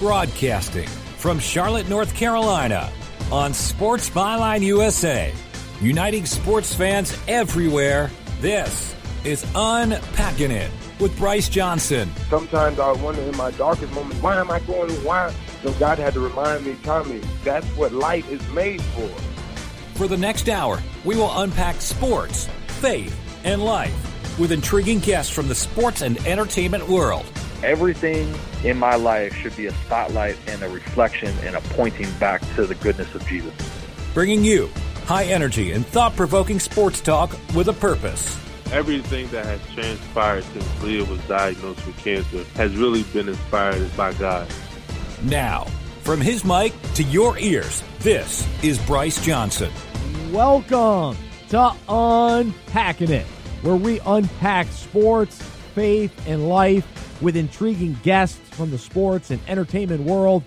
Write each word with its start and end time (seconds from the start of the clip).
Broadcasting 0.00 0.88
from 1.18 1.38
Charlotte, 1.38 1.86
North 1.86 2.14
Carolina 2.14 2.90
on 3.30 3.52
Sports 3.52 4.08
Byline 4.08 4.62
USA, 4.62 5.30
uniting 5.82 6.24
sports 6.24 6.74
fans 6.74 7.14
everywhere. 7.28 8.10
This 8.40 8.96
is 9.24 9.44
Unpacking 9.54 10.52
It 10.52 10.70
with 11.00 11.14
Bryce 11.18 11.50
Johnson. 11.50 12.10
Sometimes 12.30 12.78
I 12.78 12.92
wonder 12.92 13.20
in 13.20 13.36
my 13.36 13.50
darkest 13.50 13.92
moments, 13.92 14.22
why 14.22 14.40
am 14.40 14.50
I 14.50 14.60
going? 14.60 14.90
Why? 15.04 15.34
So 15.62 15.70
God 15.74 15.98
had 15.98 16.14
to 16.14 16.20
remind 16.20 16.64
me, 16.64 16.78
Tommy, 16.82 17.20
that's 17.44 17.66
what 17.76 17.92
light 17.92 18.26
is 18.30 18.40
made 18.54 18.80
for. 18.80 19.08
For 19.98 20.08
the 20.08 20.16
next 20.16 20.48
hour, 20.48 20.82
we 21.04 21.14
will 21.14 21.42
unpack 21.42 21.82
sports, 21.82 22.48
faith, 22.80 23.14
and 23.44 23.62
life 23.62 24.38
with 24.38 24.50
intriguing 24.50 25.00
guests 25.00 25.30
from 25.30 25.48
the 25.48 25.54
sports 25.54 26.00
and 26.00 26.16
entertainment 26.26 26.88
world. 26.88 27.26
Everything 27.62 28.34
in 28.64 28.78
my 28.78 28.94
life 28.94 29.34
should 29.34 29.54
be 29.54 29.66
a 29.66 29.72
spotlight 29.84 30.38
and 30.46 30.62
a 30.62 30.68
reflection 30.70 31.28
and 31.42 31.54
a 31.54 31.60
pointing 31.60 32.10
back 32.12 32.40
to 32.54 32.64
the 32.64 32.74
goodness 32.74 33.14
of 33.14 33.26
Jesus. 33.26 33.52
Bringing 34.14 34.42
you 34.42 34.70
high 35.04 35.24
energy 35.24 35.72
and 35.72 35.86
thought 35.86 36.16
provoking 36.16 36.58
sports 36.58 37.02
talk 37.02 37.36
with 37.54 37.68
a 37.68 37.74
purpose. 37.74 38.38
Everything 38.72 39.28
that 39.28 39.44
has 39.44 39.60
transpired 39.74 40.44
since 40.44 40.82
Leah 40.82 41.04
was 41.04 41.20
diagnosed 41.28 41.84
with 41.86 41.98
cancer 41.98 42.44
has 42.54 42.74
really 42.76 43.02
been 43.02 43.28
inspired 43.28 43.94
by 43.94 44.14
God. 44.14 44.48
Now, 45.24 45.64
from 46.00 46.22
his 46.22 46.46
mic 46.46 46.72
to 46.94 47.02
your 47.02 47.36
ears, 47.36 47.82
this 47.98 48.48
is 48.64 48.78
Bryce 48.86 49.22
Johnson. 49.22 49.70
Welcome 50.32 51.14
to 51.50 51.74
Unpacking 51.90 53.10
It, 53.10 53.26
where 53.60 53.76
we 53.76 54.00
unpack 54.06 54.66
sports, 54.68 55.42
faith, 55.74 56.26
and 56.26 56.48
life 56.48 56.86
with 57.20 57.36
intriguing 57.36 57.98
guests 58.02 58.38
from 58.50 58.70
the 58.70 58.78
sports 58.78 59.30
and 59.30 59.40
entertainment 59.46 60.02
world. 60.02 60.42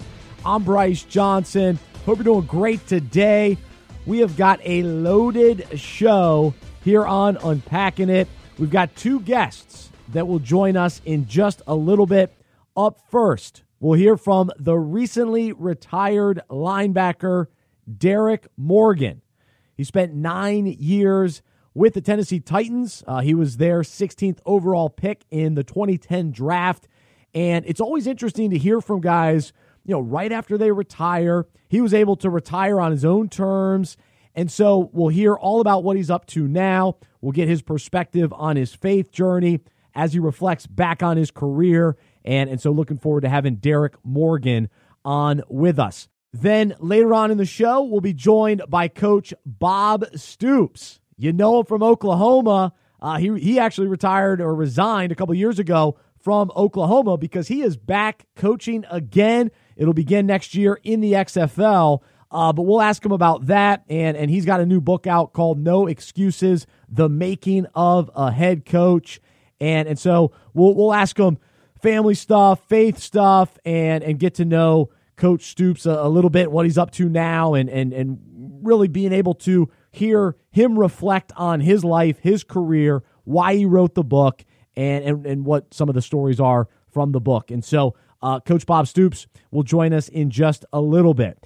I'm 0.45 0.63
Bryce 0.63 1.03
Johnson. 1.03 1.79
Hope 2.05 2.17
you're 2.17 2.23
doing 2.23 2.45
great 2.45 2.85
today. 2.87 3.57
We 4.05 4.19
have 4.19 4.35
got 4.35 4.59
a 4.63 4.83
loaded 4.83 5.79
show 5.79 6.53
here 6.83 7.05
on 7.05 7.37
Unpacking 7.37 8.09
It. 8.09 8.27
We've 8.57 8.69
got 8.71 8.95
two 8.95 9.21
guests 9.21 9.89
that 10.09 10.27
will 10.27 10.39
join 10.39 10.75
us 10.75 11.01
in 11.05 11.27
just 11.27 11.61
a 11.67 11.75
little 11.75 12.05
bit. 12.05 12.33
Up 12.75 12.99
first, 13.09 13.63
we'll 13.79 13.97
hear 13.97 14.17
from 14.17 14.51
the 14.57 14.75
recently 14.75 15.53
retired 15.53 16.41
linebacker, 16.49 17.47
Derrick 17.97 18.47
Morgan. 18.57 19.21
He 19.75 19.83
spent 19.83 20.13
nine 20.13 20.65
years 20.65 21.41
with 21.73 21.93
the 21.93 22.01
Tennessee 22.01 22.39
Titans. 22.39 23.03
Uh, 23.07 23.21
he 23.21 23.33
was 23.33 23.57
their 23.57 23.81
16th 23.81 24.39
overall 24.45 24.89
pick 24.89 25.25
in 25.31 25.55
the 25.55 25.63
2010 25.63 26.31
draft. 26.31 26.87
And 27.33 27.65
it's 27.65 27.81
always 27.81 28.07
interesting 28.07 28.51
to 28.51 28.57
hear 28.57 28.79
from 28.81 29.01
guys, 29.01 29.53
you 29.83 29.93
know, 29.93 30.01
right 30.01 30.31
after 30.31 30.57
they 30.57 30.71
retire. 30.71 31.47
He 31.67 31.81
was 31.81 31.93
able 31.93 32.15
to 32.17 32.29
retire 32.29 32.79
on 32.79 32.91
his 32.91 33.03
own 33.03 33.29
terms. 33.29 33.97
And 34.35 34.51
so 34.51 34.89
we'll 34.93 35.09
hear 35.09 35.35
all 35.35 35.61
about 35.61 35.83
what 35.83 35.97
he's 35.97 36.09
up 36.09 36.25
to 36.27 36.47
now. 36.47 36.97
We'll 37.21 37.31
get 37.31 37.47
his 37.47 37.61
perspective 37.61 38.33
on 38.33 38.55
his 38.55 38.73
faith 38.73 39.11
journey 39.11 39.61
as 39.95 40.13
he 40.13 40.19
reflects 40.19 40.67
back 40.67 41.03
on 41.03 41.17
his 41.17 41.31
career. 41.31 41.97
And, 42.25 42.49
and 42.49 42.61
so 42.61 42.71
looking 42.71 42.97
forward 42.97 43.21
to 43.21 43.29
having 43.29 43.55
Derrick 43.55 43.95
Morgan 44.03 44.69
on 45.05 45.41
with 45.49 45.79
us. 45.79 46.07
Then 46.31 46.75
later 46.79 47.13
on 47.13 47.29
in 47.29 47.37
the 47.37 47.45
show, 47.45 47.83
we'll 47.83 48.01
be 48.01 48.13
joined 48.13 48.63
by 48.67 48.87
Coach 48.87 49.33
Bob 49.45 50.05
Stoops. 50.15 50.99
You 51.17 51.33
know 51.33 51.59
him 51.59 51.65
from 51.65 51.83
Oklahoma. 51.83 52.73
Uh, 53.01 53.17
he 53.17 53.37
he 53.39 53.59
actually 53.59 53.87
retired 53.87 54.41
or 54.41 54.55
resigned 54.55 55.11
a 55.11 55.15
couple 55.15 55.35
years 55.35 55.59
ago 55.59 55.97
from 56.19 56.51
Oklahoma 56.55 57.17
because 57.17 57.49
he 57.49 57.61
is 57.61 57.75
back 57.75 58.25
coaching 58.35 58.85
again. 58.89 59.51
It'll 59.75 59.93
begin 59.93 60.25
next 60.25 60.55
year 60.55 60.79
in 60.83 61.01
the 61.01 61.13
XFL. 61.13 62.01
Uh, 62.31 62.51
but 62.51 62.63
we'll 62.63 62.81
ask 62.81 63.05
him 63.05 63.11
about 63.11 63.45
that, 63.45 63.83
and 63.89 64.17
and 64.17 64.31
he's 64.31 64.45
got 64.45 64.59
a 64.59 64.65
new 64.65 64.81
book 64.81 65.05
out 65.05 65.33
called 65.33 65.59
"No 65.59 65.85
Excuses: 65.85 66.65
The 66.89 67.07
Making 67.07 67.67
of 67.75 68.09
a 68.15 68.31
Head 68.31 68.65
Coach," 68.65 69.21
and 69.59 69.87
and 69.87 69.99
so 69.99 70.31
we'll 70.53 70.73
we'll 70.73 70.93
ask 70.93 71.17
him 71.17 71.37
family 71.83 72.15
stuff, 72.15 72.67
faith 72.67 72.97
stuff, 72.97 73.59
and 73.65 74.03
and 74.03 74.17
get 74.17 74.35
to 74.35 74.45
know 74.45 74.89
Coach 75.15 75.43
Stoops 75.43 75.85
a, 75.85 75.91
a 75.91 76.09
little 76.09 76.31
bit, 76.31 76.51
what 76.51 76.65
he's 76.65 76.77
up 76.77 76.89
to 76.91 77.07
now, 77.07 77.53
and 77.53 77.69
and 77.69 77.93
and 77.93 78.19
really 78.63 78.87
being 78.87 79.13
able 79.13 79.35
to 79.35 79.69
hear 79.93 80.35
him 80.51 80.77
reflect 80.77 81.31
on 81.37 81.61
his 81.61 81.85
life, 81.85 82.17
his 82.19 82.43
career, 82.43 83.03
why 83.23 83.55
he 83.55 83.65
wrote 83.65 83.93
the 83.93 84.03
book, 84.03 84.43
and, 84.75 85.05
and, 85.05 85.25
and 85.25 85.45
what 85.45 85.73
some 85.73 85.87
of 85.87 85.95
the 85.95 86.01
stories 86.01 86.39
are 86.39 86.67
from 86.91 87.11
the 87.11 87.21
book. 87.21 87.51
And 87.51 87.63
so, 87.63 87.95
uh, 88.21 88.39
Coach 88.39 88.65
Bob 88.65 88.87
Stoops 88.87 89.27
will 89.51 89.63
join 89.63 89.93
us 89.93 90.07
in 90.07 90.29
just 90.29 90.65
a 90.73 90.81
little 90.81 91.13
bit. 91.13 91.45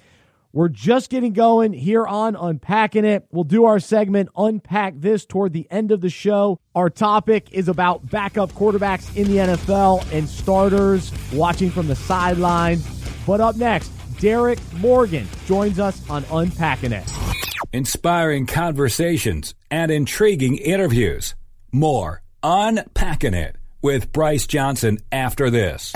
We're 0.52 0.70
just 0.70 1.10
getting 1.10 1.34
going 1.34 1.74
here 1.74 2.06
on 2.06 2.34
Unpacking 2.34 3.04
It. 3.04 3.26
We'll 3.30 3.44
do 3.44 3.66
our 3.66 3.78
segment 3.78 4.30
Unpack 4.36 4.94
This 4.96 5.26
toward 5.26 5.52
the 5.52 5.66
end 5.70 5.92
of 5.92 6.00
the 6.00 6.08
show. 6.08 6.58
Our 6.74 6.88
topic 6.88 7.48
is 7.52 7.68
about 7.68 8.08
backup 8.10 8.52
quarterbacks 8.52 9.14
in 9.14 9.28
the 9.28 9.36
NFL 9.36 10.10
and 10.10 10.26
starters 10.26 11.12
watching 11.34 11.70
from 11.70 11.86
the 11.86 11.96
sideline. 11.96 12.78
But 13.26 13.42
up 13.42 13.56
next, 13.56 13.92
Derrick 14.18 14.58
Morgan 14.74 15.28
joins 15.44 15.78
us 15.78 16.08
on 16.08 16.24
Unpacking 16.30 16.92
It 16.92 17.27
inspiring 17.72 18.46
conversations, 18.46 19.54
and 19.70 19.90
intriguing 19.90 20.56
interviews. 20.56 21.34
More 21.72 22.22
Unpacking 22.42 23.34
It 23.34 23.56
with 23.82 24.12
Bryce 24.12 24.46
Johnson 24.46 24.98
after 25.12 25.50
this. 25.50 25.92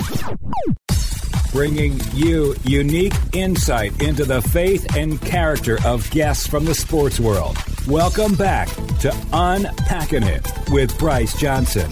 Bringing 1.51 1.99
you 2.13 2.55
unique 2.63 3.13
insight 3.33 4.01
into 4.01 4.25
the 4.25 4.41
faith 4.41 4.95
and 4.95 5.21
character 5.21 5.77
of 5.85 6.09
guests 6.09 6.47
from 6.47 6.65
the 6.65 6.75
sports 6.75 7.19
world. 7.19 7.57
Welcome 7.87 8.35
back 8.35 8.69
to 9.01 9.15
Unpacking 9.31 10.23
It 10.23 10.47
with 10.69 10.97
Bryce 10.97 11.37
Johnson. 11.37 11.91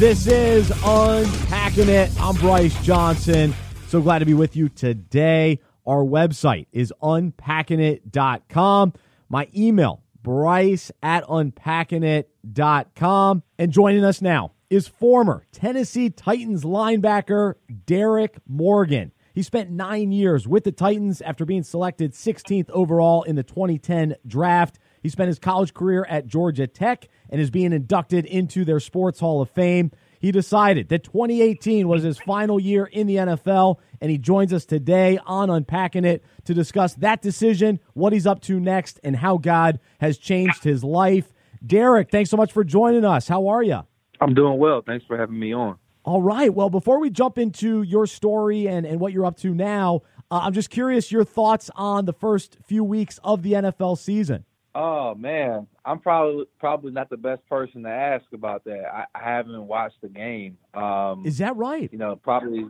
This 0.00 0.26
is 0.26 0.72
Unpacking 0.82 1.90
It. 1.90 2.10
I'm 2.18 2.34
Bryce 2.36 2.82
Johnson. 2.82 3.54
So 3.88 4.00
glad 4.00 4.20
to 4.20 4.24
be 4.24 4.32
with 4.32 4.56
you 4.56 4.70
today. 4.70 5.60
Our 5.86 6.02
website 6.02 6.68
is 6.72 6.90
unpackingit.com. 7.02 8.94
My 9.28 9.48
email, 9.54 10.02
bryce 10.22 10.90
at 11.02 11.24
unpackingit.com. 11.24 13.42
And 13.58 13.70
joining 13.70 14.02
us 14.02 14.22
now 14.22 14.52
is 14.70 14.88
former 14.88 15.44
Tennessee 15.52 16.08
Titans 16.08 16.64
linebacker 16.64 17.56
Derrick 17.84 18.38
Morgan. 18.48 19.12
He 19.34 19.42
spent 19.42 19.70
nine 19.70 20.12
years 20.12 20.48
with 20.48 20.64
the 20.64 20.72
Titans 20.72 21.20
after 21.20 21.44
being 21.44 21.62
selected 21.62 22.14
16th 22.14 22.70
overall 22.70 23.22
in 23.24 23.36
the 23.36 23.42
2010 23.42 24.14
draft. 24.26 24.78
He 25.02 25.08
spent 25.08 25.28
his 25.28 25.38
college 25.38 25.74
career 25.74 26.06
at 26.08 26.26
Georgia 26.26 26.66
Tech 26.66 27.08
and 27.28 27.40
is 27.40 27.50
being 27.50 27.72
inducted 27.72 28.26
into 28.26 28.64
their 28.64 28.80
Sports 28.80 29.20
Hall 29.20 29.40
of 29.40 29.50
Fame. 29.50 29.90
He 30.20 30.32
decided 30.32 30.90
that 30.90 31.04
2018 31.04 31.88
was 31.88 32.02
his 32.02 32.18
final 32.18 32.60
year 32.60 32.84
in 32.84 33.06
the 33.06 33.16
NFL, 33.16 33.76
and 34.00 34.10
he 34.10 34.18
joins 34.18 34.52
us 34.52 34.66
today 34.66 35.18
on 35.24 35.48
Unpacking 35.48 36.04
It 36.04 36.22
to 36.44 36.52
discuss 36.52 36.94
that 36.96 37.22
decision, 37.22 37.80
what 37.94 38.12
he's 38.12 38.26
up 38.26 38.42
to 38.42 38.60
next, 38.60 39.00
and 39.02 39.16
how 39.16 39.38
God 39.38 39.80
has 39.98 40.18
changed 40.18 40.62
his 40.62 40.84
life. 40.84 41.32
Derrick, 41.64 42.10
thanks 42.10 42.28
so 42.28 42.36
much 42.36 42.52
for 42.52 42.64
joining 42.64 43.04
us. 43.04 43.28
How 43.28 43.48
are 43.48 43.62
you? 43.62 43.80
I'm 44.20 44.34
doing 44.34 44.58
well. 44.58 44.82
Thanks 44.86 45.06
for 45.06 45.16
having 45.16 45.38
me 45.38 45.54
on. 45.54 45.78
All 46.04 46.22
right. 46.22 46.52
Well, 46.52 46.70
before 46.70 46.98
we 46.98 47.10
jump 47.10 47.38
into 47.38 47.82
your 47.82 48.06
story 48.06 48.68
and, 48.68 48.86
and 48.86 49.00
what 49.00 49.12
you're 49.12 49.26
up 49.26 49.36
to 49.38 49.54
now, 49.54 50.02
uh, 50.30 50.40
I'm 50.42 50.52
just 50.52 50.70
curious 50.70 51.10
your 51.10 51.24
thoughts 51.24 51.70
on 51.74 52.04
the 52.04 52.12
first 52.12 52.56
few 52.66 52.84
weeks 52.84 53.18
of 53.24 53.42
the 53.42 53.52
NFL 53.52 53.98
season. 53.98 54.44
Oh 54.74 55.14
man, 55.16 55.66
I'm 55.84 55.98
probably 55.98 56.44
probably 56.58 56.92
not 56.92 57.10
the 57.10 57.16
best 57.16 57.46
person 57.48 57.82
to 57.82 57.88
ask 57.88 58.24
about 58.32 58.64
that. 58.64 58.84
I, 58.92 59.04
I 59.14 59.22
haven't 59.22 59.66
watched 59.66 60.00
the 60.00 60.08
game. 60.08 60.56
Um, 60.74 61.24
Is 61.26 61.38
that 61.38 61.56
right? 61.56 61.90
You 61.90 61.98
know, 61.98 62.16
probably. 62.16 62.66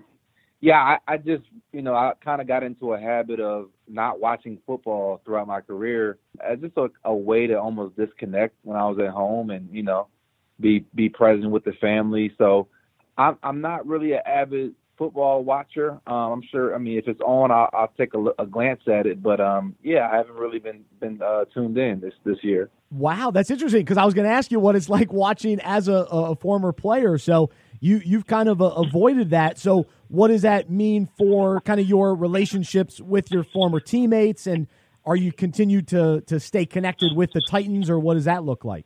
Yeah, 0.62 0.78
I, 0.78 0.98
I 1.06 1.16
just 1.16 1.44
you 1.72 1.82
know 1.82 1.94
I 1.94 2.12
kind 2.22 2.40
of 2.40 2.46
got 2.46 2.62
into 2.62 2.94
a 2.94 3.00
habit 3.00 3.40
of 3.40 3.68
not 3.88 4.20
watching 4.20 4.58
football 4.66 5.20
throughout 5.24 5.46
my 5.46 5.60
career 5.60 6.18
as 6.40 6.58
just 6.60 6.76
a, 6.76 6.88
a 7.04 7.14
way 7.14 7.46
to 7.46 7.58
almost 7.58 7.96
disconnect 7.96 8.54
when 8.62 8.76
I 8.76 8.86
was 8.88 8.98
at 8.98 9.10
home 9.10 9.50
and 9.50 9.68
you 9.70 9.82
know 9.82 10.08
be 10.58 10.84
be 10.94 11.08
present 11.08 11.50
with 11.50 11.64
the 11.64 11.72
family. 11.80 12.32
So 12.38 12.68
I'm 13.18 13.38
I'm 13.42 13.60
not 13.60 13.86
really 13.86 14.12
an 14.12 14.20
avid 14.24 14.74
football 15.00 15.42
watcher. 15.42 15.92
Um, 16.06 16.32
I'm 16.32 16.42
sure. 16.52 16.74
I 16.74 16.78
mean, 16.78 16.98
if 16.98 17.08
it's 17.08 17.22
on, 17.22 17.50
I'll, 17.50 17.70
I'll 17.72 17.92
take 17.96 18.12
a, 18.12 18.22
a, 18.38 18.46
glance 18.46 18.82
at 18.86 19.06
it. 19.06 19.22
But 19.22 19.40
um, 19.40 19.74
yeah, 19.82 20.06
I 20.12 20.16
haven't 20.18 20.34
really 20.34 20.58
been 20.58 20.84
been 21.00 21.22
uh, 21.22 21.46
tuned 21.54 21.78
in 21.78 22.00
this 22.00 22.12
this 22.24 22.36
year. 22.42 22.68
Wow, 22.90 23.30
that's 23.30 23.50
interesting 23.50 23.80
because 23.80 23.96
I 23.96 24.04
was 24.04 24.12
going 24.12 24.28
to 24.28 24.34
ask 24.34 24.52
you 24.52 24.60
what 24.60 24.76
it's 24.76 24.90
like 24.90 25.10
watching 25.10 25.58
as 25.60 25.88
a, 25.88 26.06
a 26.10 26.36
former 26.36 26.72
player. 26.72 27.16
So 27.16 27.48
you 27.80 28.02
you've 28.04 28.26
kind 28.26 28.50
of 28.50 28.60
uh, 28.60 28.66
avoided 28.66 29.30
that. 29.30 29.58
So 29.58 29.86
what 30.08 30.28
does 30.28 30.42
that 30.42 30.68
mean 30.68 31.08
for 31.16 31.62
kind 31.62 31.80
of 31.80 31.88
your 31.88 32.14
relationships 32.14 33.00
with 33.00 33.32
your 33.32 33.44
former 33.44 33.80
teammates 33.80 34.46
and 34.46 34.66
are 35.06 35.16
you 35.16 35.32
continued 35.32 35.88
to 35.88 36.20
to 36.26 36.38
stay 36.38 36.66
connected 36.66 37.16
with 37.16 37.30
the 37.32 37.40
Titans 37.48 37.88
or 37.88 37.98
what 37.98 38.14
does 38.14 38.26
that 38.26 38.44
look 38.44 38.66
like? 38.66 38.84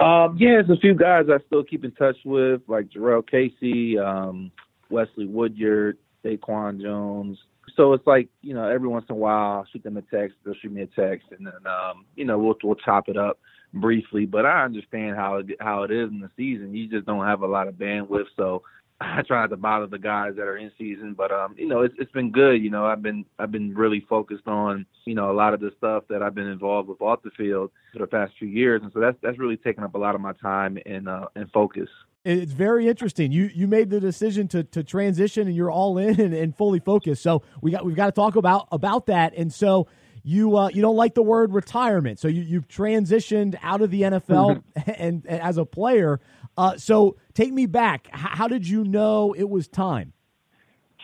Um, 0.00 0.36
yeah, 0.38 0.60
there's 0.60 0.68
a 0.68 0.80
few 0.80 0.94
guys 0.94 1.24
I 1.32 1.38
still 1.46 1.64
keep 1.64 1.82
in 1.82 1.92
touch 1.92 2.16
with, 2.26 2.60
like 2.68 2.90
Jurrell 2.90 3.26
Casey, 3.26 3.98
um, 3.98 4.52
Wesley 4.90 5.26
Woodyard, 5.26 5.98
Daquan 6.24 6.80
Jones. 6.80 7.38
So 7.76 7.92
it's 7.92 8.06
like 8.06 8.28
you 8.42 8.54
know, 8.54 8.68
every 8.68 8.88
once 8.88 9.06
in 9.08 9.14
a 9.14 9.18
while, 9.18 9.58
I'll 9.58 9.66
shoot 9.72 9.82
them 9.82 9.96
a 9.96 10.02
text. 10.02 10.36
They'll 10.44 10.54
shoot 10.54 10.72
me 10.72 10.82
a 10.82 10.86
text, 10.86 11.28
and 11.36 11.46
then 11.46 11.66
um, 11.66 12.04
you 12.14 12.24
know, 12.24 12.38
we'll 12.38 12.56
we'll 12.62 12.76
chop 12.76 13.08
it 13.08 13.16
up 13.16 13.38
briefly. 13.74 14.26
But 14.26 14.46
I 14.46 14.64
understand 14.64 15.16
how 15.16 15.36
it 15.36 15.46
how 15.60 15.82
it 15.82 15.90
is 15.90 16.10
in 16.10 16.20
the 16.20 16.30
season. 16.36 16.74
You 16.74 16.88
just 16.88 17.06
don't 17.06 17.26
have 17.26 17.42
a 17.42 17.46
lot 17.46 17.68
of 17.68 17.74
bandwidth, 17.74 18.26
so 18.36 18.62
I 19.00 19.22
try 19.22 19.42
not 19.42 19.50
to 19.50 19.56
bother 19.56 19.86
the 19.86 19.98
guys 19.98 20.36
that 20.36 20.44
are 20.46 20.56
in 20.56 20.72
season, 20.78 21.14
but 21.14 21.30
um, 21.30 21.54
you 21.58 21.68
know, 21.68 21.82
it's 21.82 21.94
it's 21.98 22.12
been 22.12 22.30
good. 22.30 22.62
You 22.62 22.70
know, 22.70 22.86
I've 22.86 23.02
been 23.02 23.26
I've 23.38 23.52
been 23.52 23.74
really 23.74 24.04
focused 24.08 24.46
on 24.46 24.86
you 25.04 25.14
know 25.14 25.30
a 25.30 25.34
lot 25.34 25.52
of 25.52 25.60
the 25.60 25.70
stuff 25.76 26.04
that 26.08 26.22
I've 26.22 26.34
been 26.34 26.46
involved 26.46 26.88
with 26.88 27.02
off 27.02 27.22
the 27.22 27.30
field 27.36 27.70
for 27.92 27.98
the 27.98 28.06
past 28.06 28.32
few 28.38 28.48
years, 28.48 28.80
and 28.82 28.90
so 28.92 29.00
that's 29.00 29.18
that's 29.22 29.38
really 29.38 29.58
taken 29.58 29.84
up 29.84 29.94
a 29.94 29.98
lot 29.98 30.14
of 30.14 30.22
my 30.22 30.32
time 30.34 30.78
and 30.86 31.08
uh, 31.08 31.26
and 31.34 31.50
focus. 31.52 31.88
It's 32.24 32.52
very 32.52 32.88
interesting. 32.88 33.32
You 33.32 33.50
you 33.54 33.66
made 33.66 33.90
the 33.90 34.00
decision 34.00 34.48
to 34.48 34.64
to 34.64 34.82
transition, 34.82 35.46
and 35.46 35.54
you're 35.54 35.70
all 35.70 35.98
in 35.98 36.18
and, 36.18 36.32
and 36.32 36.56
fully 36.56 36.80
focused. 36.80 37.22
So 37.22 37.42
we 37.60 37.70
got 37.70 37.84
we've 37.84 37.96
got 37.96 38.06
to 38.06 38.12
talk 38.12 38.36
about 38.36 38.66
about 38.72 39.06
that. 39.06 39.34
And 39.36 39.52
so 39.52 39.88
you 40.26 40.56
uh, 40.56 40.68
you 40.70 40.82
don't 40.82 40.96
like 40.96 41.14
the 41.14 41.22
word 41.22 41.52
retirement, 41.52 42.18
so 42.18 42.26
you 42.26 42.42
you've 42.42 42.66
transitioned 42.66 43.56
out 43.62 43.80
of 43.80 43.92
the 43.92 44.02
NFL 44.02 44.60
mm-hmm. 44.76 44.90
and, 44.98 45.24
and, 45.26 45.40
as 45.40 45.56
a 45.56 45.64
player. 45.64 46.20
Uh, 46.56 46.76
so 46.76 47.16
take 47.34 47.52
me 47.52 47.66
back. 47.66 48.08
H- 48.08 48.20
how 48.20 48.48
did 48.48 48.66
you 48.66 48.84
know 48.84 49.34
it 49.34 49.48
was 49.48 49.68
time? 49.68 50.12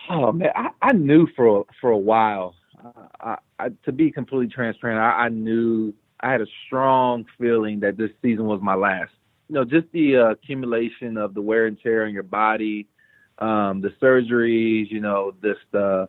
Oh 0.09 0.31
man, 0.31 0.49
I, 0.55 0.69
I 0.81 0.91
knew 0.93 1.27
for 1.35 1.65
for 1.79 1.91
a 1.91 1.97
while. 1.97 2.55
Uh, 2.83 3.07
I, 3.19 3.37
I, 3.59 3.69
to 3.85 3.91
be 3.91 4.11
completely 4.11 4.47
transparent, 4.47 4.99
I, 4.99 5.29
knew 5.29 5.93
I 6.19 6.31
had 6.31 6.41
a 6.41 6.47
strong 6.65 7.25
feeling 7.39 7.79
that 7.79 7.95
this 7.95 8.09
season 8.21 8.45
was 8.45 8.59
my 8.61 8.75
last. 8.75 9.11
You 9.47 9.55
know, 9.55 9.63
just 9.63 9.89
the 9.93 10.17
uh, 10.17 10.31
accumulation 10.31 11.15
of 11.17 11.33
the 11.33 11.41
wear 11.41 11.67
and 11.67 11.79
tear 11.81 12.05
on 12.05 12.13
your 12.13 12.23
body, 12.23 12.87
um, 13.39 13.79
the 13.79 13.93
surgeries. 14.01 14.91
You 14.91 14.99
know, 14.99 15.33
this 15.41 15.57
uh, 15.73 16.07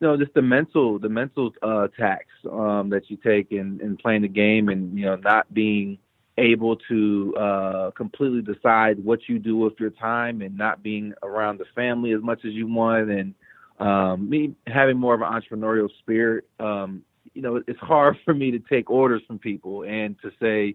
you 0.00 0.08
know, 0.08 0.16
just 0.16 0.34
the 0.34 0.42
mental, 0.42 0.98
the 0.98 1.08
mental 1.08 1.52
uh, 1.62 1.88
tax 1.96 2.24
um, 2.50 2.88
that 2.90 3.08
you 3.08 3.16
take 3.18 3.52
in, 3.52 3.80
in 3.80 3.96
playing 3.96 4.22
the 4.22 4.28
game, 4.28 4.68
and 4.68 4.98
you 4.98 5.04
know, 5.04 5.16
not 5.16 5.52
being 5.52 5.98
able 6.40 6.76
to 6.88 7.34
uh, 7.38 7.90
completely 7.92 8.42
decide 8.42 9.02
what 9.04 9.20
you 9.28 9.38
do 9.38 9.56
with 9.56 9.74
your 9.78 9.90
time 9.90 10.40
and 10.42 10.56
not 10.56 10.82
being 10.82 11.12
around 11.22 11.58
the 11.58 11.66
family 11.74 12.12
as 12.12 12.22
much 12.22 12.40
as 12.44 12.52
you 12.52 12.66
want 12.66 13.10
and 13.10 13.34
um, 13.78 14.28
me 14.28 14.54
having 14.66 14.96
more 14.96 15.14
of 15.14 15.22
an 15.22 15.28
entrepreneurial 15.28 15.88
spirit 16.00 16.44
um, 16.58 17.02
you 17.34 17.42
know 17.42 17.62
it's 17.66 17.80
hard 17.80 18.16
for 18.24 18.34
me 18.34 18.50
to 18.50 18.58
take 18.58 18.90
orders 18.90 19.22
from 19.26 19.38
people 19.38 19.82
and 19.84 20.16
to 20.22 20.30
say 20.40 20.74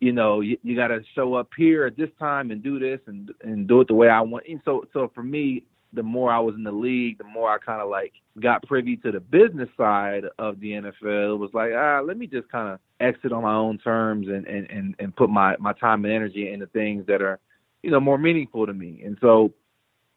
you 0.00 0.12
know 0.12 0.40
you, 0.40 0.58
you 0.62 0.76
got 0.76 0.88
to 0.88 1.00
show 1.14 1.34
up 1.34 1.48
here 1.56 1.86
at 1.86 1.96
this 1.96 2.10
time 2.18 2.50
and 2.50 2.62
do 2.62 2.78
this 2.78 3.00
and 3.06 3.30
and 3.42 3.68
do 3.68 3.80
it 3.80 3.88
the 3.88 3.94
way 3.94 4.08
I 4.08 4.20
want 4.20 4.44
and 4.48 4.60
so 4.64 4.86
so 4.92 5.10
for 5.14 5.22
me 5.22 5.64
the 5.92 6.02
more 6.02 6.30
I 6.30 6.38
was 6.38 6.54
in 6.54 6.62
the 6.62 6.72
league, 6.72 7.18
the 7.18 7.24
more 7.24 7.50
I 7.50 7.58
kind 7.58 7.80
of 7.80 7.88
like 7.88 8.12
got 8.40 8.62
privy 8.64 8.96
to 8.98 9.10
the 9.10 9.20
business 9.20 9.68
side 9.76 10.24
of 10.38 10.60
the 10.60 10.72
NFL. 10.72 11.34
It 11.34 11.38
was 11.38 11.50
like, 11.54 11.70
ah, 11.74 12.00
let 12.04 12.18
me 12.18 12.26
just 12.26 12.48
kind 12.50 12.74
of 12.74 12.80
exit 13.00 13.32
on 13.32 13.42
my 13.42 13.54
own 13.54 13.78
terms 13.78 14.28
and, 14.28 14.46
and, 14.46 14.70
and, 14.70 14.94
and 14.98 15.16
put 15.16 15.30
my, 15.30 15.56
my 15.58 15.72
time 15.74 16.04
and 16.04 16.14
energy 16.14 16.52
into 16.52 16.66
things 16.66 17.06
that 17.06 17.22
are, 17.22 17.38
you 17.82 17.90
know, 17.90 18.00
more 18.00 18.18
meaningful 18.18 18.66
to 18.66 18.72
me. 18.72 19.02
And 19.04 19.16
so 19.20 19.52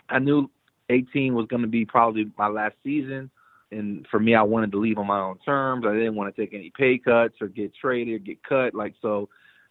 I 0.09 0.19
knew 0.19 0.49
18 0.89 1.35
was 1.35 1.47
going 1.47 1.61
to 1.61 1.67
be 1.67 1.85
probably 1.85 2.31
my 2.37 2.47
last 2.47 2.75
season. 2.83 3.29
And 3.71 4.07
for 4.09 4.19
me, 4.19 4.33
I 4.33 4.41
wanted 4.41 4.71
to 4.71 4.79
leave 4.79 4.97
on 4.97 5.07
my 5.07 5.19
own 5.19 5.37
terms. 5.39 5.85
I 5.87 5.93
didn't 5.93 6.15
want 6.15 6.33
to 6.33 6.41
take 6.41 6.53
any 6.53 6.71
pay 6.75 6.97
cuts 6.97 7.35
or 7.39 7.47
get 7.47 7.71
traded 7.75 8.15
or 8.15 8.19
get 8.19 8.43
cut. 8.43 8.73
Like, 8.73 8.95
so 9.01 9.29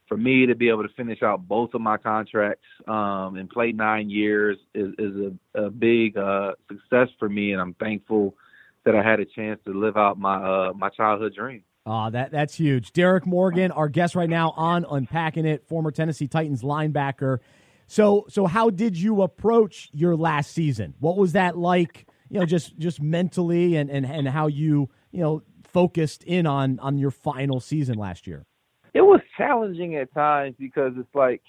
for 0.09 0.17
me 0.17 0.47
to 0.47 0.55
be 0.55 0.69
able 0.69 0.83
to 0.83 0.95
finish 0.95 1.23
out 1.23 1.47
both 1.47 1.75
of 1.75 1.81
my 1.81 1.97
contracts 1.99 2.65
um, 2.89 3.37
and 3.37 3.49
play 3.51 3.73
nine 3.73 4.09
years 4.09 4.57
is, 4.75 4.95
is 4.99 5.15
a, 5.55 5.65
a 5.67 5.71
big 5.71 6.17
uh, 6.17 6.53
success 6.69 7.09
for 7.19 7.29
me, 7.29 7.53
and 7.53 7.61
I'm 7.61 7.75
thankful 7.75 8.35
that 8.85 8.97
I 8.97 9.03
had 9.03 9.21
a 9.21 9.25
chance 9.27 9.61
to 9.67 9.73
live 9.73 9.97
out 9.97 10.19
my 10.19 10.37
uh, 10.37 10.73
my 10.73 10.89
childhood 10.89 11.35
dream. 11.35 11.63
Uh, 11.89 12.11
that 12.11 12.31
that's 12.31 12.55
huge. 12.55 12.93
Derrick 12.93 13.27
Morgan, 13.27 13.71
our 13.71 13.89
guest 13.89 14.15
right 14.15 14.29
now 14.29 14.53
on 14.57 14.85
Unpacking 14.89 15.47
It, 15.47 15.67
former 15.67 15.91
Tennessee 15.91 16.29
Titans 16.29 16.63
linebacker. 16.63 17.39
So 17.87 18.27
so 18.29 18.47
how 18.47 18.71
did 18.71 18.97
you 18.97 19.23
approach 19.23 19.89
your 19.93 20.15
last 20.15 20.53
season? 20.53 20.95
What 20.99 21.17
was 21.17 21.33
that 21.33 21.57
like? 21.57 22.07
You 22.29 22.41
know, 22.41 22.47
just 22.47 22.77
just 22.79 23.01
mentally 23.01 23.77
and 23.77 23.89
and, 23.91 24.05
and 24.05 24.29
how 24.29 24.49
you 24.49 24.91
you 25.13 25.21
know 25.21 25.43
focused 25.65 26.25
in 26.25 26.47
on 26.47 26.79
on 26.81 26.99
your 26.99 27.11
final 27.11 27.61
season 27.61 27.97
last 27.97 28.27
year 28.27 28.47
it 28.95 29.03
was 29.03 29.21
challenging 29.37 29.97
at 29.97 30.13
times 30.13 30.57
because 30.59 30.93
it's 30.97 31.15
like 31.15 31.43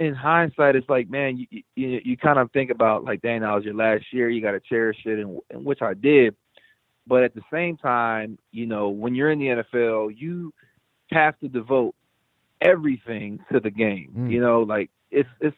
in 0.00 0.14
hindsight, 0.14 0.74
it's 0.74 0.88
like, 0.88 1.08
man, 1.08 1.36
you 1.36 1.62
you, 1.76 2.00
you 2.04 2.16
kind 2.16 2.38
of 2.38 2.50
think 2.52 2.70
about 2.70 3.04
like, 3.04 3.22
dang, 3.22 3.42
that 3.42 3.54
was 3.54 3.64
your 3.64 3.74
last 3.74 4.04
year. 4.12 4.28
You 4.28 4.42
got 4.42 4.52
to 4.52 4.60
cherish 4.60 4.98
it, 5.04 5.18
and, 5.18 5.38
and 5.50 5.64
which 5.64 5.82
I 5.82 5.94
did. 5.94 6.34
But 7.06 7.22
at 7.22 7.34
the 7.34 7.42
same 7.52 7.76
time, 7.76 8.38
you 8.50 8.66
know, 8.66 8.88
when 8.88 9.14
you're 9.14 9.30
in 9.30 9.38
the 9.38 9.46
NFL, 9.46 10.14
you 10.16 10.52
have 11.10 11.38
to 11.40 11.48
devote 11.48 11.94
everything 12.60 13.40
to 13.52 13.60
the 13.60 13.70
game. 13.70 14.12
Mm. 14.16 14.30
You 14.30 14.40
know, 14.40 14.62
like 14.62 14.90
it's 15.10 15.28
it's 15.40 15.56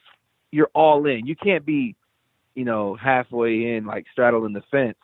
you're 0.51 0.69
all 0.73 1.05
in. 1.05 1.25
You 1.25 1.35
can't 1.35 1.65
be, 1.65 1.95
you 2.55 2.65
know, 2.65 2.95
halfway 2.95 3.75
in, 3.75 3.85
like 3.85 4.05
straddling 4.11 4.53
the 4.53 4.63
fence 4.71 4.97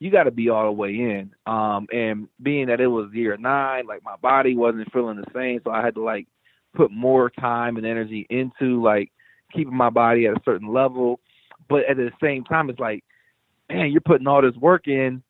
you 0.00 0.10
got 0.10 0.24
to 0.24 0.30
be 0.30 0.48
all 0.48 0.64
the 0.64 0.72
way 0.72 0.88
in. 0.88 1.30
Um, 1.46 1.86
and 1.92 2.26
being 2.42 2.66
that 2.66 2.80
it 2.80 2.86
was 2.86 3.12
year 3.12 3.36
nine, 3.36 3.86
like 3.86 4.02
my 4.02 4.16
body 4.16 4.56
wasn't 4.56 4.90
feeling 4.92 5.18
the 5.18 5.30
same, 5.32 5.60
so 5.62 5.70
I 5.70 5.84
had 5.84 5.94
to 5.94 6.02
like 6.02 6.26
put 6.74 6.90
more 6.90 7.30
time 7.30 7.76
and 7.76 7.86
energy 7.86 8.26
into 8.30 8.82
like 8.82 9.12
keeping 9.52 9.76
my 9.76 9.90
body 9.90 10.26
at 10.26 10.36
a 10.36 10.42
certain 10.44 10.72
level. 10.72 11.20
But 11.68 11.84
at 11.88 11.98
the 11.98 12.10
same 12.20 12.44
time, 12.44 12.70
it's 12.70 12.80
like, 12.80 13.04
man, 13.68 13.92
you're 13.92 14.00
putting 14.00 14.26
all 14.26 14.42
this 14.42 14.56
work 14.56 14.88
in, 14.88 15.22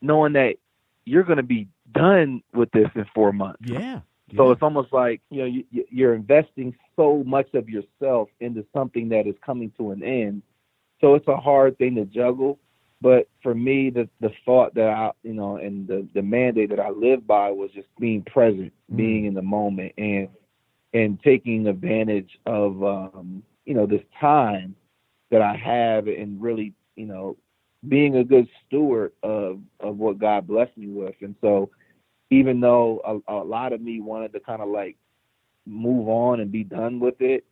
knowing 0.00 0.32
that 0.34 0.56
you're 1.04 1.24
going 1.24 1.38
to 1.38 1.42
be 1.42 1.68
done 1.92 2.42
with 2.54 2.70
this 2.72 2.88
in 2.94 3.04
four 3.14 3.32
months. 3.32 3.60
Yeah. 3.64 4.00
So 4.36 4.52
it's 4.52 4.62
almost 4.62 4.92
like 4.92 5.20
you 5.30 5.40
know 5.40 5.46
you, 5.46 5.64
you're 5.90 6.14
investing 6.14 6.76
so 6.94 7.24
much 7.26 7.52
of 7.54 7.68
yourself 7.68 8.28
into 8.38 8.64
something 8.72 9.08
that 9.08 9.26
is 9.26 9.34
coming 9.44 9.72
to 9.78 9.90
an 9.90 10.02
end. 10.04 10.42
So 11.00 11.14
it's 11.14 11.26
a 11.26 11.36
hard 11.36 11.78
thing 11.78 11.96
to 11.96 12.04
juggle. 12.04 12.58
But 13.00 13.28
for 13.42 13.54
me, 13.54 13.90
the 13.90 14.08
the 14.20 14.30
thought 14.44 14.74
that 14.74 14.88
I, 14.88 15.10
you 15.22 15.34
know, 15.34 15.56
and 15.56 15.88
the 15.88 16.06
the 16.14 16.22
mandate 16.22 16.70
that 16.70 16.80
I 16.80 16.90
lived 16.90 17.26
by 17.26 17.50
was 17.50 17.70
just 17.72 17.88
being 17.98 18.22
present, 18.22 18.72
mm. 18.92 18.96
being 18.96 19.24
in 19.24 19.34
the 19.34 19.42
moment, 19.42 19.94
and 19.98 20.28
and 20.92 21.20
taking 21.22 21.66
advantage 21.66 22.38
of, 22.46 22.82
um, 22.82 23.42
you 23.64 23.74
know, 23.74 23.86
this 23.86 24.02
time 24.20 24.74
that 25.30 25.40
I 25.40 25.54
have, 25.56 26.08
and 26.08 26.42
really, 26.42 26.74
you 26.96 27.06
know, 27.06 27.36
being 27.86 28.16
a 28.16 28.24
good 28.24 28.48
steward 28.66 29.12
of 29.22 29.60
of 29.80 29.96
what 29.96 30.18
God 30.18 30.46
blessed 30.46 30.76
me 30.76 30.88
with. 30.88 31.14
And 31.20 31.34
so, 31.40 31.70
even 32.30 32.60
though 32.60 33.22
a, 33.28 33.34
a 33.34 33.44
lot 33.44 33.72
of 33.72 33.80
me 33.80 34.00
wanted 34.00 34.32
to 34.34 34.40
kind 34.40 34.62
of 34.62 34.68
like 34.68 34.96
move 35.66 36.08
on 36.08 36.40
and 36.40 36.50
be 36.50 36.64
done 36.64 37.00
with 37.00 37.20
it, 37.20 37.44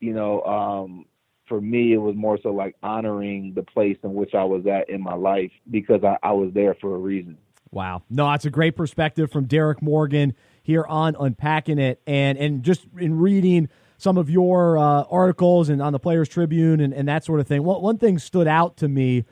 you 0.00 0.12
know, 0.12 0.42
um, 0.42 1.06
for 1.48 1.60
me, 1.60 1.92
it 1.92 1.98
was 1.98 2.14
more 2.16 2.38
so 2.42 2.50
like 2.50 2.76
honoring 2.82 3.52
the 3.54 3.62
place 3.62 3.96
in 4.02 4.14
which 4.14 4.34
I 4.34 4.44
was 4.44 4.66
at 4.66 4.88
in 4.88 5.02
my 5.02 5.14
life 5.14 5.52
because 5.70 6.02
I, 6.04 6.16
I 6.22 6.32
was 6.32 6.52
there 6.54 6.74
for 6.74 6.94
a 6.94 6.98
reason. 6.98 7.38
Wow. 7.70 8.02
No, 8.08 8.30
that's 8.30 8.44
a 8.44 8.50
great 8.50 8.76
perspective 8.76 9.30
from 9.30 9.46
Derrick 9.46 9.82
Morgan 9.82 10.34
here 10.62 10.84
on 10.88 11.16
Unpacking 11.18 11.78
It. 11.78 12.00
And, 12.06 12.38
and 12.38 12.62
just 12.62 12.86
in 12.98 13.18
reading 13.18 13.68
some 13.98 14.18
of 14.18 14.30
your 14.30 14.78
uh, 14.78 15.04
articles 15.10 15.68
and 15.68 15.80
on 15.80 15.92
the 15.92 15.98
Players 15.98 16.28
Tribune 16.28 16.80
and, 16.80 16.92
and 16.92 17.08
that 17.08 17.24
sort 17.24 17.40
of 17.40 17.46
thing, 17.46 17.62
one, 17.62 17.82
one 17.82 17.98
thing 17.98 18.18
stood 18.18 18.46
out 18.46 18.76
to 18.78 18.88
me 18.88 19.24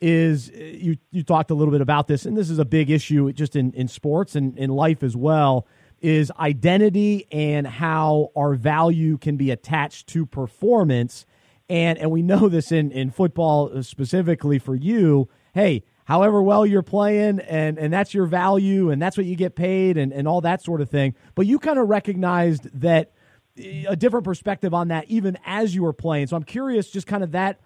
is 0.00 0.50
uh, 0.50 0.58
you, 0.58 0.96
you 1.10 1.22
talked 1.22 1.50
a 1.50 1.54
little 1.54 1.72
bit 1.72 1.80
about 1.80 2.08
this, 2.08 2.26
and 2.26 2.36
this 2.36 2.50
is 2.50 2.58
a 2.58 2.64
big 2.64 2.90
issue 2.90 3.32
just 3.32 3.56
in, 3.56 3.72
in 3.72 3.88
sports 3.88 4.34
and 4.34 4.58
in 4.58 4.70
life 4.70 5.02
as 5.02 5.16
well 5.16 5.66
is 6.00 6.30
identity 6.38 7.26
and 7.32 7.66
how 7.66 8.30
our 8.36 8.54
value 8.54 9.16
can 9.16 9.38
be 9.38 9.50
attached 9.50 10.06
to 10.06 10.26
performance 10.26 11.24
and 11.68 11.98
and 11.98 12.10
we 12.10 12.22
know 12.22 12.48
this 12.48 12.70
in 12.72 12.92
in 12.92 13.10
football 13.10 13.82
specifically 13.82 14.58
for 14.58 14.74
you. 14.74 15.28
Hey, 15.54 15.84
however 16.04 16.42
well 16.42 16.66
you're 16.66 16.82
playing 16.82 17.40
and 17.40 17.78
and 17.78 17.92
that's 17.92 18.12
your 18.12 18.26
value 18.26 18.90
and 18.90 19.00
that's 19.00 19.16
what 19.16 19.26
you 19.26 19.36
get 19.36 19.54
paid 19.54 19.96
and 19.96 20.12
and 20.12 20.28
all 20.28 20.40
that 20.42 20.62
sort 20.62 20.80
of 20.80 20.90
thing. 20.90 21.14
But 21.34 21.46
you 21.46 21.58
kind 21.58 21.78
of 21.78 21.88
recognized 21.88 22.68
that 22.80 23.12
eh, 23.58 23.84
a 23.88 23.96
different 23.96 24.24
perspective 24.24 24.74
on 24.74 24.88
that 24.88 25.06
even 25.08 25.38
as 25.46 25.74
you 25.74 25.82
were 25.82 25.92
playing. 25.92 26.26
So 26.26 26.36
I'm 26.36 26.44
curious 26.44 26.90
just 26.90 27.06
kind 27.06 27.24
of 27.24 27.32
that 27.32 27.60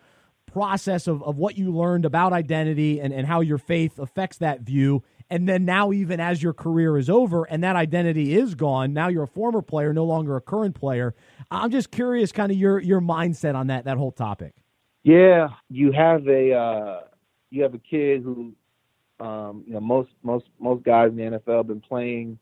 process 0.52 1.06
of, 1.06 1.22
of 1.22 1.36
what 1.36 1.56
you 1.56 1.70
learned 1.70 2.04
about 2.04 2.32
identity 2.32 3.00
and, 3.00 3.12
and 3.12 3.26
how 3.26 3.40
your 3.40 3.58
faith 3.58 3.98
affects 3.98 4.38
that 4.38 4.60
view 4.60 5.02
and 5.30 5.48
then 5.48 5.64
now, 5.64 5.92
even 5.92 6.20
as 6.20 6.42
your 6.42 6.54
career 6.54 6.96
is 6.96 7.10
over 7.10 7.44
and 7.44 7.62
that 7.62 7.76
identity 7.76 8.34
is 8.34 8.54
gone, 8.54 8.94
now 8.94 9.08
you're 9.08 9.24
a 9.24 9.28
former 9.28 9.60
player, 9.60 9.92
no 9.92 10.04
longer 10.04 10.36
a 10.36 10.40
current 10.40 10.74
player. 10.74 11.14
I'm 11.50 11.70
just 11.70 11.90
curious, 11.90 12.32
kind 12.32 12.50
of 12.50 12.56
your 12.56 12.78
your 12.80 13.00
mindset 13.00 13.54
on 13.54 13.66
that 13.66 13.84
that 13.84 13.98
whole 13.98 14.12
topic. 14.12 14.54
Yeah, 15.02 15.48
you 15.68 15.92
have 15.92 16.26
a 16.26 16.52
uh, 16.54 17.00
you 17.50 17.62
have 17.62 17.74
a 17.74 17.78
kid 17.78 18.22
who, 18.22 18.54
um, 19.20 19.64
you 19.66 19.74
know, 19.74 19.80
most 19.80 20.10
most 20.22 20.46
most 20.58 20.82
guys 20.82 21.10
in 21.10 21.16
the 21.16 21.38
NFL 21.38 21.58
have 21.58 21.66
been 21.66 21.80
playing 21.80 22.38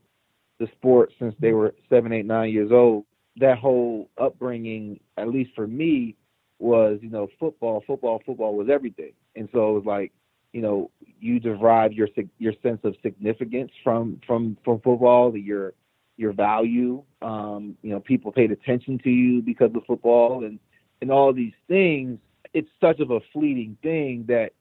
the 0.58 0.68
sport 0.76 1.12
since 1.18 1.34
they 1.40 1.52
were 1.52 1.74
seven, 1.90 2.12
eight, 2.12 2.24
nine 2.24 2.50
years 2.50 2.70
old. 2.72 3.04
that 3.38 3.58
whole 3.58 4.08
upbringing, 4.16 5.00
at 5.18 5.28
least 5.28 5.50
for 5.54 5.66
me, 5.66 6.16
was 6.58 6.98
you 7.02 7.10
know 7.10 7.28
football, 7.38 7.82
football, 7.86 8.22
football 8.24 8.54
was 8.56 8.68
everything, 8.70 9.12
and 9.34 9.48
so 9.52 9.70
it 9.70 9.72
was 9.74 9.84
like 9.84 10.12
you 10.52 10.62
know 10.62 10.90
you 11.20 11.40
derive 11.40 11.92
your 11.92 12.08
your 12.38 12.54
sense 12.62 12.80
of 12.84 12.94
significance 13.02 13.70
from 13.84 14.20
from 14.26 14.56
from 14.64 14.80
football, 14.80 15.36
your 15.36 15.74
your 16.16 16.32
value. 16.32 17.02
Um, 17.22 17.76
you 17.82 17.90
know, 17.90 18.00
people 18.00 18.32
paid 18.32 18.50
attention 18.50 18.98
to 19.00 19.10
you 19.10 19.42
because 19.42 19.70
of 19.74 19.84
football, 19.86 20.44
and 20.44 20.58
and 21.00 21.10
all 21.10 21.32
these 21.32 21.54
things. 21.68 22.18
It's 22.54 22.70
such 22.80 23.00
of 23.00 23.10
a 23.10 23.20
fleeting 23.32 23.76
thing 23.82 24.24
that 24.28 24.52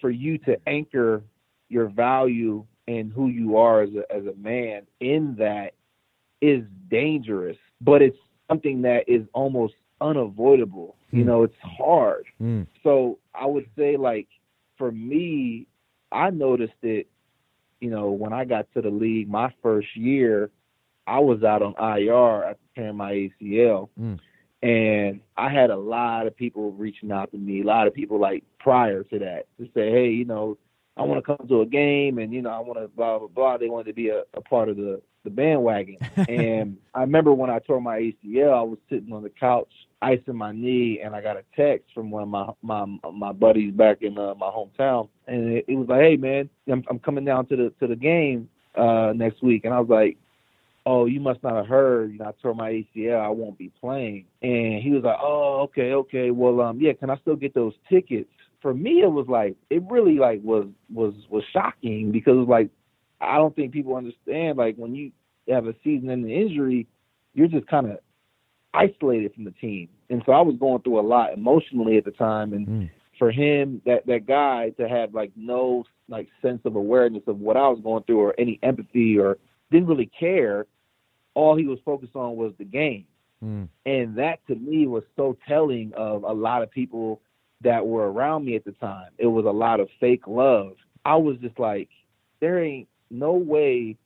for 0.00 0.10
you 0.10 0.38
to 0.38 0.58
anchor 0.66 1.22
your 1.68 1.88
value 1.88 2.64
and 2.88 3.12
who 3.12 3.28
you 3.28 3.56
are 3.56 3.82
as 3.82 3.90
a, 3.94 4.14
as 4.14 4.26
a 4.26 4.34
man 4.36 4.82
in 5.00 5.34
that 5.38 5.72
is 6.40 6.62
dangerous, 6.90 7.56
but 7.80 8.02
it's 8.02 8.18
something 8.48 8.82
that 8.82 9.08
is 9.08 9.22
almost 9.32 9.74
unavoidable. 10.00 10.96
Mm. 11.12 11.18
You 11.18 11.22
hmm. 11.22 11.28
know, 11.28 11.42
it's 11.44 11.54
hard. 11.62 12.24
Mm. 12.40 12.66
So 12.82 13.18
I 13.34 13.46
would 13.46 13.66
say, 13.76 13.96
like, 13.96 14.28
for 14.78 14.90
me, 14.90 15.66
I 16.12 16.30
noticed 16.30 16.74
it, 16.82 17.08
you 17.80 17.90
know, 17.90 18.10
when 18.10 18.32
I 18.32 18.44
got 18.44 18.66
to 18.74 18.82
the 18.82 18.90
league 18.90 19.28
my 19.28 19.52
first 19.62 19.88
year, 19.96 20.50
I 21.06 21.20
was 21.20 21.42
out 21.42 21.62
on 21.62 21.74
IR 21.78 22.44
after 22.44 22.62
tearing 22.74 22.96
my 22.96 23.12
ACL. 23.12 23.88
Mm. 24.00 24.18
And 24.62 25.20
I 25.36 25.50
had 25.50 25.70
a 25.70 25.76
lot 25.76 26.26
of 26.26 26.36
people 26.36 26.72
reaching 26.72 27.12
out 27.12 27.30
to 27.32 27.38
me, 27.38 27.60
a 27.60 27.64
lot 27.64 27.86
of 27.86 27.94
people 27.94 28.18
like 28.18 28.42
prior 28.58 29.04
to 29.04 29.18
that 29.18 29.46
to 29.58 29.66
say, 29.74 29.90
hey, 29.90 30.08
you 30.08 30.24
know, 30.24 30.58
I 30.96 31.02
want 31.02 31.22
to 31.24 31.36
come 31.36 31.46
to 31.48 31.60
a 31.60 31.66
game 31.66 32.18
and, 32.18 32.32
you 32.32 32.40
know, 32.40 32.50
I 32.50 32.60
want 32.60 32.78
to 32.80 32.88
blah, 32.88 33.18
blah, 33.18 33.28
blah. 33.28 33.58
They 33.58 33.68
wanted 33.68 33.88
to 33.88 33.92
be 33.92 34.08
a, 34.08 34.22
a 34.32 34.40
part 34.40 34.70
of 34.70 34.76
the, 34.76 35.02
the 35.26 35.30
bandwagon. 35.30 35.98
and 36.28 36.78
I 36.94 37.00
remember 37.02 37.34
when 37.34 37.50
I 37.50 37.58
tore 37.58 37.80
my 37.80 37.98
ACL, 37.98 38.58
I 38.58 38.62
was 38.62 38.78
sitting 38.88 39.12
on 39.12 39.22
the 39.22 39.30
couch, 39.30 39.72
icing 40.00 40.36
my 40.36 40.52
knee, 40.52 41.00
and 41.04 41.14
I 41.14 41.20
got 41.20 41.36
a 41.36 41.44
text 41.54 41.90
from 41.94 42.10
one 42.10 42.22
of 42.22 42.28
my 42.28 42.48
my 42.62 43.10
my 43.12 43.32
buddies 43.32 43.74
back 43.74 43.98
in 44.00 44.16
uh, 44.18 44.34
my 44.34 44.48
hometown, 44.48 45.08
and 45.26 45.52
it, 45.52 45.66
it 45.68 45.74
was 45.74 45.88
like, 45.88 46.00
"Hey, 46.00 46.16
man, 46.16 46.48
I'm, 46.70 46.82
I'm 46.88 46.98
coming 46.98 47.24
down 47.24 47.46
to 47.46 47.56
the 47.56 47.72
to 47.80 47.86
the 47.86 47.96
game 47.96 48.48
uh, 48.74 49.12
next 49.14 49.42
week," 49.42 49.64
and 49.64 49.74
I 49.74 49.80
was 49.80 49.90
like, 49.90 50.16
oh, 50.86 51.06
you 51.06 51.20
must 51.20 51.42
not 51.42 51.56
have 51.56 51.66
heard, 51.66 52.12
you 52.12 52.18
know, 52.18 52.26
I 52.26 52.32
tore 52.40 52.54
my 52.54 52.70
ACL, 52.70 53.20
I 53.20 53.28
won't 53.28 53.58
be 53.58 53.72
playing. 53.80 54.24
And 54.40 54.80
he 54.80 54.92
was 54.92 55.02
like, 55.02 55.18
oh, 55.20 55.62
okay, 55.64 55.92
okay, 55.92 56.30
well, 56.30 56.60
um, 56.60 56.80
yeah, 56.80 56.92
can 56.92 57.10
I 57.10 57.16
still 57.18 57.34
get 57.34 57.54
those 57.54 57.74
tickets? 57.90 58.30
For 58.62 58.72
me, 58.72 59.02
it 59.02 59.10
was 59.10 59.26
like, 59.28 59.56
it 59.68 59.82
really 59.90 60.14
like 60.14 60.40
was 60.42 60.66
was 60.92 61.12
was 61.28 61.42
shocking 61.52 62.10
because 62.10 62.32
it 62.32 62.46
was 62.46 62.48
like, 62.48 62.70
I 63.20 63.36
don't 63.36 63.54
think 63.54 63.72
people 63.72 63.96
understand 63.96 64.58
like 64.58 64.76
when 64.76 64.94
you 64.94 65.12
have 65.48 65.66
a 65.66 65.74
season-ending 65.84 66.30
injury, 66.30 66.86
you're 67.34 67.48
just 67.48 67.66
kind 67.66 67.90
of 67.90 67.98
isolated 68.74 69.34
from 69.34 69.44
the 69.44 69.52
team. 69.52 69.88
And 70.10 70.22
so 70.26 70.32
I 70.32 70.40
was 70.40 70.56
going 70.58 70.82
through 70.82 71.00
a 71.00 71.02
lot 71.02 71.32
emotionally 71.32 71.96
at 71.96 72.04
the 72.04 72.10
time, 72.12 72.52
and 72.52 72.66
mm. 72.66 72.90
for 73.18 73.30
him, 73.30 73.82
that 73.86 74.06
that 74.06 74.26
guy 74.26 74.70
to 74.78 74.88
have 74.88 75.14
like 75.14 75.32
no 75.34 75.84
like 76.08 76.28
sense 76.40 76.60
of 76.64 76.76
awareness 76.76 77.22
of 77.26 77.40
what 77.40 77.56
I 77.56 77.68
was 77.68 77.80
going 77.82 78.04
through 78.04 78.20
or 78.20 78.34
any 78.38 78.60
empathy 78.62 79.18
or 79.18 79.38
didn't 79.70 79.88
really 79.88 80.10
care 80.18 80.66
all 81.36 81.54
he 81.54 81.66
was 81.66 81.78
focused 81.84 82.16
on 82.16 82.34
was 82.36 82.52
the 82.58 82.64
game. 82.64 83.04
Mm. 83.44 83.68
And 83.84 84.16
that 84.16 84.38
to 84.48 84.54
me 84.54 84.86
was 84.86 85.04
so 85.14 85.36
telling 85.46 85.92
of 85.94 86.22
a 86.24 86.32
lot 86.32 86.62
of 86.62 86.70
people 86.70 87.20
that 87.60 87.86
were 87.86 88.10
around 88.10 88.44
me 88.44 88.56
at 88.56 88.64
the 88.64 88.72
time. 88.72 89.10
It 89.18 89.26
was 89.26 89.44
a 89.44 89.50
lot 89.50 89.78
of 89.78 89.88
fake 90.00 90.26
love. 90.26 90.72
I 91.04 91.16
was 91.16 91.36
just 91.38 91.58
like, 91.58 91.90
there 92.40 92.62
ain't 92.62 92.88
no 93.10 93.32
way 93.32 93.96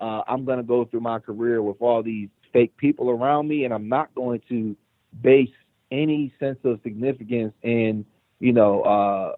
uh, 0.00 0.22
I'm 0.26 0.44
going 0.44 0.58
to 0.58 0.64
go 0.64 0.84
through 0.84 1.00
my 1.00 1.18
career 1.20 1.62
with 1.62 1.76
all 1.80 2.02
these 2.02 2.28
fake 2.52 2.76
people 2.76 3.08
around 3.10 3.48
me, 3.48 3.64
and 3.64 3.72
I'm 3.72 3.88
not 3.88 4.14
going 4.14 4.42
to 4.48 4.76
base 5.22 5.50
any 5.90 6.32
sense 6.40 6.58
of 6.64 6.80
significance 6.82 7.54
in, 7.62 8.04
you 8.40 8.52
know, 8.52 8.82
uh, 8.82 9.36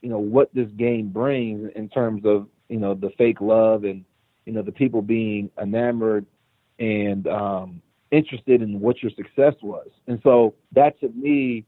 you 0.00 0.08
know 0.08 0.18
what 0.18 0.54
this 0.54 0.68
game 0.76 1.08
brings 1.08 1.70
in 1.74 1.88
terms 1.88 2.24
of 2.24 2.46
you 2.68 2.78
know 2.78 2.94
the 2.94 3.10
fake 3.18 3.40
love 3.40 3.84
and 3.84 4.04
you 4.44 4.52
know 4.52 4.62
the 4.62 4.72
people 4.72 5.02
being 5.02 5.50
enamored 5.60 6.24
and 6.78 7.26
um, 7.26 7.82
interested 8.10 8.62
in 8.62 8.78
what 8.80 9.02
your 9.02 9.10
success 9.12 9.54
was. 9.62 9.88
And 10.06 10.20
so 10.22 10.54
that 10.72 11.00
to 11.00 11.08
me 11.08 11.64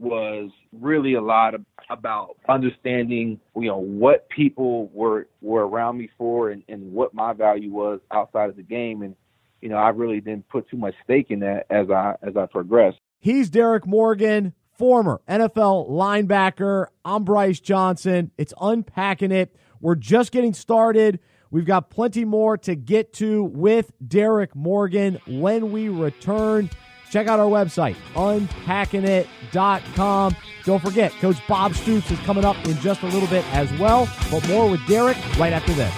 was 0.00 0.50
really 0.72 1.14
a 1.14 1.20
lot 1.20 1.54
of, 1.54 1.64
about 1.90 2.36
understanding, 2.48 3.38
you 3.56 3.66
know, 3.66 3.78
what 3.78 4.28
people 4.28 4.88
were 4.92 5.26
were 5.40 5.66
around 5.66 5.98
me 5.98 6.08
for 6.16 6.50
and, 6.50 6.62
and 6.68 6.92
what 6.92 7.12
my 7.12 7.32
value 7.32 7.70
was 7.70 8.00
outside 8.10 8.48
of 8.48 8.56
the 8.56 8.62
game. 8.62 9.02
And, 9.02 9.16
you 9.60 9.68
know, 9.68 9.76
I 9.76 9.88
really 9.90 10.20
didn't 10.20 10.48
put 10.48 10.68
too 10.70 10.76
much 10.76 10.94
stake 11.04 11.30
in 11.30 11.40
that 11.40 11.66
as 11.68 11.90
I 11.90 12.14
as 12.22 12.36
I 12.36 12.46
progressed. 12.46 12.98
He's 13.18 13.50
Derrick 13.50 13.86
Morgan, 13.86 14.54
former 14.78 15.20
NFL 15.28 15.90
linebacker. 15.90 16.86
I'm 17.04 17.24
Bryce 17.24 17.60
Johnson. 17.60 18.30
It's 18.38 18.54
unpacking 18.60 19.32
it. 19.32 19.54
We're 19.80 19.96
just 19.96 20.32
getting 20.32 20.54
started. 20.54 21.20
We've 21.50 21.66
got 21.66 21.90
plenty 21.90 22.24
more 22.24 22.56
to 22.58 22.76
get 22.76 23.12
to 23.14 23.42
with 23.42 23.92
Derrick 24.06 24.54
Morgan 24.54 25.20
when 25.26 25.72
we 25.72 25.88
return. 25.88 26.70
Check 27.10 27.26
out 27.26 27.40
our 27.40 27.46
website, 27.46 27.96
unpackingit.com. 28.14 30.36
Don't 30.64 30.80
forget, 30.80 31.10
Coach 31.12 31.36
Bob 31.48 31.74
Stoops 31.74 32.10
is 32.10 32.18
coming 32.20 32.44
up 32.44 32.56
in 32.66 32.76
just 32.78 33.02
a 33.02 33.06
little 33.06 33.28
bit 33.28 33.44
as 33.52 33.70
well. 33.78 34.08
But 34.30 34.46
more 34.48 34.70
with 34.70 34.86
Derrick 34.86 35.16
right 35.36 35.52
after 35.52 35.72
this. 35.72 35.92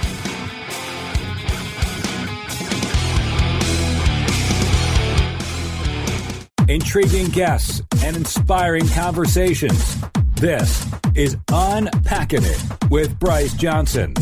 Intriguing 6.69 7.27
guests 7.27 7.83
and 8.03 8.17
inspiring 8.17 8.89
conversations. 8.89 10.01
This 10.37 10.87
is 11.15 11.37
Unpacking 11.53 12.45
It 12.45 12.91
with 12.91 13.19
Bryce 13.19 13.53
Johnson. 13.53 14.15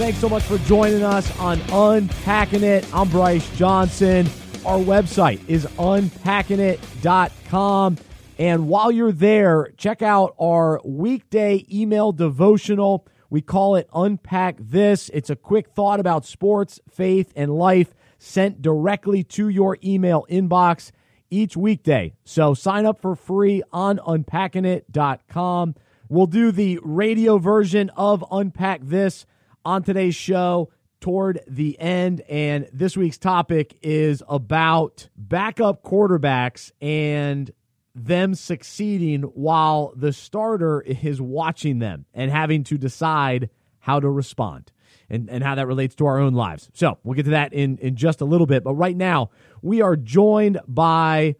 Thanks 0.00 0.18
so 0.18 0.30
much 0.30 0.44
for 0.44 0.56
joining 0.60 1.02
us 1.02 1.38
on 1.38 1.60
Unpacking 1.70 2.62
It. 2.62 2.88
I'm 2.94 3.10
Bryce 3.10 3.54
Johnson. 3.54 4.26
Our 4.64 4.78
website 4.78 5.46
is 5.46 5.66
unpackingit.com. 5.66 7.98
And 8.38 8.66
while 8.66 8.90
you're 8.90 9.12
there, 9.12 9.68
check 9.76 10.00
out 10.00 10.34
our 10.40 10.80
weekday 10.86 11.66
email 11.70 12.12
devotional. 12.12 13.06
We 13.28 13.42
call 13.42 13.76
it 13.76 13.90
Unpack 13.92 14.56
This. 14.58 15.10
It's 15.12 15.28
a 15.28 15.36
quick 15.36 15.68
thought 15.68 16.00
about 16.00 16.24
sports, 16.24 16.80
faith, 16.88 17.30
and 17.36 17.54
life 17.54 17.92
sent 18.18 18.62
directly 18.62 19.22
to 19.24 19.50
your 19.50 19.76
email 19.84 20.24
inbox 20.30 20.92
each 21.28 21.58
weekday. 21.58 22.14
So 22.24 22.54
sign 22.54 22.86
up 22.86 23.02
for 23.02 23.14
free 23.14 23.62
on 23.70 23.98
unpackingit.com. 23.98 25.74
We'll 26.08 26.24
do 26.24 26.52
the 26.52 26.80
radio 26.82 27.36
version 27.36 27.90
of 27.98 28.24
Unpack 28.30 28.80
This 28.84 29.26
on 29.64 29.82
today's 29.82 30.14
show 30.14 30.70
toward 31.00 31.40
the 31.46 31.78
end. 31.80 32.22
And 32.28 32.68
this 32.72 32.96
week's 32.96 33.18
topic 33.18 33.78
is 33.82 34.22
about 34.28 35.08
backup 35.16 35.82
quarterbacks 35.82 36.72
and 36.80 37.50
them 37.94 38.34
succeeding 38.34 39.22
while 39.22 39.92
the 39.96 40.12
starter 40.12 40.80
is 40.82 41.20
watching 41.20 41.78
them 41.78 42.06
and 42.14 42.30
having 42.30 42.64
to 42.64 42.78
decide 42.78 43.50
how 43.80 43.98
to 43.98 44.08
respond 44.08 44.70
and, 45.08 45.28
and 45.28 45.42
how 45.42 45.54
that 45.56 45.66
relates 45.66 45.94
to 45.96 46.06
our 46.06 46.18
own 46.18 46.34
lives. 46.34 46.70
So 46.74 46.98
we'll 47.02 47.14
get 47.14 47.24
to 47.24 47.30
that 47.30 47.52
in, 47.52 47.78
in 47.78 47.96
just 47.96 48.20
a 48.20 48.24
little 48.24 48.46
bit. 48.46 48.62
But 48.62 48.74
right 48.74 48.96
now, 48.96 49.30
we 49.62 49.82
are 49.82 49.96
joined 49.96 50.60
by 50.68 51.36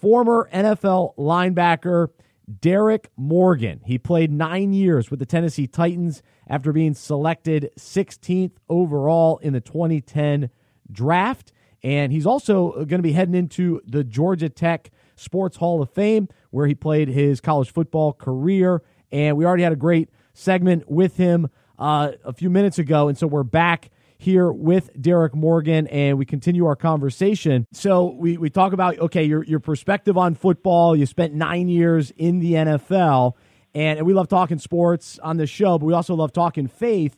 former 0.00 0.48
NFL 0.52 1.16
linebacker 1.16 2.08
Derrick 2.60 3.10
Morgan. 3.16 3.80
He 3.86 3.96
played 3.96 4.30
nine 4.30 4.72
years 4.74 5.10
with 5.10 5.18
the 5.18 5.26
Tennessee 5.26 5.66
Titans 5.66 6.22
after 6.48 6.72
being 6.72 6.94
selected 6.94 7.70
16th 7.78 8.52
overall 8.68 9.38
in 9.38 9.52
the 9.52 9.60
2010 9.60 10.50
draft. 10.90 11.52
And 11.82 12.12
he's 12.12 12.26
also 12.26 12.72
going 12.72 12.88
to 12.88 13.02
be 13.02 13.12
heading 13.12 13.34
into 13.34 13.82
the 13.86 14.04
Georgia 14.04 14.48
Tech 14.48 14.90
Sports 15.16 15.58
Hall 15.58 15.82
of 15.82 15.90
Fame, 15.90 16.28
where 16.50 16.66
he 16.66 16.74
played 16.74 17.08
his 17.08 17.40
college 17.40 17.70
football 17.70 18.12
career. 18.12 18.82
And 19.12 19.36
we 19.36 19.44
already 19.44 19.62
had 19.62 19.72
a 19.72 19.76
great 19.76 20.08
segment 20.32 20.90
with 20.90 21.16
him 21.16 21.48
uh, 21.78 22.12
a 22.24 22.32
few 22.32 22.50
minutes 22.50 22.78
ago. 22.78 23.08
And 23.08 23.18
so 23.18 23.26
we're 23.26 23.42
back 23.42 23.90
here 24.24 24.50
with 24.50 24.90
Derrick 25.00 25.34
Morgan, 25.34 25.86
and 25.88 26.18
we 26.18 26.24
continue 26.24 26.66
our 26.66 26.76
conversation. 26.76 27.66
So 27.72 28.06
we, 28.06 28.38
we 28.38 28.48
talk 28.48 28.72
about 28.72 28.98
okay, 28.98 29.24
your 29.24 29.44
your 29.44 29.60
perspective 29.60 30.16
on 30.16 30.34
football. 30.34 30.96
You 30.96 31.06
spent 31.06 31.34
nine 31.34 31.68
years 31.68 32.10
in 32.16 32.40
the 32.40 32.54
NFL, 32.54 33.34
and, 33.74 33.98
and 33.98 34.06
we 34.06 34.12
love 34.12 34.28
talking 34.28 34.58
sports 34.58 35.18
on 35.22 35.36
the 35.36 35.46
show, 35.46 35.78
but 35.78 35.86
we 35.86 35.92
also 35.92 36.14
love 36.14 36.32
talking 36.32 36.66
faith. 36.68 37.16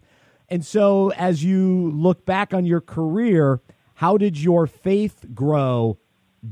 And 0.49 0.65
so, 0.65 1.11
as 1.17 1.43
you 1.43 1.91
look 1.91 2.25
back 2.25 2.55
on 2.55 2.65
your 2.65 2.81
career, 2.81 3.61
how 3.95 4.17
did 4.17 4.39
your 4.39 4.67
faith 4.67 5.25
grow 5.35 5.99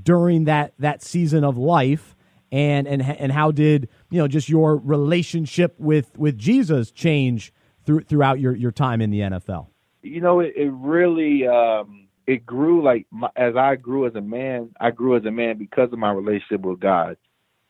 during 0.02 0.44
that 0.44 0.75
that 0.78 1.02
season 1.02 1.44
of 1.44 1.56
life? 1.56 2.14
and 2.54 2.87
and 2.87 3.02
and 3.02 3.32
how 3.32 3.50
did 3.50 3.88
you 4.11 4.18
know 4.18 4.28
just 4.28 4.49
your 4.49 4.76
relationship 4.76 5.75
with 5.78 6.16
with 6.16 6.38
Jesus 6.38 6.92
change 6.92 7.52
through 7.84 8.02
throughout 8.02 8.38
your 8.38 8.54
your 8.54 8.70
time 8.70 9.00
in 9.00 9.11
the 9.11 9.20
NFL? 9.20 9.66
You 10.02 10.20
know, 10.20 10.38
it, 10.38 10.52
it 10.56 10.70
really 10.70 11.49
um, 11.49 12.06
it 12.28 12.46
grew 12.46 12.80
like 12.80 13.08
my, 13.11 13.28
as 13.34 13.56
I 13.56 13.75
grew 13.75 14.06
as 14.06 14.14
a 14.14 14.20
man. 14.20 14.70
I 14.80 14.92
grew 14.92 15.16
as 15.16 15.25
a 15.25 15.32
man 15.32 15.58
because 15.58 15.92
of 15.92 15.99
my 15.99 16.12
relationship 16.12 16.61
with 16.61 16.78
God, 16.78 17.16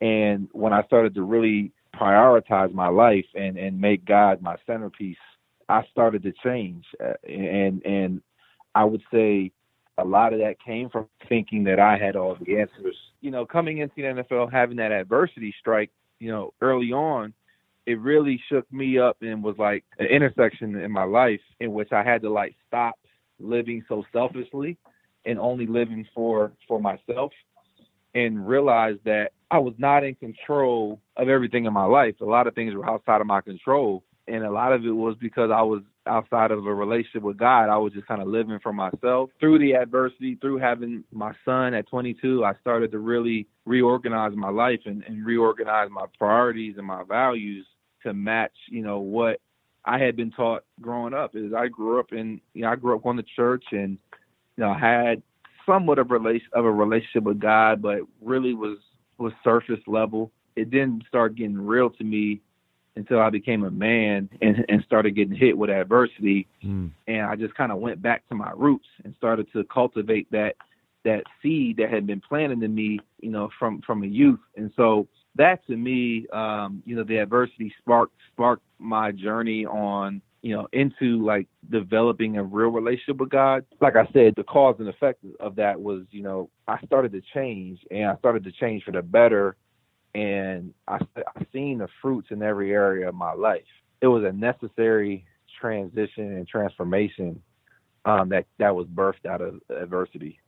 and 0.02 0.48
when 0.52 0.74
I 0.74 0.82
started 0.82 1.14
to 1.14 1.22
really 1.22 1.72
prioritize 1.98 2.72
my 2.72 2.88
life 2.88 3.26
and 3.34 3.56
and 3.56 3.80
make 3.80 4.04
God 4.04 4.42
my 4.42 4.56
centerpiece, 4.66 5.16
I 5.68 5.82
started 5.90 6.22
to 6.24 6.32
change, 6.44 6.84
uh, 7.02 7.14
and 7.28 7.84
and 7.84 8.22
I 8.74 8.84
would 8.84 9.02
say 9.12 9.52
a 9.98 10.04
lot 10.04 10.32
of 10.32 10.40
that 10.40 10.56
came 10.64 10.90
from 10.90 11.06
thinking 11.28 11.64
that 11.64 11.78
I 11.78 11.96
had 11.96 12.16
all 12.16 12.36
the 12.40 12.58
answers. 12.58 12.96
You 13.20 13.30
know, 13.30 13.46
coming 13.46 13.78
into 13.78 13.94
the 13.96 14.02
NFL, 14.02 14.52
having 14.52 14.76
that 14.78 14.92
adversity 14.92 15.54
strike, 15.60 15.90
you 16.18 16.30
know, 16.30 16.52
early 16.60 16.92
on, 16.92 17.32
it 17.86 18.00
really 18.00 18.42
shook 18.48 18.70
me 18.72 18.98
up 18.98 19.18
and 19.20 19.42
was 19.42 19.56
like 19.58 19.84
an 19.98 20.06
intersection 20.06 20.76
in 20.76 20.90
my 20.90 21.04
life 21.04 21.40
in 21.60 21.72
which 21.72 21.92
I 21.92 22.02
had 22.02 22.22
to 22.22 22.30
like 22.30 22.54
stop 22.66 22.94
living 23.38 23.84
so 23.88 24.04
selfishly 24.12 24.76
and 25.26 25.38
only 25.38 25.66
living 25.66 26.06
for 26.14 26.52
for 26.66 26.80
myself 26.80 27.32
and 28.14 28.46
realize 28.46 28.96
that 29.04 29.32
I 29.50 29.58
was 29.58 29.74
not 29.78 30.04
in 30.04 30.14
control 30.14 31.00
of 31.16 31.28
everything 31.28 31.66
in 31.66 31.72
my 31.72 31.84
life. 31.84 32.14
A 32.20 32.24
lot 32.24 32.46
of 32.46 32.54
things 32.54 32.74
were 32.74 32.88
outside 32.88 33.20
of 33.20 33.26
my 33.26 33.40
control 33.40 34.02
and 34.26 34.44
a 34.44 34.50
lot 34.50 34.72
of 34.72 34.84
it 34.84 34.90
was 34.90 35.16
because 35.20 35.50
I 35.52 35.62
was 35.62 35.82
outside 36.06 36.50
of 36.50 36.66
a 36.66 36.74
relationship 36.74 37.22
with 37.22 37.36
God. 37.36 37.68
I 37.68 37.76
was 37.76 37.92
just 37.92 38.06
kind 38.06 38.22
of 38.22 38.28
living 38.28 38.58
for 38.62 38.72
myself. 38.72 39.30
Through 39.38 39.58
the 39.58 39.74
adversity, 39.74 40.36
through 40.36 40.58
having 40.58 41.04
my 41.12 41.32
son 41.44 41.74
at 41.74 41.88
22, 41.88 42.44
I 42.44 42.52
started 42.60 42.90
to 42.92 42.98
really 42.98 43.46
reorganize 43.66 44.32
my 44.34 44.50
life 44.50 44.80
and, 44.86 45.02
and 45.06 45.24
reorganize 45.24 45.88
my 45.90 46.06
priorities 46.18 46.76
and 46.78 46.86
my 46.86 47.02
values 47.04 47.66
to 48.02 48.14
match, 48.14 48.52
you 48.70 48.82
know, 48.82 48.98
what 48.98 49.40
I 49.84 49.98
had 49.98 50.16
been 50.16 50.30
taught 50.30 50.64
growing 50.80 51.14
up. 51.14 51.36
Is 51.36 51.52
I 51.52 51.68
grew 51.68 52.00
up 52.00 52.12
in, 52.12 52.40
you 52.54 52.62
know, 52.62 52.70
I 52.70 52.76
grew 52.76 52.96
up 52.96 53.02
going 53.02 53.18
to 53.18 53.24
church 53.36 53.64
and, 53.72 53.98
you 54.56 54.64
know, 54.64 54.74
had 54.74 55.22
somewhat 55.66 55.98
of 55.98 56.10
a 56.10 56.40
of 56.52 56.64
a 56.64 56.72
relationship 56.72 57.24
with 57.24 57.40
God, 57.40 57.82
but 57.82 58.00
really 58.22 58.54
was 58.54 58.78
was 59.18 59.32
surface 59.42 59.80
level. 59.86 60.30
It 60.56 60.70
didn't 60.70 61.04
start 61.08 61.34
getting 61.34 61.58
real 61.58 61.90
to 61.90 62.04
me 62.04 62.40
until 62.96 63.20
I 63.20 63.30
became 63.30 63.64
a 63.64 63.70
man 63.70 64.28
and, 64.40 64.64
and 64.68 64.82
started 64.84 65.16
getting 65.16 65.34
hit 65.34 65.56
with 65.56 65.70
adversity. 65.70 66.46
Mm. 66.64 66.90
And 67.06 67.22
I 67.22 67.36
just 67.36 67.54
kind 67.54 67.72
of 67.72 67.78
went 67.78 68.00
back 68.00 68.26
to 68.28 68.34
my 68.34 68.52
roots 68.54 68.86
and 69.04 69.14
started 69.16 69.50
to 69.52 69.64
cultivate 69.64 70.30
that 70.30 70.54
that 71.04 71.24
seed 71.42 71.76
that 71.76 71.90
had 71.90 72.06
been 72.06 72.20
planted 72.20 72.62
in 72.62 72.74
me, 72.74 72.98
you 73.20 73.30
know, 73.30 73.50
from 73.58 73.82
from 73.82 74.02
a 74.02 74.06
youth. 74.06 74.40
And 74.56 74.72
so 74.76 75.06
that 75.36 75.66
to 75.66 75.76
me, 75.76 76.26
um, 76.32 76.82
you 76.86 76.96
know, 76.96 77.04
the 77.04 77.18
adversity 77.18 77.74
sparked 77.80 78.14
sparked 78.32 78.62
my 78.78 79.12
journey 79.12 79.66
on, 79.66 80.22
you 80.44 80.54
know, 80.54 80.68
into 80.74 81.24
like 81.24 81.48
developing 81.70 82.36
a 82.36 82.42
real 82.42 82.68
relationship 82.68 83.16
with 83.16 83.30
God. 83.30 83.64
Like 83.80 83.96
I 83.96 84.06
said, 84.12 84.34
the 84.36 84.44
cause 84.44 84.76
and 84.78 84.90
effect 84.90 85.24
of 85.40 85.56
that 85.56 85.80
was, 85.80 86.02
you 86.10 86.22
know, 86.22 86.50
I 86.68 86.78
started 86.84 87.12
to 87.12 87.22
change 87.32 87.80
and 87.90 88.10
I 88.10 88.16
started 88.18 88.44
to 88.44 88.52
change 88.52 88.84
for 88.84 88.90
the 88.90 89.00
better 89.00 89.56
and 90.14 90.74
I 90.86 90.98
I 91.16 91.46
seen 91.50 91.78
the 91.78 91.88
fruits 92.02 92.28
in 92.30 92.42
every 92.42 92.72
area 92.72 93.08
of 93.08 93.14
my 93.14 93.32
life. 93.32 93.64
It 94.02 94.08
was 94.08 94.22
a 94.22 94.32
necessary 94.32 95.24
transition 95.58 96.36
and 96.36 96.46
transformation 96.46 97.42
um, 98.04 98.28
that 98.28 98.44
that 98.58 98.76
was 98.76 98.86
birthed 98.86 99.24
out 99.26 99.40
of 99.40 99.62
adversity. 99.70 100.40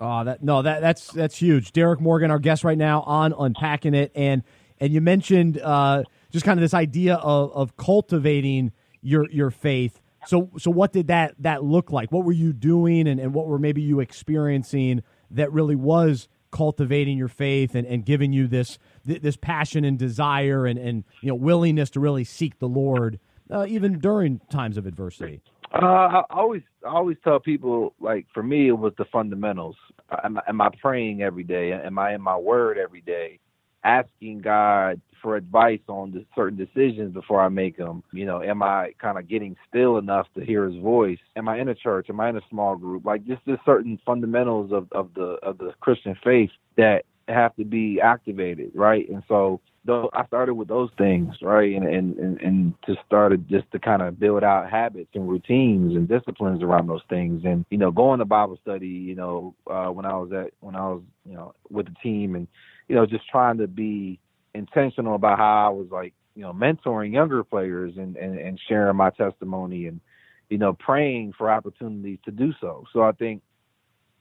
Oh, 0.00 0.24
that 0.24 0.42
no, 0.42 0.62
that 0.62 0.80
that's 0.80 1.12
that's 1.12 1.36
huge. 1.36 1.70
Derrick 1.70 2.00
Morgan, 2.00 2.32
our 2.32 2.40
guest 2.40 2.64
right 2.64 2.76
now 2.76 3.02
on 3.02 3.32
unpacking 3.38 3.94
it, 3.94 4.10
and 4.16 4.42
and 4.80 4.92
you 4.92 5.00
mentioned 5.00 5.60
uh, 5.60 6.02
just 6.32 6.44
kind 6.44 6.58
of 6.58 6.62
this 6.62 6.74
idea 6.74 7.14
of 7.14 7.52
of 7.52 7.76
cultivating 7.76 8.72
your 9.04 9.30
your 9.30 9.50
faith. 9.50 10.00
So 10.26 10.50
so 10.58 10.70
what 10.70 10.92
did 10.92 11.08
that 11.08 11.34
that 11.40 11.62
look 11.62 11.92
like? 11.92 12.10
What 12.10 12.24
were 12.24 12.32
you 12.32 12.52
doing, 12.52 13.06
and 13.06 13.20
and 13.20 13.34
what 13.34 13.46
were 13.46 13.58
maybe 13.58 13.82
you 13.82 14.00
experiencing 14.00 15.02
that 15.30 15.52
really 15.52 15.76
was 15.76 16.28
cultivating 16.50 17.18
your 17.18 17.28
faith 17.28 17.74
and, 17.74 17.86
and 17.86 18.04
giving 18.04 18.32
you 18.32 18.46
this 18.46 18.78
this 19.04 19.36
passion 19.36 19.84
and 19.84 19.98
desire 19.98 20.66
and, 20.66 20.78
and 20.78 21.04
you 21.20 21.28
know 21.28 21.34
willingness 21.34 21.90
to 21.90 22.00
really 22.00 22.24
seek 22.24 22.58
the 22.58 22.68
Lord 22.68 23.18
uh, 23.50 23.66
even 23.68 23.98
during 23.98 24.40
times 24.50 24.76
of 24.76 24.86
adversity? 24.86 25.42
Uh, 25.72 25.84
I 25.84 26.22
always 26.30 26.62
I 26.86 26.90
always 26.90 27.16
tell 27.24 27.40
people 27.40 27.94
like 28.00 28.26
for 28.32 28.42
me 28.42 28.68
it 28.68 28.78
was 28.78 28.92
the 28.96 29.04
fundamentals. 29.06 29.76
Am, 30.22 30.38
am 30.46 30.60
I 30.60 30.70
praying 30.80 31.22
every 31.22 31.42
day? 31.42 31.72
Am 31.72 31.98
I 31.98 32.14
in 32.14 32.22
my 32.22 32.36
word 32.36 32.78
every 32.78 33.00
day? 33.00 33.40
Asking 33.84 34.40
God 34.40 35.00
for 35.22 35.36
advice 35.36 35.80
on 35.88 36.12
the 36.12 36.24
certain 36.36 36.58
decisions 36.58 37.14
before 37.14 37.40
I 37.40 37.48
make 37.48 37.76
them. 37.78 38.02
You 38.12 38.26
know, 38.26 38.42
am 38.42 38.62
I 38.62 38.92
kind 39.00 39.18
of 39.18 39.28
getting 39.28 39.56
still 39.68 39.96
enough 39.98 40.26
to 40.36 40.44
hear 40.44 40.68
His 40.68 40.80
voice? 40.82 41.18
Am 41.36 41.48
I 41.48 41.58
in 41.58 41.68
a 41.68 41.74
church? 41.74 42.08
Am 42.10 42.20
I 42.20 42.28
in 42.28 42.36
a 42.36 42.42
small 42.50 42.76
group? 42.76 43.04
Like 43.06 43.26
just 43.26 43.44
the 43.46 43.58
certain 43.64 43.98
fundamentals 44.04 44.70
of 44.72 44.86
of 44.92 45.14
the 45.14 45.38
of 45.42 45.58
the 45.58 45.72
Christian 45.80 46.16
faith 46.22 46.50
that 46.76 47.04
have 47.28 47.56
to 47.56 47.64
be 47.64 48.00
activated, 48.02 48.72
right? 48.74 49.08
And 49.08 49.22
so 49.28 49.60
though 49.84 50.10
I 50.12 50.26
started 50.26 50.54
with 50.54 50.68
those 50.68 50.90
things, 50.96 51.34
right? 51.42 51.74
And 51.74 51.86
and 51.86 52.18
and, 52.18 52.40
and 52.40 52.74
just 52.86 53.00
started 53.06 53.48
just 53.48 53.70
to 53.72 53.78
kind 53.78 54.02
of 54.02 54.18
build 54.18 54.44
out 54.44 54.70
habits 54.70 55.10
and 55.14 55.28
routines 55.28 55.94
and 55.96 56.08
disciplines 56.08 56.62
around 56.62 56.88
those 56.88 57.02
things. 57.08 57.42
And 57.44 57.64
you 57.70 57.78
know, 57.78 57.90
going 57.90 58.18
to 58.18 58.24
Bible 58.24 58.58
study, 58.62 58.88
you 58.88 59.14
know, 59.14 59.54
uh, 59.70 59.88
when 59.88 60.04
I 60.06 60.14
was 60.16 60.32
at 60.32 60.52
when 60.60 60.76
I 60.76 60.86
was 60.88 61.02
you 61.26 61.34
know 61.34 61.54
with 61.70 61.86
the 61.86 61.94
team, 62.02 62.34
and 62.34 62.48
you 62.88 62.94
know, 62.94 63.06
just 63.06 63.28
trying 63.28 63.58
to 63.58 63.66
be 63.66 64.18
intentional 64.54 65.14
about 65.14 65.38
how 65.38 65.66
I 65.66 65.70
was 65.70 65.88
like 65.90 66.14
you 66.34 66.42
know 66.42 66.52
mentoring 66.52 67.12
younger 67.12 67.44
players 67.44 67.94
and 67.96 68.16
and, 68.16 68.38
and 68.38 68.60
sharing 68.68 68.96
my 68.96 69.10
testimony 69.10 69.86
and 69.86 70.00
you 70.48 70.58
know 70.58 70.72
praying 70.72 71.34
for 71.36 71.50
opportunities 71.50 72.18
to 72.24 72.30
do 72.30 72.52
so. 72.60 72.84
So 72.92 73.02
I 73.02 73.12
think 73.12 73.42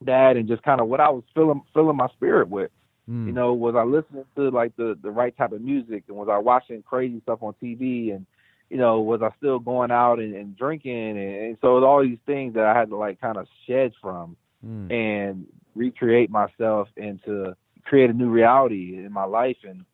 that 0.01 0.35
and 0.35 0.47
just 0.47 0.63
kind 0.63 0.81
of 0.81 0.87
what 0.87 0.99
I 0.99 1.09
was 1.09 1.23
feeling 1.33 1.61
filling 1.73 1.97
my 1.97 2.07
spirit 2.09 2.49
with 2.49 2.71
Mm. 3.09 3.27
You 3.27 3.33
know, 3.33 3.53
was 3.53 3.75
I 3.75 3.83
listening 3.83 4.25
to 4.35 4.49
like 4.49 4.75
the 4.77 4.97
the 5.01 5.11
right 5.11 5.35
type 5.35 5.51
of 5.51 5.61
music, 5.61 6.03
and 6.07 6.15
was 6.15 6.29
I 6.31 6.37
watching 6.37 6.81
crazy 6.83 7.19
stuff 7.23 7.43
on 7.43 7.53
TV, 7.61 8.15
and 8.15 8.25
you 8.69 8.77
know, 8.77 9.01
was 9.01 9.21
I 9.21 9.29
still 9.37 9.59
going 9.59 9.91
out 9.91 10.19
and, 10.19 10.33
and 10.35 10.57
drinking, 10.57 11.17
and, 11.17 11.17
and 11.17 11.57
so 11.61 11.83
all 11.83 12.01
these 12.01 12.19
things 12.25 12.53
that 12.53 12.65
I 12.65 12.77
had 12.77 12.89
to 12.89 12.95
like 12.95 13.19
kind 13.19 13.37
of 13.37 13.47
shed 13.67 13.91
from 14.01 14.37
mm. 14.65 14.91
and 14.91 15.45
recreate 15.75 16.29
myself 16.29 16.87
and 16.95 17.21
to 17.25 17.57
create 17.85 18.09
a 18.09 18.13
new 18.13 18.29
reality 18.29 18.97
in 18.97 19.11
my 19.11 19.25
life, 19.25 19.57
and 19.63 19.85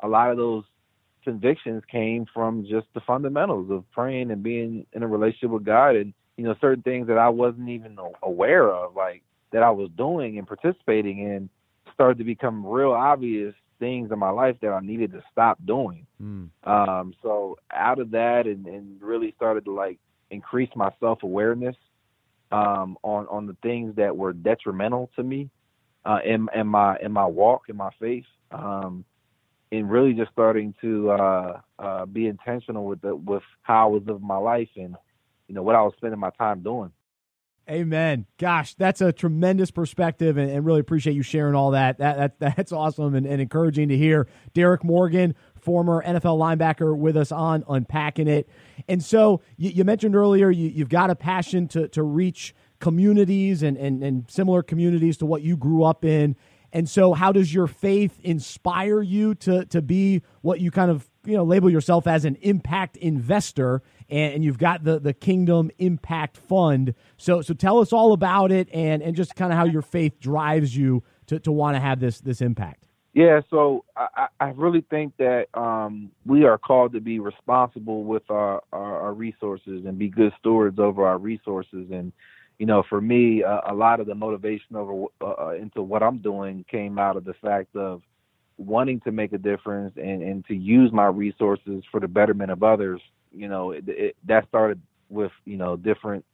a 0.00 0.08
lot 0.08 0.30
of 0.30 0.36
those 0.36 0.64
convictions 1.24 1.82
came 1.90 2.26
from 2.32 2.64
just 2.64 2.86
the 2.94 3.00
fundamentals 3.00 3.70
of 3.70 3.90
praying 3.92 4.30
and 4.30 4.42
being 4.42 4.86
in 4.92 5.02
a 5.02 5.06
relationship 5.06 5.50
with 5.50 5.64
God, 5.64 5.96
and 5.96 6.12
you 6.36 6.44
know, 6.44 6.54
certain 6.60 6.82
things 6.82 7.08
that 7.08 7.18
I 7.18 7.28
wasn't 7.28 7.68
even 7.68 7.98
aware 8.22 8.70
of, 8.70 8.94
like 8.94 9.22
that 9.52 9.62
I 9.62 9.70
was 9.70 9.90
doing 9.96 10.38
and 10.38 10.46
participating 10.46 11.18
in 11.18 11.50
started 11.92 12.18
to 12.18 12.24
become 12.24 12.64
real 12.64 12.92
obvious 12.92 13.54
things 13.78 14.10
in 14.12 14.18
my 14.18 14.30
life 14.30 14.56
that 14.62 14.68
I 14.68 14.80
needed 14.80 15.12
to 15.12 15.22
stop 15.32 15.58
doing. 15.64 16.06
Mm. 16.22 16.50
Um, 16.64 17.14
so 17.22 17.58
out 17.72 17.98
of 17.98 18.10
that 18.12 18.46
and, 18.46 18.66
and 18.66 19.00
really 19.02 19.32
started 19.36 19.64
to 19.64 19.72
like 19.72 19.98
increase 20.30 20.70
my 20.76 20.90
self 21.00 21.22
awareness 21.22 21.76
um, 22.52 22.96
on 23.02 23.26
on 23.28 23.46
the 23.46 23.56
things 23.62 23.96
that 23.96 24.16
were 24.16 24.32
detrimental 24.32 25.10
to 25.16 25.22
me 25.22 25.50
uh, 26.04 26.18
in 26.24 26.48
in 26.54 26.66
my 26.66 26.98
in 27.00 27.12
my 27.12 27.26
walk 27.26 27.62
in 27.68 27.76
my 27.76 27.90
faith. 28.00 28.26
Um, 28.50 29.04
and 29.70 29.90
really 29.90 30.14
just 30.14 30.32
starting 30.32 30.74
to 30.80 31.10
uh, 31.10 31.60
uh, 31.78 32.06
be 32.06 32.26
intentional 32.26 32.86
with 32.86 33.02
the, 33.02 33.14
with 33.14 33.42
how 33.60 33.88
I 33.88 33.90
was 33.90 34.02
living 34.06 34.26
my 34.26 34.38
life 34.38 34.70
and 34.76 34.96
you 35.46 35.54
know 35.54 35.62
what 35.62 35.74
I 35.74 35.82
was 35.82 35.92
spending 35.96 36.18
my 36.18 36.30
time 36.30 36.62
doing. 36.62 36.92
Amen. 37.70 38.24
Gosh, 38.38 38.72
that's 38.74 39.02
a 39.02 39.12
tremendous 39.12 39.70
perspective, 39.70 40.38
and, 40.38 40.50
and, 40.50 40.64
really 40.64 40.80
appreciate 40.80 41.12
you 41.12 41.22
sharing 41.22 41.54
all 41.54 41.72
that. 41.72 41.98
That, 41.98 42.38
that 42.38 42.56
that's 42.56 42.72
awesome 42.72 43.14
and, 43.14 43.26
and, 43.26 43.42
encouraging 43.42 43.90
to 43.90 43.96
hear. 43.96 44.26
Derrick 44.54 44.82
Morgan, 44.82 45.34
former 45.54 46.02
NFL 46.02 46.38
linebacker, 46.38 46.96
with 46.96 47.14
us 47.16 47.30
on 47.30 47.64
unpacking 47.68 48.26
it. 48.26 48.48
And 48.88 49.04
so 49.04 49.42
you, 49.58 49.70
you 49.70 49.84
mentioned 49.84 50.16
earlier 50.16 50.50
you, 50.50 50.78
have 50.78 50.88
got 50.88 51.10
a 51.10 51.14
passion 51.14 51.68
to 51.68 51.88
to 51.88 52.02
reach 52.02 52.54
communities 52.80 53.62
and, 53.62 53.76
and 53.76 54.02
and 54.02 54.30
similar 54.30 54.62
communities 54.62 55.16
to 55.18 55.26
what 55.26 55.42
you 55.42 55.56
grew 55.56 55.84
up 55.84 56.04
in. 56.04 56.36
And 56.72 56.88
so, 56.88 57.14
how 57.14 57.32
does 57.32 57.52
your 57.52 57.66
faith 57.66 58.18
inspire 58.22 59.02
you 59.02 59.34
to 59.36 59.64
to 59.66 59.82
be 59.82 60.22
what 60.42 60.60
you 60.60 60.70
kind 60.70 60.90
of 60.90 61.08
you 61.24 61.36
know 61.36 61.44
label 61.44 61.70
yourself 61.70 62.06
as 62.06 62.24
an 62.24 62.36
impact 62.42 62.96
investor? 62.96 63.82
and, 64.10 64.44
you've 64.44 64.58
got 64.58 64.84
the 64.84 64.98
the 64.98 65.12
Kingdom 65.12 65.70
Impact 65.78 66.36
Fund. 66.36 66.94
So 67.16 67.42
so 67.42 67.54
tell 67.54 67.78
us 67.78 67.92
all 67.92 68.12
about 68.12 68.52
it 68.52 68.68
and 68.72 69.02
and 69.02 69.14
just 69.14 69.34
kind 69.36 69.52
of 69.52 69.58
how 69.58 69.64
your 69.64 69.82
faith 69.82 70.18
drives 70.20 70.76
you 70.76 71.02
to 71.26 71.38
to 71.40 71.52
want 71.52 71.76
to 71.76 71.80
have 71.80 72.00
this 72.00 72.20
this 72.20 72.40
impact. 72.40 72.84
Yeah, 73.14 73.40
so 73.50 73.84
I, 73.96 74.28
I 74.38 74.50
really 74.50 74.82
think 74.82 75.16
that 75.16 75.46
um, 75.54 76.12
we 76.24 76.44
are 76.44 76.56
called 76.56 76.92
to 76.92 77.00
be 77.00 77.18
responsible 77.18 78.04
with 78.04 78.22
our, 78.30 78.62
our, 78.72 79.00
our, 79.00 79.12
resources 79.12 79.86
and 79.86 79.98
be 79.98 80.08
good 80.08 80.32
stewards 80.38 80.78
over 80.78 81.04
our 81.04 81.18
resources. 81.18 81.90
And 81.90 82.12
you 82.58 82.66
know, 82.66 82.82
for 82.88 83.00
me, 83.00 83.42
uh, 83.44 83.60
a 83.66 83.74
lot 83.74 84.00
of 84.00 84.06
the 84.06 84.14
motivation 84.14 84.76
over 84.76 85.06
uh, 85.20 85.24
uh 85.24 85.54
into 85.60 85.82
what 85.82 86.02
I'm 86.02 86.18
doing 86.18 86.64
came 86.70 86.98
out 86.98 87.16
of 87.16 87.24
the 87.24 87.34
fact 87.34 87.76
of 87.76 88.02
wanting 88.58 89.00
to 89.00 89.12
make 89.12 89.32
a 89.32 89.38
difference 89.38 89.94
and, 89.96 90.22
and 90.22 90.44
to 90.46 90.54
use 90.54 90.92
my 90.92 91.06
resources 91.06 91.84
for 91.90 92.00
the 92.00 92.08
betterment 92.08 92.50
of 92.50 92.62
others, 92.62 93.00
you 93.32 93.48
know, 93.48 93.70
it, 93.70 93.84
it, 93.86 94.16
that 94.26 94.46
started 94.48 94.80
with, 95.08 95.30
you 95.44 95.56
know, 95.56 95.76
different 95.76 96.24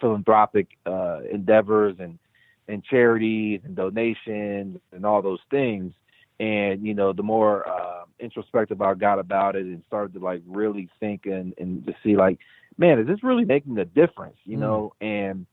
philanthropic 0.00 0.66
uh, 0.86 1.20
endeavors 1.30 1.94
and, 2.00 2.18
and 2.66 2.84
charities 2.84 3.60
and 3.64 3.76
donations 3.76 4.78
and 4.92 5.06
all 5.06 5.22
those 5.22 5.40
things. 5.50 5.92
And, 6.40 6.84
you 6.84 6.94
know, 6.94 7.12
the 7.12 7.22
more 7.22 7.68
uh, 7.68 8.04
introspective 8.18 8.82
I 8.82 8.94
got 8.94 9.20
about 9.20 9.54
it 9.54 9.64
and 9.64 9.82
started 9.86 10.14
to 10.14 10.18
like 10.18 10.42
really 10.46 10.88
think 10.98 11.26
and, 11.26 11.54
and 11.58 11.86
to 11.86 11.94
see 12.02 12.16
like, 12.16 12.38
man, 12.76 12.98
is 12.98 13.06
this 13.06 13.22
really 13.22 13.44
making 13.44 13.78
a 13.78 13.84
difference, 13.84 14.36
you 14.44 14.56
mm. 14.56 14.60
know? 14.60 14.94
And 15.00 15.46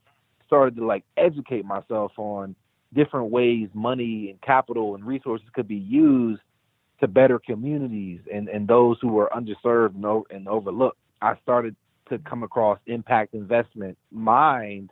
started 0.50 0.74
to 0.74 0.84
like 0.84 1.04
educate 1.16 1.64
myself 1.64 2.10
on 2.16 2.56
different 2.92 3.30
ways 3.30 3.68
money 3.72 4.30
and 4.30 4.40
capital 4.42 4.96
and 4.96 5.04
resources 5.04 5.46
could 5.54 5.68
be 5.68 5.76
used 5.76 6.42
to 7.00 7.06
better 7.06 7.38
communities 7.38 8.18
and, 8.32 8.48
and 8.48 8.66
those 8.66 8.96
who 9.00 9.08
were 9.08 9.30
underserved 9.32 9.94
and, 9.94 10.24
and 10.30 10.48
overlooked. 10.48 10.98
I 11.22 11.36
started 11.42 11.76
to 12.08 12.18
come 12.18 12.42
across 12.42 12.80
impact 12.86 13.34
investment. 13.34 13.96
Mind 14.10 14.90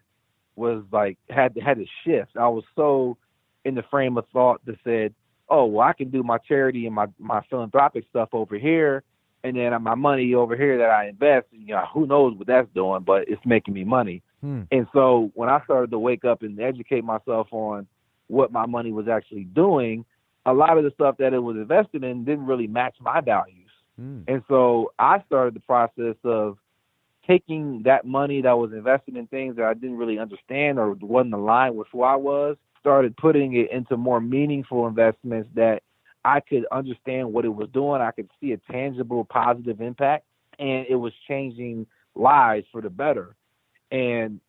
was 0.54 0.84
like 0.92 1.18
had 1.28 1.56
had 1.60 1.78
to 1.78 1.86
shift. 2.04 2.36
I 2.36 2.46
was 2.46 2.62
so 2.76 3.16
in 3.64 3.74
the 3.74 3.82
frame 3.90 4.16
of 4.16 4.26
thought 4.32 4.64
that 4.66 4.76
said, 4.84 5.12
"Oh, 5.48 5.66
well, 5.66 5.86
I 5.86 5.92
can 5.92 6.10
do 6.10 6.22
my 6.22 6.38
charity 6.38 6.86
and 6.86 6.94
my 6.94 7.06
my 7.18 7.42
philanthropic 7.50 8.04
stuff 8.08 8.28
over 8.32 8.56
here, 8.56 9.02
and 9.42 9.56
then 9.56 9.82
my 9.82 9.96
money 9.96 10.34
over 10.34 10.56
here 10.56 10.78
that 10.78 10.90
I 10.90 11.08
invest. 11.08 11.46
You 11.50 11.74
know, 11.74 11.84
who 11.92 12.06
knows 12.06 12.36
what 12.36 12.46
that's 12.46 12.68
doing, 12.74 13.02
but 13.02 13.28
it's 13.28 13.44
making 13.44 13.74
me 13.74 13.84
money." 13.84 14.22
Hmm. 14.40 14.62
And 14.70 14.86
so 14.92 15.30
when 15.34 15.48
I 15.48 15.62
started 15.64 15.90
to 15.90 15.98
wake 15.98 16.24
up 16.24 16.42
and 16.42 16.60
educate 16.60 17.04
myself 17.04 17.48
on 17.50 17.86
what 18.28 18.52
my 18.52 18.66
money 18.66 18.92
was 18.92 19.08
actually 19.08 19.44
doing, 19.44 20.04
a 20.46 20.52
lot 20.52 20.78
of 20.78 20.84
the 20.84 20.90
stuff 20.92 21.16
that 21.18 21.32
it 21.32 21.38
was 21.38 21.56
invested 21.56 22.04
in 22.04 22.24
didn't 22.24 22.46
really 22.46 22.66
match 22.66 22.96
my 23.00 23.20
values. 23.20 23.70
Hmm. 23.96 24.22
And 24.28 24.42
so 24.48 24.92
I 24.98 25.22
started 25.26 25.54
the 25.54 25.60
process 25.60 26.16
of 26.24 26.58
taking 27.26 27.82
that 27.84 28.06
money 28.06 28.40
that 28.42 28.56
was 28.56 28.72
invested 28.72 29.16
in 29.16 29.26
things 29.26 29.56
that 29.56 29.66
I 29.66 29.74
didn't 29.74 29.98
really 29.98 30.18
understand 30.18 30.78
or 30.78 30.92
wasn't 30.92 31.34
aligned 31.34 31.76
with 31.76 31.88
who 31.92 32.02
I 32.02 32.16
was, 32.16 32.56
started 32.80 33.16
putting 33.16 33.54
it 33.54 33.70
into 33.70 33.96
more 33.96 34.20
meaningful 34.20 34.86
investments 34.86 35.50
that 35.54 35.82
I 36.24 36.40
could 36.40 36.64
understand 36.72 37.32
what 37.32 37.44
it 37.44 37.54
was 37.54 37.68
doing. 37.72 38.00
I 38.00 38.12
could 38.12 38.30
see 38.40 38.52
a 38.52 38.72
tangible 38.72 39.24
positive 39.24 39.80
impact 39.80 40.24
and 40.58 40.86
it 40.88 40.96
was 40.96 41.12
changing 41.26 41.86
lives 42.14 42.66
for 42.72 42.80
the 42.80 42.90
better. 42.90 43.34
And 43.90 44.40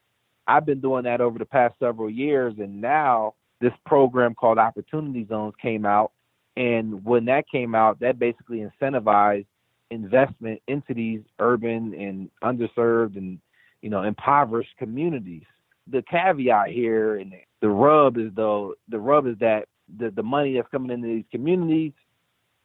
I've 0.47 0.65
been 0.65 0.81
doing 0.81 1.03
that 1.03 1.21
over 1.21 1.37
the 1.37 1.45
past 1.45 1.75
several 1.79 2.09
years. 2.09 2.55
And 2.57 2.81
now 2.81 3.35
this 3.61 3.73
program 3.85 4.35
called 4.35 4.57
Opportunity 4.57 5.25
Zones 5.27 5.53
came 5.61 5.85
out. 5.85 6.11
And 6.57 7.05
when 7.05 7.25
that 7.25 7.45
came 7.49 7.75
out, 7.75 7.99
that 7.99 8.19
basically 8.19 8.65
incentivized 8.65 9.45
investment 9.91 10.61
into 10.67 10.93
these 10.93 11.21
urban 11.39 11.93
and 11.93 12.29
underserved 12.43 13.17
and, 13.17 13.39
you 13.81 13.89
know, 13.89 14.03
impoverished 14.03 14.75
communities. 14.77 15.43
The 15.87 16.03
caveat 16.03 16.69
here 16.69 17.15
and 17.15 17.33
the 17.61 17.69
rub 17.69 18.17
is 18.17 18.31
though 18.35 18.75
the 18.87 18.99
rub 18.99 19.27
is 19.27 19.37
that 19.39 19.67
the, 19.97 20.11
the 20.11 20.23
money 20.23 20.53
that's 20.53 20.67
coming 20.69 20.91
into 20.91 21.07
these 21.07 21.25
communities 21.31 21.93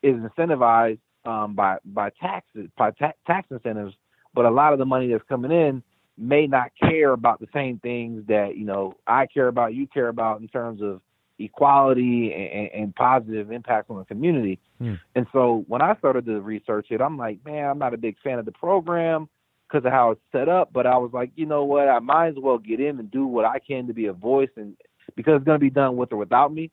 is 0.03 0.15
incentivized 0.17 0.99
um, 1.25 1.55
by 1.55 1.79
by 1.85 2.11
taxes 2.21 2.69
by 2.77 2.91
ta- 2.91 3.13
tax 3.27 3.49
incentives, 3.51 3.95
but 4.35 4.45
a 4.45 4.51
lot 4.51 4.73
of 4.73 4.79
the 4.79 4.85
money 4.85 5.09
that's 5.09 5.25
coming 5.29 5.51
in 5.51 5.83
may 6.17 6.47
not 6.47 6.71
care 6.81 7.13
about 7.13 7.41
the 7.41 7.49
same 7.53 7.79
things 7.79 8.25
that 8.29 8.57
you 8.57 8.65
know 8.65 8.95
I 9.07 9.27
care 9.27 9.49
about, 9.49 9.75
you 9.75 9.87
care 9.87 10.09
about 10.09 10.41
in 10.41 10.49
terms 10.49 10.81
of 10.83 11.01
equality 11.39 12.33
and, 12.33 12.83
and 12.83 12.95
positive 12.95 13.51
impact 13.51 13.91
on 13.91 13.99
the 13.99 14.05
community. 14.05 14.59
Hmm. 14.79 14.95
And 15.15 15.27
so 15.33 15.65
when 15.67 15.83
I 15.83 15.97
started 15.97 16.27
to 16.27 16.41
research 16.41 16.89
it, 16.91 17.01
I'm 17.01 17.17
like, 17.17 17.45
man, 17.45 17.69
I'm 17.69 17.79
not 17.79 17.95
a 17.95 17.99
big 17.99 18.17
fan 18.23 18.39
of 18.39 18.45
the 18.45 18.53
program 18.53 19.29
because 19.69 19.85
of 19.85 19.93
how 19.93 20.13
it's 20.13 20.21
set 20.31 20.49
up. 20.49 20.73
But 20.73 20.87
I 20.87 20.97
was 20.97 21.11
like, 21.13 21.33
you 21.35 21.47
know 21.47 21.65
what? 21.65 21.89
I 21.89 21.99
might 21.99 22.29
as 22.29 22.35
well 22.39 22.59
get 22.59 22.81
in 22.81 22.99
and 22.99 23.11
do 23.11 23.27
what 23.27 23.45
I 23.45 23.59
can 23.59 23.87
to 23.89 23.95
be 23.95 24.07
a 24.07 24.13
voice, 24.13 24.51
and 24.57 24.77
because 25.17 25.37
it's 25.37 25.45
going 25.45 25.59
to 25.59 25.65
be 25.65 25.71
done 25.71 25.97
with 25.97 26.13
or 26.13 26.17
without 26.17 26.53
me, 26.53 26.71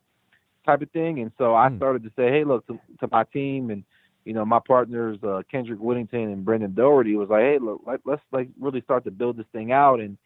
type 0.64 0.82
of 0.82 0.90
thing. 0.90 1.20
And 1.20 1.32
so 1.38 1.54
I 1.54 1.68
hmm. 1.68 1.78
started 1.78 2.04
to 2.04 2.10
say, 2.16 2.30
hey, 2.30 2.44
look 2.44 2.66
to, 2.68 2.78
to 3.00 3.08
my 3.10 3.24
team 3.24 3.70
and 3.70 3.84
you 4.24 4.32
know, 4.32 4.44
my 4.44 4.60
partners, 4.60 5.18
uh, 5.22 5.42
Kendrick 5.50 5.80
Whittington 5.80 6.32
and 6.32 6.44
Brendan 6.44 6.74
Doherty, 6.74 7.16
was 7.16 7.28
like, 7.28 7.42
hey, 7.42 7.58
look, 7.60 7.82
let, 7.86 8.00
let's 8.04 8.22
like 8.30 8.48
really 8.60 8.80
start 8.82 9.04
to 9.04 9.10
build 9.10 9.36
this 9.36 9.46
thing 9.52 9.72
out 9.72 10.00
and 10.00 10.16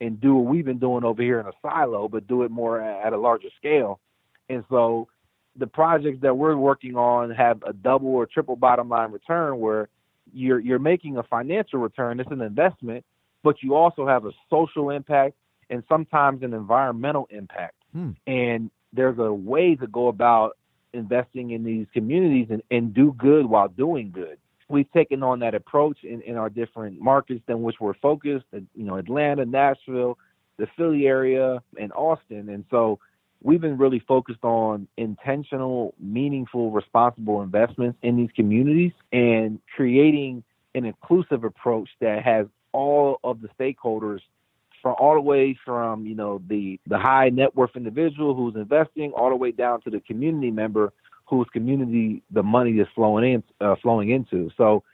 and 0.00 0.20
do 0.20 0.34
what 0.34 0.50
we've 0.50 0.64
been 0.64 0.78
doing 0.78 1.04
over 1.04 1.22
here 1.22 1.38
in 1.40 1.46
a 1.46 1.52
silo, 1.62 2.08
but 2.08 2.26
do 2.26 2.42
it 2.42 2.50
more 2.50 2.80
at, 2.80 3.06
at 3.06 3.12
a 3.12 3.16
larger 3.16 3.48
scale. 3.56 4.00
And 4.48 4.64
so 4.68 5.08
the 5.56 5.68
projects 5.68 6.18
that 6.22 6.36
we're 6.36 6.56
working 6.56 6.96
on 6.96 7.30
have 7.30 7.62
a 7.62 7.72
double 7.72 8.08
or 8.08 8.26
triple 8.26 8.56
bottom 8.56 8.88
line 8.88 9.12
return 9.12 9.60
where 9.60 9.88
you're 10.32 10.58
you're 10.58 10.78
making 10.78 11.16
a 11.16 11.22
financial 11.22 11.78
return, 11.78 12.20
it's 12.20 12.30
an 12.30 12.40
investment, 12.40 13.04
but 13.42 13.62
you 13.62 13.74
also 13.74 14.06
have 14.06 14.26
a 14.26 14.32
social 14.50 14.90
impact 14.90 15.34
and 15.70 15.82
sometimes 15.88 16.42
an 16.42 16.54
environmental 16.54 17.28
impact. 17.30 17.76
Hmm. 17.92 18.10
And 18.26 18.70
there's 18.92 19.18
a 19.18 19.32
way 19.32 19.76
to 19.76 19.86
go 19.86 20.08
about 20.08 20.56
investing 20.94 21.50
in 21.50 21.64
these 21.64 21.86
communities 21.92 22.46
and, 22.50 22.62
and 22.70 22.94
do 22.94 23.12
good 23.18 23.46
while 23.46 23.68
doing 23.68 24.10
good. 24.10 24.38
We've 24.68 24.90
taken 24.92 25.22
on 25.22 25.40
that 25.40 25.54
approach 25.54 26.04
in, 26.04 26.22
in 26.22 26.36
our 26.36 26.48
different 26.48 27.00
markets 27.00 27.42
in 27.48 27.62
which 27.62 27.76
we're 27.80 27.94
focused, 27.94 28.46
you 28.52 28.84
know, 28.84 28.96
Atlanta, 28.96 29.44
Nashville, 29.44 30.16
the 30.56 30.66
Philly 30.76 31.06
area, 31.06 31.62
and 31.78 31.92
Austin. 31.92 32.48
And 32.48 32.64
so 32.70 32.98
we've 33.42 33.60
been 33.60 33.76
really 33.76 34.00
focused 34.00 34.42
on 34.42 34.88
intentional, 34.96 35.94
meaningful, 36.00 36.70
responsible 36.70 37.42
investments 37.42 37.98
in 38.02 38.16
these 38.16 38.30
communities 38.34 38.92
and 39.12 39.58
creating 39.76 40.42
an 40.74 40.86
inclusive 40.86 41.44
approach 41.44 41.90
that 42.00 42.22
has 42.22 42.46
all 42.72 43.20
of 43.22 43.40
the 43.42 43.48
stakeholders 43.58 44.20
from 44.84 44.94
all 44.98 45.14
the 45.14 45.20
way 45.22 45.58
from 45.64 46.06
you 46.06 46.14
know 46.14 46.42
the 46.46 46.78
the 46.86 46.98
high 46.98 47.30
net 47.30 47.56
worth 47.56 47.74
individual 47.74 48.34
who's 48.34 48.54
investing 48.54 49.12
all 49.12 49.30
the 49.30 49.34
way 49.34 49.50
down 49.50 49.80
to 49.80 49.88
the 49.88 49.98
community 50.00 50.50
member 50.50 50.92
whose 51.24 51.46
community 51.54 52.22
the 52.30 52.42
money 52.42 52.72
is 52.72 52.86
flowing 52.94 53.32
in 53.32 53.42
uh, 53.66 53.76
flowing 53.80 54.10
into. 54.10 54.50
So 54.58 54.84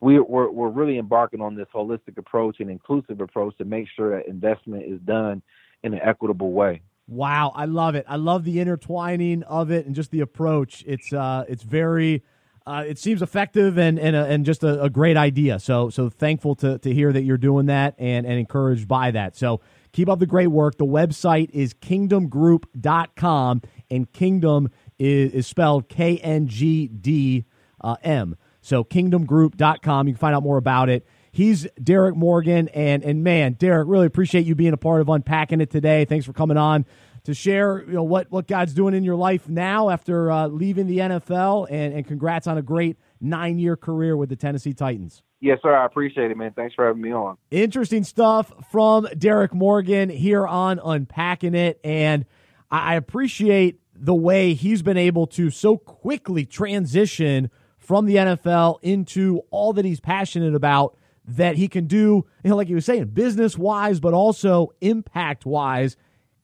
we, 0.00 0.20
we're 0.20 0.50
we're 0.50 0.68
really 0.68 0.98
embarking 0.98 1.40
on 1.40 1.56
this 1.56 1.66
holistic 1.74 2.18
approach 2.18 2.60
and 2.60 2.70
inclusive 2.70 3.22
approach 3.22 3.56
to 3.56 3.64
make 3.64 3.88
sure 3.96 4.18
that 4.18 4.28
investment 4.28 4.84
is 4.84 5.00
done 5.00 5.40
in 5.82 5.94
an 5.94 6.00
equitable 6.02 6.52
way. 6.52 6.82
Wow 7.06 7.52
i 7.54 7.64
love 7.64 7.94
it. 7.94 8.04
I 8.06 8.16
love 8.16 8.44
the 8.44 8.60
intertwining 8.60 9.42
of 9.44 9.70
it 9.70 9.86
and 9.86 9.94
just 9.94 10.10
the 10.10 10.20
approach. 10.20 10.84
It's 10.86 11.10
uh 11.10 11.46
it's 11.48 11.62
very 11.62 12.22
uh, 12.68 12.82
it 12.82 12.98
seems 12.98 13.22
effective 13.22 13.78
and 13.78 13.98
and, 13.98 14.14
a, 14.14 14.26
and 14.26 14.44
just 14.44 14.62
a, 14.62 14.82
a, 14.82 14.90
great 14.90 15.16
idea. 15.16 15.58
So 15.58 15.88
so 15.88 16.10
thankful 16.10 16.54
to, 16.56 16.76
to 16.78 16.92
hear 16.92 17.10
that 17.14 17.22
you're 17.22 17.38
doing 17.38 17.66
that 17.66 17.94
and, 17.98 18.26
and 18.26 18.38
encouraged 18.38 18.86
by 18.86 19.10
that. 19.12 19.36
So 19.36 19.62
keep 19.92 20.06
up 20.06 20.18
the 20.18 20.26
great 20.26 20.48
work. 20.48 20.76
The 20.76 20.84
website 20.84 21.48
is 21.54 21.72
kngdm.com 21.72 23.62
and 23.90 24.12
kingdom 24.12 24.68
is, 24.98 25.32
is 25.32 25.46
spelled 25.46 25.88
K 25.88 26.18
N 26.18 26.46
G 26.46 26.88
D 26.88 27.36
M. 27.38 27.44
uh, 27.80 27.96
M. 28.02 28.36
So 28.60 28.84
kngdm.com. 28.84 30.06
You 30.06 30.12
can 30.12 30.18
find 30.18 30.36
out 30.36 30.42
more 30.42 30.58
about 30.58 30.90
it. 30.90 31.06
He's 31.30 31.66
Derrick 31.82 32.16
Morgan, 32.16 32.68
and 32.68 33.02
and 33.02 33.24
man, 33.24 33.54
Derrick, 33.54 33.88
really 33.88 34.06
appreciate 34.06 34.44
you 34.44 34.54
being 34.54 34.74
a 34.74 34.78
part 34.78 35.00
of 35.00 35.08
unpacking 35.08 35.62
it 35.62 35.70
today. 35.70 36.04
Thanks 36.04 36.26
for 36.26 36.34
coming 36.34 36.58
on 36.58 36.84
to 37.28 37.34
share 37.34 37.84
you 37.86 37.92
know 37.92 38.02
what 38.02 38.30
what 38.30 38.46
God's 38.46 38.72
doing 38.72 38.94
in 38.94 39.04
your 39.04 39.14
life 39.14 39.50
now 39.50 39.90
after 39.90 40.32
uh, 40.32 40.46
leaving 40.46 40.86
the 40.86 40.96
NFL, 40.96 41.66
and, 41.70 41.92
and 41.92 42.06
congrats 42.06 42.46
on 42.46 42.56
a 42.56 42.62
great 42.62 42.96
nine 43.20 43.58
year 43.58 43.76
career 43.76 44.16
with 44.16 44.30
the 44.30 44.36
Tennessee 44.36 44.72
Titans. 44.72 45.22
Yes, 45.38 45.58
sir. 45.60 45.76
I 45.76 45.84
appreciate 45.84 46.30
it, 46.30 46.38
man. 46.38 46.54
Thanks 46.54 46.74
for 46.74 46.86
having 46.86 47.02
me 47.02 47.12
on. 47.12 47.36
Interesting 47.50 48.02
stuff 48.02 48.50
from 48.72 49.08
Derrick 49.18 49.52
Morgan 49.52 50.08
here 50.08 50.46
on 50.46 50.80
Unpacking 50.82 51.54
It, 51.54 51.78
and 51.84 52.24
I 52.70 52.94
appreciate 52.94 53.78
the 53.94 54.14
way 54.14 54.54
he's 54.54 54.80
been 54.80 54.96
able 54.96 55.26
to 55.26 55.50
so 55.50 55.76
quickly 55.76 56.46
transition 56.46 57.50
from 57.76 58.06
the 58.06 58.16
NFL 58.16 58.78
into 58.80 59.42
all 59.50 59.74
that 59.74 59.84
he's 59.84 60.00
passionate 60.00 60.54
about 60.54 60.96
that 61.26 61.56
he 61.56 61.68
can 61.68 61.86
do, 61.86 62.24
you 62.42 62.50
know, 62.50 62.56
like 62.56 62.68
he 62.68 62.74
was 62.74 62.86
saying, 62.86 63.08
business 63.08 63.58
wise, 63.58 64.00
but 64.00 64.14
also 64.14 64.72
impact 64.80 65.44
wise 65.44 65.98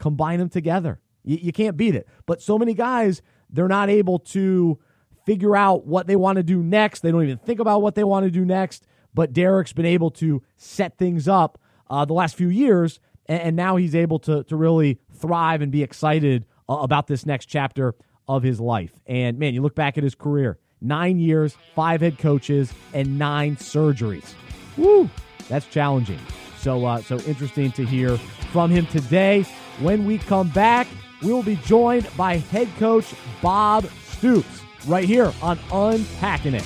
combine 0.04 0.38
them 0.38 0.50
together. 0.50 1.00
You, 1.24 1.38
you 1.40 1.50
can't 1.50 1.78
beat 1.78 1.94
it. 1.94 2.06
But 2.26 2.42
so 2.42 2.58
many 2.58 2.74
guys, 2.74 3.22
they're 3.48 3.68
not 3.68 3.88
able 3.88 4.18
to 4.18 4.78
figure 5.24 5.56
out 5.56 5.86
what 5.86 6.06
they 6.06 6.14
want 6.14 6.36
to 6.36 6.42
do 6.42 6.62
next. 6.62 7.00
They 7.00 7.10
don't 7.10 7.22
even 7.22 7.38
think 7.38 7.58
about 7.58 7.80
what 7.80 7.94
they 7.94 8.04
want 8.04 8.24
to 8.24 8.30
do 8.30 8.44
next. 8.44 8.86
But 9.14 9.32
Derrick's 9.32 9.72
been 9.72 9.86
able 9.86 10.10
to 10.10 10.42
set 10.58 10.98
things 10.98 11.26
up 11.26 11.58
uh, 11.88 12.04
the 12.04 12.12
last 12.12 12.36
few 12.36 12.50
years, 12.50 13.00
and, 13.26 13.40
and, 13.40 13.56
now 13.56 13.76
he's 13.76 13.94
able 13.94 14.18
to, 14.20 14.42
to 14.44 14.56
really 14.56 14.98
thrive 15.14 15.62
and 15.62 15.72
be 15.72 15.82
excited 15.82 16.44
uh, 16.68 16.74
about 16.74 17.06
this 17.06 17.24
next 17.24 17.46
chapter 17.46 17.94
of 18.28 18.42
his 18.42 18.60
life. 18.60 18.92
And 19.06 19.38
man, 19.38 19.54
you 19.54 19.62
look 19.62 19.74
back 19.74 19.96
at 19.96 20.04
his 20.04 20.14
career 20.14 20.58
nine 20.82 21.18
years, 21.18 21.56
five 21.74 22.02
head 22.02 22.18
coaches, 22.18 22.74
and 22.92 23.18
nine 23.18 23.56
surgeries. 23.56 24.34
Woo! 24.76 25.08
That's 25.48 25.66
challenging. 25.66 26.20
So, 26.58 26.84
uh, 26.84 27.00
so 27.02 27.18
interesting 27.20 27.72
to 27.72 27.86
hear 27.86 28.18
from 28.52 28.70
him 28.70 28.86
today. 28.86 29.46
When 29.80 30.04
we 30.04 30.18
come 30.18 30.50
back, 30.50 30.86
we 31.20 31.32
will 31.32 31.42
be 31.42 31.56
joined 31.56 32.08
by 32.16 32.36
head 32.36 32.68
coach 32.78 33.12
Bob 33.42 33.86
Stoops. 34.06 34.62
right 34.86 35.04
here 35.04 35.32
on 35.42 35.58
Unpacking 35.72 36.54
It. 36.54 36.64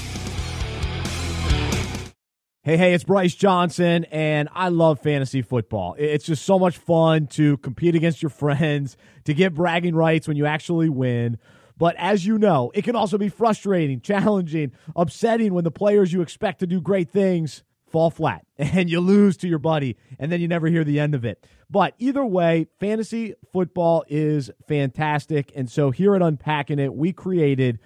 Hey, 2.62 2.76
hey, 2.76 2.92
it's 2.92 3.04
Bryce 3.04 3.34
Johnson, 3.34 4.04
and 4.10 4.50
I 4.52 4.68
love 4.68 5.00
fantasy 5.00 5.40
football. 5.40 5.94
It's 5.98 6.26
just 6.26 6.44
so 6.44 6.58
much 6.58 6.76
fun 6.76 7.28
to 7.28 7.56
compete 7.58 7.94
against 7.94 8.22
your 8.22 8.28
friends, 8.28 8.98
to 9.24 9.32
get 9.32 9.54
bragging 9.54 9.94
rights 9.94 10.28
when 10.28 10.36
you 10.36 10.44
actually 10.44 10.90
win. 10.90 11.38
But 11.78 11.96
as 11.96 12.26
you 12.26 12.36
know, 12.36 12.70
it 12.74 12.82
can 12.82 12.94
also 12.94 13.16
be 13.16 13.30
frustrating, 13.30 14.00
challenging, 14.02 14.72
upsetting 14.94 15.54
when 15.54 15.64
the 15.64 15.70
players 15.70 16.12
you 16.12 16.20
expect 16.20 16.60
to 16.60 16.66
do 16.66 16.78
great 16.78 17.08
things 17.08 17.62
fall 17.90 18.10
flat 18.10 18.44
and 18.58 18.90
you 18.90 19.00
lose 19.00 19.36
to 19.38 19.48
your 19.48 19.58
buddy, 19.58 19.96
and 20.18 20.30
then 20.30 20.40
you 20.40 20.48
never 20.48 20.66
hear 20.68 20.84
the 20.84 21.00
end 21.00 21.14
of 21.14 21.24
it. 21.24 21.44
But 21.70 21.94
either 21.98 22.24
way, 22.24 22.66
fantasy 22.80 23.34
football 23.52 24.04
is 24.08 24.50
fantastic. 24.66 25.52
And 25.54 25.70
so 25.70 25.90
here 25.90 26.14
at 26.14 26.22
Unpacking 26.22 26.78
It, 26.78 26.94
we 26.94 27.12
created 27.12 27.78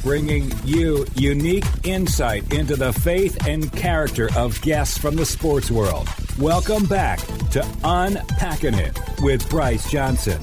Bringing 0.02 0.50
you 0.64 1.04
unique 1.16 1.64
insight 1.84 2.52
into 2.52 2.76
the 2.76 2.92
faith 2.92 3.46
and 3.46 3.70
character 3.72 4.30
of 4.36 4.60
guests 4.62 4.96
from 4.96 5.16
the 5.16 5.26
sports 5.26 5.70
world. 5.70 6.08
Welcome 6.38 6.86
back 6.86 7.18
to 7.50 7.66
Unpacking 7.82 8.74
It 8.74 8.98
with 9.20 9.48
Bryce 9.50 9.90
Johnson. 9.90 10.40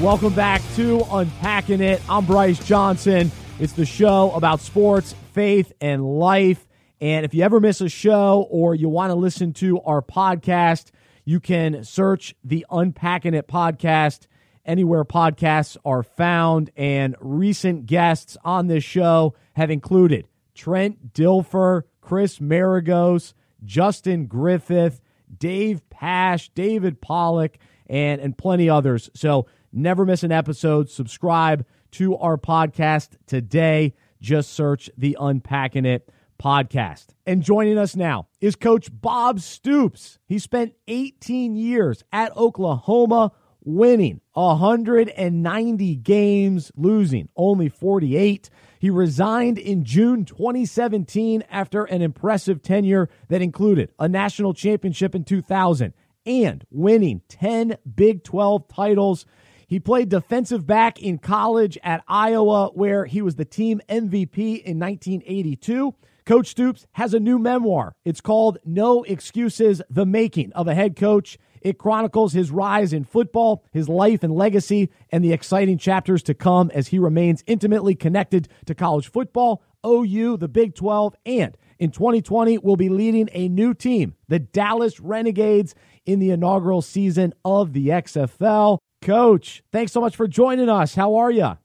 Welcome 0.00 0.34
back 0.34 0.62
to 0.76 1.04
Unpacking 1.10 1.80
It. 1.80 2.00
I'm 2.08 2.24
Bryce 2.24 2.64
Johnson. 2.64 3.30
It's 3.58 3.72
the 3.74 3.84
show 3.84 4.30
about 4.30 4.60
sports, 4.60 5.14
faith, 5.32 5.72
and 5.80 6.18
life. 6.18 6.66
And 7.00 7.24
if 7.24 7.34
you 7.34 7.42
ever 7.42 7.60
miss 7.60 7.80
a 7.80 7.88
show 7.88 8.46
or 8.48 8.74
you 8.74 8.88
want 8.88 9.10
to 9.10 9.16
listen 9.16 9.52
to 9.54 9.80
our 9.80 10.00
podcast, 10.02 10.92
you 11.24 11.40
can 11.40 11.84
search 11.84 12.34
the 12.44 12.66
Unpacking 12.70 13.34
It 13.34 13.48
podcast 13.48 14.26
anywhere 14.64 15.04
podcasts 15.04 15.76
are 15.84 16.02
found. 16.02 16.70
And 16.76 17.16
recent 17.20 17.86
guests 17.86 18.36
on 18.44 18.66
this 18.66 18.84
show 18.84 19.34
have 19.54 19.70
included 19.70 20.26
Trent 20.54 21.12
Dilfer, 21.12 21.82
Chris 22.00 22.38
Maragos, 22.38 23.34
Justin 23.64 24.26
Griffith, 24.26 25.00
Dave 25.38 25.88
Pasch, 25.90 26.50
David 26.54 27.00
Pollack, 27.00 27.58
and, 27.86 28.20
and 28.20 28.36
plenty 28.36 28.68
others. 28.68 29.10
So 29.14 29.46
never 29.72 30.04
miss 30.04 30.22
an 30.22 30.32
episode. 30.32 30.90
Subscribe 30.90 31.64
to 31.92 32.16
our 32.16 32.36
podcast 32.36 33.16
today. 33.26 33.94
Just 34.20 34.52
search 34.52 34.90
the 34.96 35.16
Unpacking 35.20 35.84
It 35.84 36.08
podcast. 36.42 37.06
And 37.26 37.42
joining 37.42 37.78
us 37.78 37.94
now 37.94 38.26
is 38.40 38.56
Coach 38.56 38.88
Bob 38.92 39.40
Stoops. 39.40 40.18
He 40.26 40.38
spent 40.38 40.74
18 40.88 41.54
years 41.54 42.02
at 42.12 42.36
Oklahoma, 42.36 43.32
winning 43.64 44.20
190 44.32 45.96
games, 45.96 46.72
losing 46.76 47.28
only 47.36 47.68
48. 47.68 48.50
He 48.80 48.90
resigned 48.90 49.58
in 49.58 49.84
June 49.84 50.24
2017 50.24 51.44
after 51.48 51.84
an 51.84 52.02
impressive 52.02 52.62
tenure 52.62 53.08
that 53.28 53.42
included 53.42 53.92
a 54.00 54.08
national 54.08 54.54
championship 54.54 55.14
in 55.14 55.22
2000 55.22 55.94
and 56.26 56.64
winning 56.70 57.22
10 57.28 57.76
Big 57.94 58.24
12 58.24 58.66
titles. 58.66 59.26
He 59.68 59.78
played 59.78 60.08
defensive 60.08 60.66
back 60.66 61.00
in 61.00 61.18
college 61.18 61.78
at 61.82 62.02
Iowa, 62.08 62.70
where 62.74 63.06
he 63.06 63.22
was 63.22 63.36
the 63.36 63.44
team 63.44 63.80
MVP 63.88 64.62
in 64.62 64.78
1982. 64.78 65.94
Coach 66.24 66.48
Stoops 66.48 66.86
has 66.92 67.14
a 67.14 67.20
new 67.20 67.38
memoir. 67.38 67.94
It's 68.04 68.20
called 68.20 68.58
No 68.64 69.02
Excuses 69.02 69.82
The 69.90 70.06
Making 70.06 70.52
of 70.52 70.68
a 70.68 70.74
Head 70.74 70.94
Coach. 70.94 71.36
It 71.60 71.78
chronicles 71.78 72.32
his 72.32 72.50
rise 72.50 72.92
in 72.92 73.04
football, 73.04 73.64
his 73.72 73.88
life 73.88 74.22
and 74.22 74.32
legacy, 74.32 74.90
and 75.10 75.24
the 75.24 75.32
exciting 75.32 75.78
chapters 75.78 76.22
to 76.24 76.34
come 76.34 76.70
as 76.74 76.88
he 76.88 76.98
remains 76.98 77.42
intimately 77.46 77.94
connected 77.94 78.48
to 78.66 78.74
college 78.74 79.10
football, 79.10 79.62
OU, 79.84 80.36
the 80.36 80.48
Big 80.48 80.74
12, 80.74 81.14
and 81.26 81.56
in 81.78 81.90
2020 81.90 82.58
will 82.58 82.76
be 82.76 82.88
leading 82.88 83.28
a 83.32 83.48
new 83.48 83.74
team, 83.74 84.14
the 84.28 84.38
Dallas 84.38 85.00
Renegades, 85.00 85.74
in 86.06 86.20
the 86.20 86.30
inaugural 86.30 86.82
season 86.82 87.32
of 87.44 87.72
the 87.72 87.88
XFL. 87.88 88.78
Coach, 89.02 89.64
thanks 89.72 89.90
so 89.90 90.00
much 90.00 90.14
for 90.14 90.28
joining 90.28 90.68
us. 90.68 90.94
How 90.94 91.16
are 91.16 91.30
you? 91.30 91.58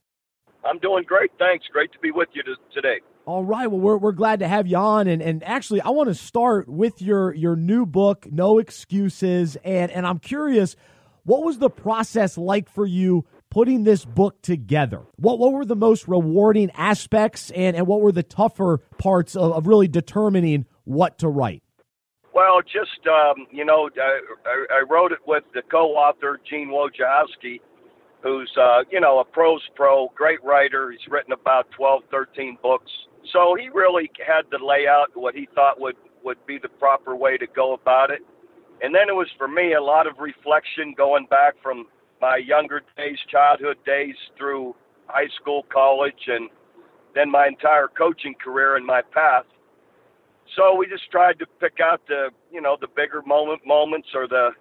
I'm 0.65 0.79
doing 0.79 1.03
great. 1.03 1.31
Thanks. 1.37 1.65
Great 1.71 1.91
to 1.93 1.99
be 1.99 2.09
with 2.09 2.29
you 2.33 2.41
today. 2.73 2.99
All 3.27 3.43
right. 3.43 3.69
Well, 3.69 3.81
we're, 3.81 3.97
we're 3.97 4.13
glad 4.13 4.39
to 4.39 4.47
have 4.47 4.67
you 4.67 4.77
on. 4.77 5.05
And, 5.07 5.21
and 5.21 5.43
actually, 5.43 5.81
I 5.81 5.89
want 5.89 6.07
to 6.07 6.15
start 6.15 6.69
with 6.69 7.01
your, 7.01 7.35
your 7.35 7.57
new 7.57 7.85
book, 7.85 8.25
No 8.31 8.57
Excuses. 8.57 9.57
And, 9.65 9.91
and 9.91 10.07
I'm 10.07 10.19
curious, 10.19 10.77
what 11.25 11.43
was 11.43 11.57
the 11.57 11.69
process 11.69 12.37
like 12.37 12.69
for 12.69 12.85
you 12.85 13.25
putting 13.49 13.83
this 13.83 14.05
book 14.05 14.41
together? 14.41 15.01
What, 15.17 15.39
what 15.39 15.51
were 15.51 15.65
the 15.65 15.75
most 15.75 16.07
rewarding 16.07 16.71
aspects 16.71 17.51
and, 17.51 17.75
and 17.75 17.85
what 17.85 17.99
were 17.99 18.13
the 18.13 18.23
tougher 18.23 18.77
parts 18.97 19.35
of, 19.35 19.51
of 19.51 19.67
really 19.67 19.89
determining 19.89 20.65
what 20.85 21.17
to 21.17 21.27
write? 21.27 21.63
Well, 22.33 22.61
just 22.61 23.05
um, 23.07 23.45
you 23.51 23.65
know, 23.65 23.89
I, 23.97 24.65
I 24.71 24.83
wrote 24.89 25.11
it 25.11 25.19
with 25.27 25.43
the 25.53 25.63
co-author 25.69 26.39
Gene 26.49 26.69
Wojciechowski, 26.69 27.59
who's 28.23 28.51
uh, 28.59 28.83
you 28.91 28.99
know 28.99 29.19
a 29.19 29.25
prose 29.25 29.61
pro, 29.75 30.09
great 30.15 30.43
writer. 30.43 30.91
He's 30.91 31.07
written 31.09 31.33
about 31.33 31.69
12, 31.71 32.03
13 32.11 32.57
books. 32.61 32.91
So 33.33 33.55
he 33.59 33.69
really 33.69 34.09
had 34.25 34.49
to 34.55 34.65
lay 34.65 34.87
out 34.87 35.07
what 35.13 35.35
he 35.35 35.47
thought 35.53 35.79
would 35.79 35.97
would 36.23 36.43
be 36.45 36.57
the 36.61 36.69
proper 36.69 37.15
way 37.15 37.37
to 37.37 37.47
go 37.47 37.73
about 37.73 38.11
it. 38.11 38.21
And 38.81 38.93
then 38.93 39.09
it 39.09 39.15
was 39.15 39.27
for 39.37 39.47
me 39.47 39.73
a 39.73 39.81
lot 39.81 40.07
of 40.07 40.19
reflection 40.19 40.93
going 40.95 41.25
back 41.27 41.55
from 41.63 41.87
my 42.21 42.37
younger 42.37 42.81
days, 42.97 43.17
childhood 43.31 43.77
days 43.85 44.15
through 44.37 44.75
high 45.07 45.29
school, 45.39 45.65
college, 45.71 46.27
and 46.27 46.49
then 47.15 47.31
my 47.31 47.47
entire 47.47 47.87
coaching 47.87 48.35
career 48.43 48.75
and 48.75 48.85
my 48.85 49.01
path. 49.13 49.45
So 50.55 50.75
we 50.75 50.87
just 50.87 51.09
tried 51.11 51.39
to 51.39 51.45
pick 51.59 51.79
out 51.83 52.01
the, 52.07 52.29
you 52.51 52.61
know, 52.61 52.77
the 52.79 52.87
bigger 52.95 53.21
moment 53.21 53.61
moments 53.65 54.09
or 54.13 54.27
the, 54.27 54.51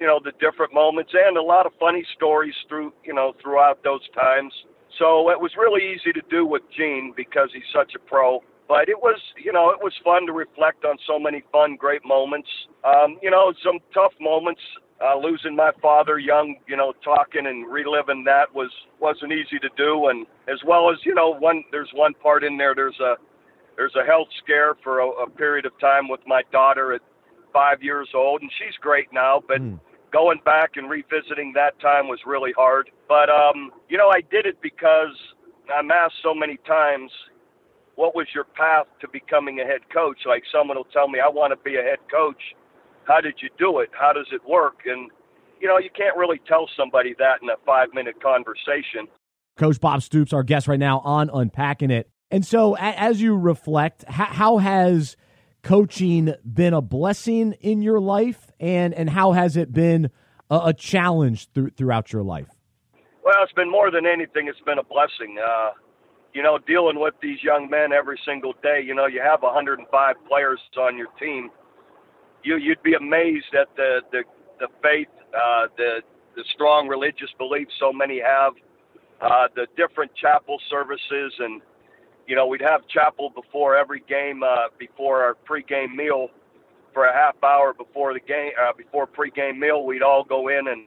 you 0.00 0.06
know, 0.06 0.20
the 0.22 0.32
different 0.40 0.74
moments 0.74 1.12
and 1.14 1.36
a 1.36 1.42
lot 1.42 1.66
of 1.66 1.72
funny 1.80 2.04
stories 2.16 2.54
through, 2.68 2.92
you 3.04 3.14
know, 3.14 3.32
throughout 3.42 3.82
those 3.82 4.06
times. 4.14 4.52
So 4.98 5.30
it 5.30 5.40
was 5.40 5.52
really 5.56 5.82
easy 5.92 6.12
to 6.12 6.22
do 6.30 6.46
with 6.46 6.62
Gene 6.76 7.12
because 7.16 7.50
he's 7.52 7.68
such 7.74 7.92
a 7.94 7.98
pro. 7.98 8.40
But 8.68 8.88
it 8.88 8.98
was, 8.98 9.20
you 9.42 9.52
know, 9.52 9.70
it 9.70 9.78
was 9.80 9.92
fun 10.02 10.26
to 10.26 10.32
reflect 10.32 10.84
on 10.84 10.96
so 11.06 11.18
many 11.18 11.44
fun, 11.52 11.76
great 11.76 12.04
moments. 12.04 12.48
Um, 12.84 13.18
you 13.22 13.30
know, 13.30 13.52
some 13.64 13.78
tough 13.94 14.12
moments. 14.20 14.60
Uh, 14.98 15.14
losing 15.14 15.54
my 15.54 15.70
father 15.82 16.18
young, 16.18 16.56
you 16.66 16.74
know, 16.74 16.94
talking 17.04 17.46
and 17.46 17.70
reliving 17.70 18.24
that 18.24 18.46
was 18.54 18.70
wasn't 18.98 19.30
easy 19.30 19.58
to 19.60 19.68
do. 19.76 20.08
And 20.08 20.26
as 20.48 20.58
well 20.66 20.90
as, 20.90 20.96
you 21.04 21.14
know, 21.14 21.36
one 21.38 21.64
there's 21.70 21.90
one 21.92 22.14
part 22.14 22.42
in 22.42 22.56
there. 22.56 22.74
There's 22.74 22.98
a 22.98 23.16
there's 23.76 23.94
a 23.94 24.06
health 24.06 24.28
scare 24.42 24.74
for 24.82 25.00
a, 25.00 25.08
a 25.08 25.28
period 25.28 25.66
of 25.66 25.78
time 25.80 26.08
with 26.08 26.20
my 26.26 26.40
daughter 26.50 26.94
at 26.94 27.02
five 27.52 27.82
years 27.82 28.08
old, 28.14 28.40
and 28.40 28.50
she's 28.58 28.74
great 28.80 29.12
now. 29.12 29.42
But 29.46 29.60
mm. 29.60 29.78
Going 30.12 30.40
back 30.44 30.72
and 30.76 30.88
revisiting 30.90 31.52
that 31.54 31.78
time 31.80 32.08
was 32.08 32.20
really 32.26 32.52
hard. 32.56 32.90
But 33.08 33.28
um, 33.30 33.70
you 33.88 33.98
know, 33.98 34.08
I 34.08 34.20
did 34.20 34.46
it 34.46 34.60
because 34.62 35.14
I'm 35.74 35.90
asked 35.90 36.16
so 36.22 36.34
many 36.34 36.58
times, 36.66 37.10
"What 37.94 38.14
was 38.14 38.26
your 38.34 38.44
path 38.44 38.86
to 39.00 39.08
becoming 39.08 39.60
a 39.60 39.64
head 39.64 39.82
coach?" 39.92 40.18
Like 40.26 40.44
someone 40.50 40.76
will 40.76 40.92
tell 40.92 41.08
me, 41.08 41.20
"I 41.20 41.28
want 41.28 41.52
to 41.52 41.62
be 41.64 41.76
a 41.76 41.82
head 41.82 41.98
coach." 42.10 42.42
How 43.04 43.20
did 43.20 43.34
you 43.40 43.48
do 43.56 43.78
it? 43.78 43.90
How 43.92 44.12
does 44.12 44.26
it 44.32 44.40
work? 44.48 44.80
And 44.86 45.10
you 45.60 45.68
know, 45.68 45.78
you 45.78 45.90
can't 45.96 46.16
really 46.16 46.40
tell 46.46 46.68
somebody 46.76 47.14
that 47.18 47.42
in 47.42 47.48
a 47.48 47.56
five 47.64 47.88
minute 47.94 48.20
conversation. 48.22 49.08
Coach 49.56 49.80
Bob 49.80 50.02
Stoops, 50.02 50.32
our 50.32 50.42
guest 50.42 50.68
right 50.68 50.78
now 50.78 51.00
on 51.00 51.30
Unpacking 51.32 51.90
It. 51.90 52.10
And 52.30 52.44
so, 52.44 52.76
as 52.76 53.22
you 53.22 53.36
reflect, 53.36 54.04
how 54.08 54.58
has 54.58 55.16
coaching 55.66 56.32
been 56.44 56.72
a 56.72 56.80
blessing 56.80 57.52
in 57.60 57.82
your 57.82 57.98
life, 57.98 58.52
and 58.60 58.94
and 58.94 59.10
how 59.10 59.32
has 59.32 59.56
it 59.56 59.72
been 59.72 60.10
a, 60.48 60.60
a 60.66 60.72
challenge 60.72 61.48
through, 61.52 61.70
throughout 61.70 62.12
your 62.12 62.22
life? 62.22 62.46
Well, 63.24 63.42
it's 63.42 63.52
been 63.52 63.70
more 63.70 63.90
than 63.90 64.06
anything. 64.06 64.46
It's 64.46 64.60
been 64.60 64.78
a 64.78 64.84
blessing. 64.84 65.36
Uh, 65.44 65.70
you 66.32 66.42
know, 66.42 66.58
dealing 66.68 67.00
with 67.00 67.14
these 67.20 67.42
young 67.42 67.68
men 67.68 67.92
every 67.92 68.18
single 68.24 68.52
day. 68.62 68.80
You 68.84 68.94
know, 68.94 69.06
you 69.06 69.20
have 69.20 69.42
105 69.42 70.16
players 70.28 70.60
on 70.78 70.96
your 70.96 71.08
team. 71.18 71.50
You 72.44 72.58
you'd 72.58 72.82
be 72.84 72.94
amazed 72.94 73.52
at 73.60 73.66
the 73.74 74.02
the 74.12 74.22
the 74.60 74.68
faith, 74.80 75.08
uh, 75.34 75.66
the 75.76 76.02
the 76.36 76.44
strong 76.54 76.86
religious 76.86 77.30
beliefs 77.38 77.72
so 77.80 77.92
many 77.92 78.20
have, 78.20 78.52
uh, 79.20 79.48
the 79.56 79.66
different 79.76 80.12
chapel 80.14 80.58
services, 80.70 81.32
and 81.40 81.60
you 82.26 82.34
know, 82.36 82.46
we'd 82.46 82.60
have 82.62 82.86
chapel 82.88 83.30
before 83.30 83.76
every 83.76 84.00
game, 84.08 84.42
uh, 84.42 84.68
before 84.78 85.22
our 85.22 85.36
pregame 85.48 85.94
meal, 85.94 86.28
for 86.92 87.04
a 87.06 87.12
half 87.12 87.36
hour 87.42 87.72
before 87.74 88.14
the 88.14 88.20
game, 88.20 88.52
uh, 88.60 88.72
before 88.76 89.06
pregame 89.06 89.58
meal. 89.58 89.84
We'd 89.84 90.02
all 90.02 90.24
go 90.24 90.48
in 90.48 90.68
and 90.68 90.86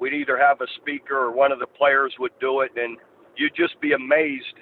we'd 0.00 0.14
either 0.14 0.36
have 0.38 0.60
a 0.60 0.66
speaker 0.80 1.16
or 1.16 1.30
one 1.32 1.52
of 1.52 1.58
the 1.58 1.66
players 1.66 2.14
would 2.18 2.32
do 2.40 2.60
it, 2.60 2.72
and 2.76 2.96
you'd 3.36 3.54
just 3.54 3.80
be 3.80 3.92
amazed 3.92 4.56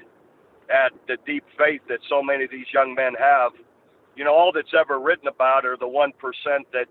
at 0.70 0.92
the 1.06 1.16
deep 1.26 1.44
faith 1.58 1.82
that 1.88 1.98
so 2.08 2.22
many 2.22 2.44
of 2.44 2.50
these 2.50 2.66
young 2.72 2.94
men 2.94 3.12
have. 3.18 3.52
You 4.16 4.24
know, 4.24 4.34
all 4.34 4.52
that's 4.52 4.72
ever 4.78 4.98
written 5.00 5.28
about 5.28 5.64
are 5.66 5.76
the 5.76 5.88
one 5.88 6.12
percent 6.18 6.66
that 6.72 6.86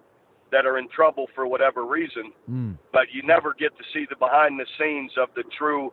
that 0.52 0.68
are 0.68 0.78
in 0.78 0.88
trouble 0.90 1.28
for 1.34 1.48
whatever 1.48 1.84
reason, 1.84 2.32
Mm. 2.50 2.78
but 2.92 3.12
you 3.12 3.24
never 3.24 3.56
get 3.56 3.76
to 3.78 3.84
see 3.92 4.06
the 4.08 4.16
behind 4.16 4.60
the 4.60 4.68
scenes 4.78 5.12
of 5.18 5.30
the 5.34 5.44
true, 5.58 5.92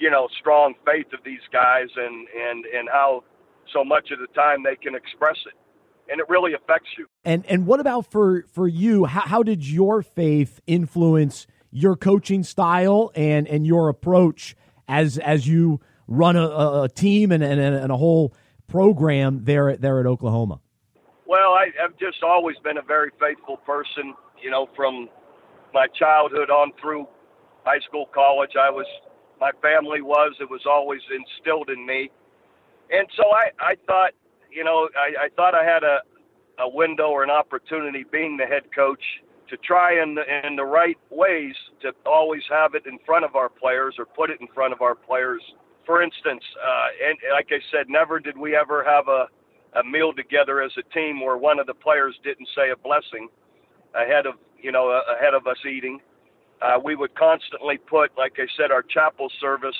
you 0.00 0.10
know, 0.10 0.26
strong 0.40 0.74
faith 0.86 1.12
of 1.12 1.20
these 1.24 1.40
guys 1.52 1.88
and 1.96 2.26
and 2.28 2.64
and 2.64 2.88
how 2.90 3.22
so 3.72 3.84
much 3.84 4.10
of 4.10 4.18
the 4.18 4.26
time 4.34 4.64
they 4.64 4.74
can 4.74 4.94
express 4.94 5.36
it, 5.46 5.52
and 6.10 6.20
it 6.20 6.28
really 6.28 6.54
affects 6.54 6.88
you. 6.98 7.06
And 7.24 7.44
and 7.46 7.66
what 7.66 7.78
about 7.78 8.10
for 8.10 8.44
for 8.52 8.66
you? 8.66 9.04
How, 9.04 9.20
how 9.20 9.42
did 9.42 9.64
your 9.68 10.02
faith 10.02 10.60
influence 10.66 11.46
your 11.70 11.96
coaching 11.96 12.42
style 12.42 13.12
and 13.14 13.46
and 13.46 13.66
your 13.66 13.88
approach 13.88 14.56
as 14.88 15.18
as 15.18 15.46
you 15.46 15.80
run 16.08 16.34
a, 16.36 16.48
a- 16.48 16.88
team 16.88 17.30
and, 17.30 17.44
and 17.44 17.60
and 17.60 17.92
a 17.92 17.96
whole 17.96 18.34
program 18.66 19.44
there 19.44 19.76
there 19.76 20.00
at 20.00 20.06
Oklahoma? 20.06 20.60
Well, 21.26 21.52
I, 21.52 21.66
I've 21.84 21.96
just 21.98 22.24
always 22.24 22.56
been 22.64 22.78
a 22.78 22.82
very 22.82 23.10
faithful 23.20 23.58
person. 23.58 24.14
You 24.42 24.50
know, 24.50 24.66
from 24.74 25.08
my 25.74 25.86
childhood 25.96 26.50
on 26.50 26.72
through 26.80 27.06
high 27.64 27.80
school, 27.86 28.06
college, 28.14 28.52
I 28.58 28.70
was. 28.70 28.86
My 29.40 29.50
family 29.62 30.02
was. 30.02 30.34
It 30.40 30.50
was 30.50 30.62
always 30.66 31.00
instilled 31.10 31.70
in 31.70 31.86
me, 31.86 32.10
and 32.90 33.06
so 33.16 33.24
I, 33.30 33.50
I 33.60 33.74
thought, 33.86 34.12
you 34.50 34.64
know, 34.64 34.88
I, 34.96 35.26
I 35.26 35.28
thought 35.36 35.54
I 35.54 35.64
had 35.64 35.82
a, 35.82 36.00
a 36.58 36.68
window 36.68 37.08
or 37.08 37.24
an 37.24 37.30
opportunity 37.30 38.04
being 38.10 38.36
the 38.36 38.46
head 38.46 38.64
coach 38.74 39.02
to 39.48 39.56
try 39.56 40.00
in 40.00 40.14
the, 40.14 40.22
in 40.46 40.56
the 40.56 40.64
right 40.64 40.98
ways 41.10 41.54
to 41.82 41.92
always 42.06 42.42
have 42.50 42.74
it 42.74 42.84
in 42.86 42.98
front 43.04 43.24
of 43.24 43.34
our 43.34 43.48
players 43.48 43.96
or 43.98 44.04
put 44.04 44.30
it 44.30 44.40
in 44.40 44.46
front 44.54 44.72
of 44.72 44.82
our 44.82 44.94
players. 44.94 45.42
For 45.86 46.02
instance, 46.02 46.42
uh, 46.62 47.08
and 47.08 47.18
like 47.32 47.48
I 47.50 47.58
said, 47.72 47.88
never 47.88 48.20
did 48.20 48.36
we 48.38 48.54
ever 48.54 48.84
have 48.84 49.08
a 49.08 49.26
a 49.76 49.84
meal 49.84 50.12
together 50.12 50.62
as 50.62 50.72
a 50.78 50.94
team 50.94 51.20
where 51.20 51.36
one 51.36 51.58
of 51.58 51.66
the 51.66 51.74
players 51.74 52.18
didn't 52.24 52.48
say 52.56 52.70
a 52.70 52.76
blessing 52.76 53.28
ahead 53.94 54.26
of 54.26 54.34
you 54.60 54.72
know 54.72 55.00
ahead 55.16 55.34
of 55.34 55.46
us 55.46 55.58
eating. 55.64 56.00
Uh, 56.62 56.78
we 56.82 56.94
would 56.94 57.14
constantly 57.14 57.78
put, 57.78 58.10
like 58.18 58.34
I 58.38 58.46
said, 58.56 58.70
our 58.70 58.82
chapel 58.82 59.30
service 59.40 59.76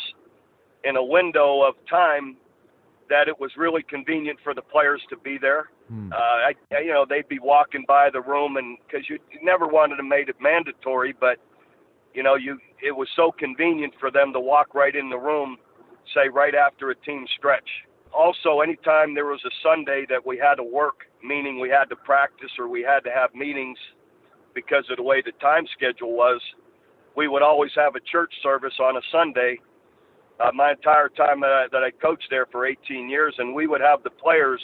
in 0.85 0.97
a 0.97 1.05
window 1.05 1.63
of 1.63 1.75
time 1.89 2.37
that 3.11 3.29
it 3.29 3.39
was 3.39 3.51
really 3.57 3.83
convenient 3.83 4.39
for 4.43 4.55
the 4.55 4.63
players 4.63 5.03
to 5.11 5.17
be 5.17 5.37
there. 5.37 5.71
Hmm. 5.89 6.13
Uh, 6.13 6.17
I, 6.17 6.55
you 6.81 6.93
know, 6.93 7.05
they'd 7.07 7.29
be 7.29 7.41
walking 7.41 7.85
by 7.87 8.09
the 8.11 8.21
room, 8.21 8.57
and 8.57 8.79
because 8.87 9.11
you, 9.11 9.19
you 9.33 9.41
never 9.43 9.67
wanted 9.67 9.97
to 9.97 10.05
make 10.05 10.29
it 10.29 10.37
mandatory, 10.41 11.15
but 11.19 11.39
you 12.15 12.23
know, 12.23 12.37
you 12.37 12.59
it 12.83 12.93
was 12.97 13.09
so 13.15 13.31
convenient 13.31 13.93
for 14.01 14.11
them 14.11 14.33
to 14.33 14.41
walk 14.41 14.75
right 14.75 14.95
in 14.95 15.11
the 15.11 15.19
room, 15.19 15.59
say 16.15 16.29
right 16.29 16.55
after 16.55 16.91
a 16.91 16.95
team 16.95 17.27
stretch. 17.37 17.69
Also, 18.13 18.61
anytime 18.61 19.15
there 19.15 19.27
was 19.27 19.41
a 19.45 19.51
Sunday 19.63 20.07
that 20.09 20.25
we 20.27 20.39
had 20.39 20.57
to 20.57 20.65
work, 20.65 21.07
meaning 21.23 21.61
we 21.61 21.69
had 21.69 21.85
to 21.91 21.97
practice 21.97 22.51
or 22.59 22.69
we 22.69 22.83
had 22.83 23.01
to 23.01 23.11
have 23.11 23.35
meetings 23.35 23.79
because 24.55 24.85
of 24.91 24.97
the 24.97 25.03
way 25.03 25.23
the 25.25 25.33
time 25.41 25.65
schedule 25.77 26.17
was, 26.17 26.41
we 27.21 27.29
would 27.29 27.43
always 27.43 27.71
have 27.77 27.97
a 27.97 28.01
church 28.01 28.33
service 28.43 28.73
on 28.81 28.97
a 28.97 29.01
Sunday. 29.13 29.59
Uh, 30.41 30.51
my 30.55 30.71
entire 30.71 31.11
time 31.11 31.39
that 31.41 31.53
I, 31.53 31.67
that 31.71 31.83
I 31.85 31.91
coached 31.91 32.29
there 32.31 32.47
for 32.47 32.65
18 32.65 33.11
years, 33.11 33.35
and 33.37 33.55
we 33.55 33.67
would 33.67 33.83
have 33.83 34.03
the 34.03 34.09
players 34.09 34.63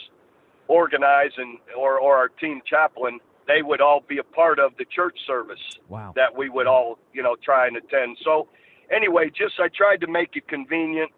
organize 0.67 1.33
and 1.37 1.59
or 1.77 2.01
or 2.01 2.17
our 2.17 2.29
team 2.29 2.63
chaplain. 2.65 3.21
They 3.47 3.61
would 3.61 3.83
all 3.83 4.03
be 4.09 4.17
a 4.17 4.25
part 4.25 4.59
of 4.59 4.73
the 4.79 4.87
church 4.87 5.19
service 5.27 5.61
Wow. 5.91 6.15
that 6.17 6.35
we 6.35 6.49
would 6.49 6.67
all, 6.67 6.99
you 7.13 7.23
know, 7.23 7.37
try 7.45 7.67
and 7.67 7.77
attend. 7.77 8.17
So, 8.25 8.49
anyway, 8.91 9.29
just 9.29 9.61
I 9.61 9.69
tried 9.69 10.01
to 10.01 10.07
make 10.07 10.31
it 10.35 10.49
convenient 10.49 11.13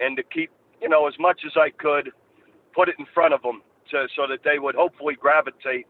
and 0.00 0.16
to 0.16 0.24
keep, 0.24 0.50
you 0.82 0.88
know, 0.88 1.06
as 1.06 1.14
much 1.20 1.42
as 1.46 1.52
I 1.56 1.70
could, 1.70 2.10
put 2.74 2.88
it 2.88 2.96
in 2.98 3.06
front 3.14 3.32
of 3.32 3.42
them 3.42 3.62
to, 3.92 4.08
so 4.16 4.26
that 4.28 4.40
they 4.44 4.58
would 4.58 4.74
hopefully 4.74 5.14
gravitate 5.14 5.86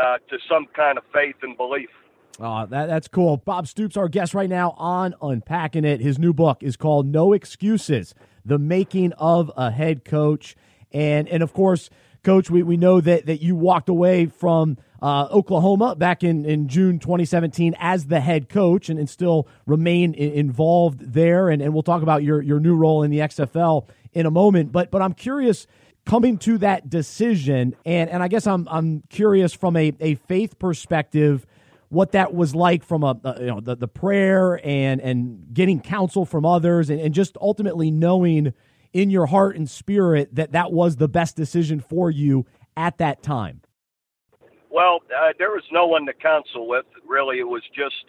uh, 0.00 0.16
to 0.30 0.38
some 0.48 0.64
kind 0.74 0.96
of 0.96 1.04
faith 1.12 1.36
and 1.42 1.58
belief. 1.58 1.90
Uh, 2.40 2.64
that, 2.66 2.86
that's 2.86 3.06
cool. 3.06 3.36
Bob 3.36 3.68
Stoops, 3.68 3.96
our 3.96 4.08
guest 4.08 4.32
right 4.32 4.48
now 4.48 4.74
on 4.78 5.14
Unpacking 5.20 5.84
It. 5.84 6.00
His 6.00 6.18
new 6.18 6.32
book 6.32 6.62
is 6.62 6.76
called 6.76 7.06
No 7.06 7.34
Excuses 7.34 8.14
The 8.46 8.58
Making 8.58 9.12
of 9.14 9.52
a 9.56 9.70
Head 9.70 10.04
Coach. 10.06 10.56
And, 10.90 11.28
and 11.28 11.42
of 11.42 11.52
course, 11.52 11.90
Coach, 12.22 12.50
we, 12.50 12.62
we 12.62 12.76
know 12.76 13.00
that, 13.00 13.26
that 13.26 13.42
you 13.42 13.56
walked 13.56 13.88
away 13.88 14.26
from 14.26 14.78
uh, 15.02 15.28
Oklahoma 15.30 15.96
back 15.96 16.22
in, 16.22 16.44
in 16.44 16.68
June 16.68 16.98
2017 16.98 17.74
as 17.78 18.06
the 18.06 18.20
head 18.20 18.48
coach 18.48 18.88
and, 18.88 18.98
and 18.98 19.08
still 19.08 19.46
remain 19.66 20.14
involved 20.14 21.12
there. 21.12 21.48
And, 21.48 21.60
and 21.62 21.74
we'll 21.74 21.82
talk 21.82 22.02
about 22.02 22.22
your, 22.22 22.40
your 22.42 22.60
new 22.60 22.74
role 22.74 23.02
in 23.02 23.10
the 23.10 23.18
XFL 23.18 23.86
in 24.12 24.26
a 24.26 24.30
moment. 24.30 24.72
But, 24.72 24.90
but 24.90 25.02
I'm 25.02 25.14
curious 25.14 25.66
coming 26.06 26.38
to 26.38 26.58
that 26.58 26.88
decision, 26.88 27.76
and, 27.84 28.10
and 28.10 28.22
I 28.22 28.28
guess 28.28 28.46
I'm, 28.46 28.66
I'm 28.70 29.02
curious 29.10 29.52
from 29.52 29.76
a, 29.76 29.92
a 30.00 30.14
faith 30.14 30.58
perspective 30.58 31.46
what 31.90 32.12
that 32.12 32.32
was 32.34 32.54
like 32.54 32.82
from 32.82 33.02
a, 33.04 33.20
a 33.24 33.40
you 33.40 33.46
know 33.46 33.60
the, 33.60 33.76
the 33.76 33.88
prayer 33.88 34.60
and 34.64 35.00
and 35.00 35.52
getting 35.52 35.80
counsel 35.80 36.24
from 36.24 36.46
others 36.46 36.88
and, 36.88 37.00
and 37.00 37.12
just 37.14 37.36
ultimately 37.40 37.90
knowing 37.90 38.54
in 38.92 39.10
your 39.10 39.26
heart 39.26 39.56
and 39.56 39.68
spirit 39.68 40.34
that 40.34 40.52
that 40.52 40.72
was 40.72 40.96
the 40.96 41.08
best 41.08 41.36
decision 41.36 41.78
for 41.80 42.10
you 42.10 42.46
at 42.76 42.96
that 42.98 43.22
time 43.22 43.60
Well, 44.70 45.00
uh, 45.10 45.32
there 45.38 45.50
was 45.50 45.64
no 45.72 45.86
one 45.86 46.06
to 46.06 46.12
counsel 46.14 46.68
with. 46.68 46.86
Really, 47.06 47.38
it 47.40 47.48
was 47.48 47.62
just 47.74 48.04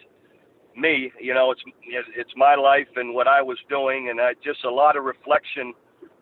me. 0.76 1.12
You 1.20 1.34
know, 1.34 1.50
it's 1.50 1.62
it's 2.16 2.30
my 2.36 2.54
life 2.54 2.88
and 2.96 3.14
what 3.14 3.26
I 3.26 3.42
was 3.42 3.58
doing, 3.68 4.08
and 4.10 4.20
I, 4.20 4.34
just 4.42 4.64
a 4.64 4.70
lot 4.70 4.96
of 4.96 5.04
reflection 5.04 5.74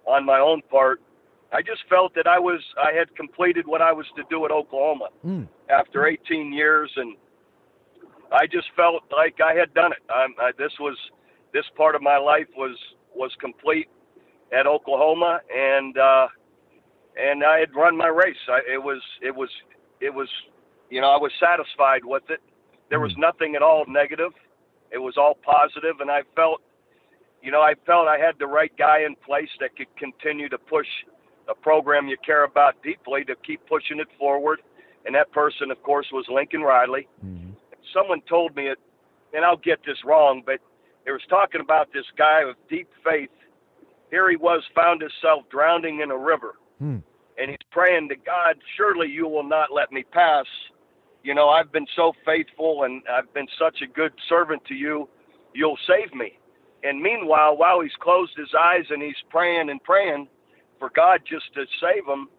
on 0.06 0.24
my 0.24 0.40
own 0.40 0.62
part. 0.70 1.00
I 1.52 1.60
just 1.62 1.82
felt 1.88 2.14
that 2.14 2.26
I 2.26 2.38
was 2.38 2.60
I 2.82 2.92
had 2.98 3.14
completed 3.16 3.66
what 3.66 3.82
I 3.82 3.92
was 3.92 4.06
to 4.16 4.22
do 4.30 4.44
at 4.46 4.50
Oklahoma 4.50 5.08
Mm. 5.24 5.46
after 5.68 6.06
18 6.06 6.52
years, 6.52 6.90
and 6.96 7.16
I 8.32 8.46
just 8.46 8.68
felt 8.76 9.02
like 9.10 9.38
I 9.40 9.54
had 9.54 9.74
done 9.74 9.92
it. 9.92 9.98
I'm, 10.08 10.34
I, 10.40 10.52
this 10.56 10.72
was 10.78 10.96
this 11.52 11.64
part 11.76 11.94
of 11.94 12.02
my 12.02 12.18
life 12.18 12.46
was 12.56 12.76
was 13.14 13.32
complete 13.40 13.88
at 14.56 14.66
Oklahoma, 14.66 15.40
and 15.54 15.96
uh, 15.98 16.28
and 17.16 17.44
I 17.44 17.58
had 17.58 17.74
run 17.74 17.96
my 17.96 18.08
race. 18.08 18.36
I, 18.48 18.60
it 18.72 18.82
was 18.82 19.02
it 19.20 19.34
was 19.34 19.50
it 20.00 20.14
was 20.14 20.28
you 20.90 21.00
know 21.00 21.08
I 21.08 21.16
was 21.16 21.32
satisfied 21.40 22.04
with 22.04 22.24
it. 22.28 22.40
There 22.88 23.00
was 23.00 23.14
nothing 23.16 23.54
at 23.54 23.62
all 23.62 23.84
negative. 23.86 24.32
It 24.92 24.98
was 24.98 25.16
all 25.16 25.36
positive, 25.44 26.00
and 26.00 26.10
I 26.10 26.22
felt 26.36 26.60
you 27.42 27.50
know 27.50 27.60
I 27.60 27.74
felt 27.86 28.06
I 28.06 28.18
had 28.18 28.36
the 28.38 28.46
right 28.46 28.72
guy 28.78 29.00
in 29.06 29.16
place 29.16 29.50
that 29.60 29.76
could 29.76 29.94
continue 29.96 30.48
to 30.48 30.58
push 30.58 30.88
a 31.48 31.54
program 31.54 32.06
you 32.06 32.16
care 32.24 32.44
about 32.44 32.80
deeply 32.84 33.24
to 33.24 33.34
keep 33.44 33.60
pushing 33.66 33.98
it 33.98 34.08
forward. 34.18 34.62
And 35.06 35.14
that 35.14 35.32
person, 35.32 35.70
of 35.70 35.82
course, 35.82 36.06
was 36.12 36.26
Lincoln 36.28 36.60
Riley 36.60 37.08
someone 37.92 38.20
told 38.28 38.56
me 38.56 38.68
it, 38.68 38.78
and 39.34 39.44
I'll 39.44 39.56
get 39.56 39.80
this 39.84 40.04
wrong, 40.04 40.42
but 40.44 40.60
it 41.06 41.12
was 41.12 41.22
talking 41.28 41.60
about 41.60 41.92
this 41.92 42.06
guy 42.16 42.42
of 42.42 42.56
deep 42.68 42.88
faith. 43.04 43.30
Here 44.10 44.28
he 44.28 44.36
was, 44.36 44.62
found 44.74 45.00
himself 45.00 45.48
drowning 45.50 46.00
in 46.00 46.10
a 46.10 46.16
river, 46.16 46.56
Hmm. 46.78 46.98
and 47.38 47.50
he's 47.50 47.68
praying 47.70 48.08
to 48.08 48.16
God, 48.16 48.60
"Surely 48.76 49.08
you 49.08 49.26
will 49.26 49.44
not 49.44 49.72
let 49.72 49.92
me 49.92 50.02
pass." 50.02 50.46
You 51.22 51.34
know, 51.34 51.48
I've 51.48 51.70
been 51.70 51.86
so 51.94 52.12
faithful, 52.24 52.84
and 52.84 53.06
I've 53.08 53.32
been 53.34 53.48
such 53.58 53.82
a 53.82 53.86
good 53.86 54.12
servant 54.28 54.64
to 54.66 54.74
you. 54.74 55.08
You'll 55.52 55.78
save 55.86 56.14
me. 56.14 56.38
And 56.82 57.00
meanwhile, 57.02 57.56
while 57.56 57.80
he's 57.80 57.94
closed 57.96 58.36
his 58.36 58.54
eyes 58.54 58.90
and 58.90 59.02
he's 59.02 59.20
praying 59.28 59.68
and 59.68 59.82
praying 59.82 60.28
for 60.78 60.88
God 60.90 61.22
just 61.26 61.52
to 61.54 61.66
save 61.78 62.06
him, 62.06 62.30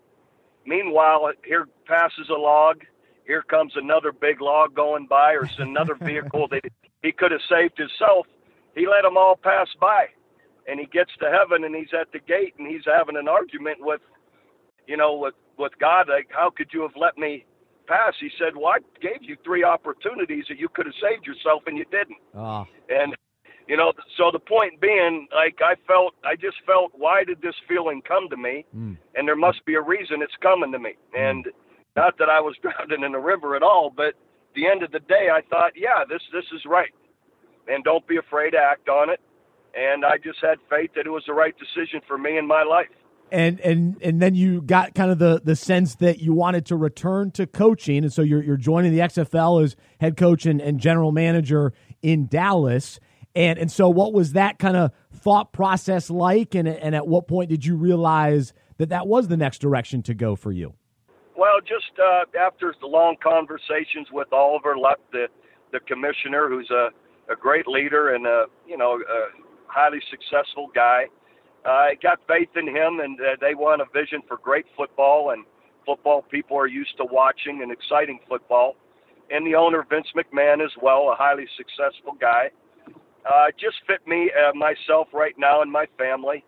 meanwhile, 0.66 1.32
here 1.46 1.68
passes 1.86 2.30
a 2.30 2.34
log 2.34 2.84
here 3.32 3.44
comes 3.44 3.72
another 3.78 4.12
big 4.12 4.42
log 4.42 4.76
going 4.76 5.08
by 5.08 5.32
or 5.32 5.50
another 5.58 5.96
vehicle 6.02 6.50
that 6.50 6.64
he 7.02 7.14
could 7.14 7.32
have 7.32 7.40
saved 7.50 7.78
himself. 7.78 8.28
He 8.76 8.86
let 8.86 9.04
them 9.04 9.16
all 9.16 9.38
pass 9.42 9.68
by. 9.80 10.08
And 10.68 10.78
he 10.82 10.86
gets 10.86 11.12
to 11.22 11.32
heaven 11.32 11.64
and 11.64 11.74
he's 11.74 11.94
at 12.00 12.12
the 12.12 12.20
gate 12.20 12.56
and 12.60 12.68
he's 12.68 12.84
having 12.86 13.16
an 13.16 13.30
argument 13.30 13.78
with, 13.80 14.02
you 14.86 14.98
know, 14.98 15.16
with, 15.16 15.34
with 15.58 15.72
God. 15.80 16.08
Like, 16.10 16.28
how 16.30 16.50
could 16.50 16.72
you 16.74 16.82
have 16.82 16.92
let 16.98 17.18
me 17.18 17.46
pass? 17.88 18.14
He 18.20 18.30
said, 18.38 18.56
Well, 18.56 18.74
I 18.76 18.80
gave 19.02 19.22
you 19.22 19.38
three 19.46 19.64
opportunities 19.64 20.46
that 20.50 20.60
you 20.60 20.68
could 20.68 20.86
have 20.86 20.96
saved 21.02 21.26
yourself 21.26 21.64
and 21.68 21.78
you 21.78 21.86
didn't. 21.90 22.20
Ah, 22.36 22.66
And 22.90 23.16
you 23.68 23.78
know, 23.78 23.94
so 24.18 24.30
the 24.32 24.40
point 24.40 24.82
being, 24.82 25.28
like 25.34 25.60
I 25.64 25.76
felt, 25.88 26.16
I 26.26 26.36
just 26.36 26.58
felt, 26.66 26.92
why 26.96 27.24
did 27.24 27.42
this 27.42 27.56
feeling 27.70 28.02
come 28.06 28.28
to 28.30 28.36
me? 28.36 28.66
Mm. 28.76 28.98
And 29.16 29.28
there 29.28 29.38
must 29.38 29.66
be 29.66 29.76
a 29.76 29.82
reason 29.82 30.22
it's 30.22 30.36
coming 30.42 30.74
to 30.74 30.80
me. 30.80 30.96
And 31.18 31.48
not 31.96 32.18
that 32.20 32.30
I 32.30 32.40
was 32.40 32.56
drowning 32.62 33.04
in 33.06 33.12
the 33.12 33.20
river 33.20 33.56
at 33.56 33.64
all, 33.64 33.92
but 33.96 34.14
the 34.56 34.68
end 34.68 34.84
of 34.84 34.92
the 34.92 35.00
day, 35.00 35.30
I 35.32 35.42
thought, 35.50 35.72
yeah, 35.76 36.04
this 36.08 36.22
this 36.34 36.46
is 36.54 36.66
right, 36.66 36.92
and 37.68 37.84
don't 37.84 38.06
be 38.08 38.18
afraid 38.18 38.52
to 38.52 38.58
act 38.58 38.90
on 38.90 39.10
it. 39.10 39.20
And 39.74 40.04
I 40.04 40.18
just 40.18 40.40
had 40.42 40.58
faith 40.70 40.92
that 40.96 41.06
it 41.06 41.10
was 41.10 41.24
the 41.26 41.34
right 41.34 41.56
decision 41.58 42.02
for 42.06 42.18
me 42.18 42.38
in 42.38 42.46
my 42.46 42.64
life. 42.64 42.90
and 43.32 43.60
and 43.62 43.98
and 44.02 44.22
then 44.22 44.36
you 44.36 44.62
got 44.62 44.94
kind 44.94 45.10
of 45.10 45.20
the 45.20 45.42
the 45.44 45.56
sense 45.56 45.96
that 45.96 46.20
you 46.20 46.34
wanted 46.34 46.66
to 46.68 46.76
return 46.76 47.32
to 47.32 47.48
coaching, 47.48 48.04
and 48.04 48.12
so 48.12 48.22
you're 48.22 48.44
you're 48.44 48.58
joining 48.58 48.92
the 48.92 49.00
XFL 49.00 49.64
as 49.64 49.76
head 50.02 50.18
coach 50.18 50.46
and, 50.46 50.62
and 50.62 50.80
general 50.80 51.12
manager 51.12 51.74
in 52.02 52.28
Dallas. 52.28 53.00
And 53.34 53.58
and 53.58 53.72
so 53.72 53.88
what 53.88 54.12
was 54.12 54.34
that 54.34 54.60
kind 54.60 54.76
of 54.76 54.92
thought 55.14 55.54
process 55.54 56.10
like? 56.10 56.54
And 56.54 56.68
and 56.68 56.94
at 56.94 57.08
what 57.08 57.30
point 57.30 57.50
did 57.50 57.66
you 57.66 57.78
realize 57.78 58.54
that 58.78 58.90
that 58.90 59.08
was 59.08 59.30
the 59.30 59.38
next 59.38 59.60
direction 59.60 60.04
to 60.04 60.14
go 60.14 60.36
for 60.36 60.52
you? 60.52 60.74
Well, 61.42 61.58
just 61.60 61.98
uh, 61.98 62.26
after 62.40 62.72
the 62.80 62.86
long 62.86 63.16
conversations 63.18 64.06
with 64.14 64.32
Oliver 64.32 64.78
Luck, 64.78 65.00
the 65.12 65.26
the 65.72 65.80
commissioner, 65.80 66.48
who's 66.48 66.70
a, 66.70 66.90
a 67.34 67.36
great 67.36 67.68
leader 67.68 68.14
and 68.14 68.28
a 68.28 68.46
you 68.68 68.78
know 68.78 69.02
a 69.02 69.20
highly 69.66 69.98
successful 70.12 70.70
guy, 70.76 71.06
I 71.66 71.96
got 72.04 72.20
faith 72.28 72.50
in 72.56 72.68
him, 72.68 73.00
and 73.00 73.20
uh, 73.20 73.38
they 73.42 73.56
want 73.56 73.82
a 73.82 73.86
vision 73.92 74.22
for 74.28 74.38
great 74.38 74.68
football, 74.78 75.32
and 75.32 75.44
football 75.84 76.22
people 76.30 76.56
are 76.60 76.68
used 76.68 76.96
to 76.98 77.06
watching 77.06 77.64
and 77.64 77.72
exciting 77.72 78.20
football. 78.30 78.76
And 79.32 79.44
the 79.44 79.56
owner 79.56 79.84
Vince 79.90 80.14
McMahon 80.16 80.64
as 80.64 80.72
well, 80.80 81.10
a 81.12 81.16
highly 81.16 81.48
successful 81.58 82.14
guy. 82.22 82.52
Uh, 83.26 83.48
just 83.60 83.78
fit 83.88 84.06
me 84.06 84.30
uh, 84.30 84.54
myself 84.54 85.08
right 85.12 85.34
now 85.40 85.64
and 85.64 85.72
my 85.72 85.88
family. 85.98 86.46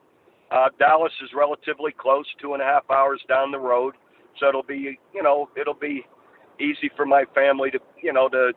Uh, 0.51 0.69
Dallas 0.77 1.13
is 1.23 1.31
relatively 1.35 1.93
close, 1.97 2.27
two 2.39 2.53
and 2.53 2.61
a 2.61 2.65
half 2.65 2.83
hours 2.91 3.21
down 3.27 3.49
the 3.49 3.57
road, 3.57 3.95
so 4.39 4.49
it'll 4.49 4.63
be 4.63 4.99
you 5.13 5.23
know 5.23 5.49
it'll 5.59 5.73
be 5.73 6.05
easy 6.59 6.89
for 6.95 7.05
my 7.05 7.25
family 7.33 7.71
to 7.71 7.79
you 8.01 8.13
know 8.13 8.29
to 8.29 8.53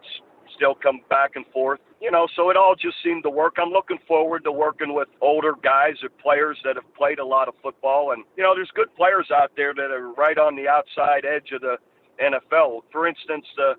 still 0.54 0.74
come 0.74 1.00
back 1.08 1.32
and 1.34 1.44
forth. 1.52 1.80
You 2.00 2.10
know, 2.10 2.28
so 2.36 2.50
it 2.50 2.56
all 2.56 2.74
just 2.74 2.96
seemed 3.02 3.22
to 3.22 3.30
work. 3.30 3.56
I'm 3.58 3.70
looking 3.70 3.98
forward 4.06 4.44
to 4.44 4.52
working 4.52 4.94
with 4.94 5.08
older 5.22 5.54
guys 5.62 5.94
or 6.02 6.10
players 6.10 6.58
that 6.64 6.76
have 6.76 6.94
played 6.94 7.18
a 7.18 7.24
lot 7.24 7.48
of 7.48 7.54
football, 7.62 8.12
and 8.12 8.24
you 8.36 8.42
know, 8.42 8.54
there's 8.54 8.70
good 8.74 8.94
players 8.96 9.28
out 9.34 9.52
there 9.56 9.72
that 9.74 9.90
are 9.90 10.12
right 10.12 10.38
on 10.38 10.56
the 10.56 10.68
outside 10.68 11.24
edge 11.24 11.52
of 11.52 11.62
the 11.62 11.78
NFL. 12.22 12.82
For 12.92 13.06
instance, 13.06 13.46
the 13.56 13.74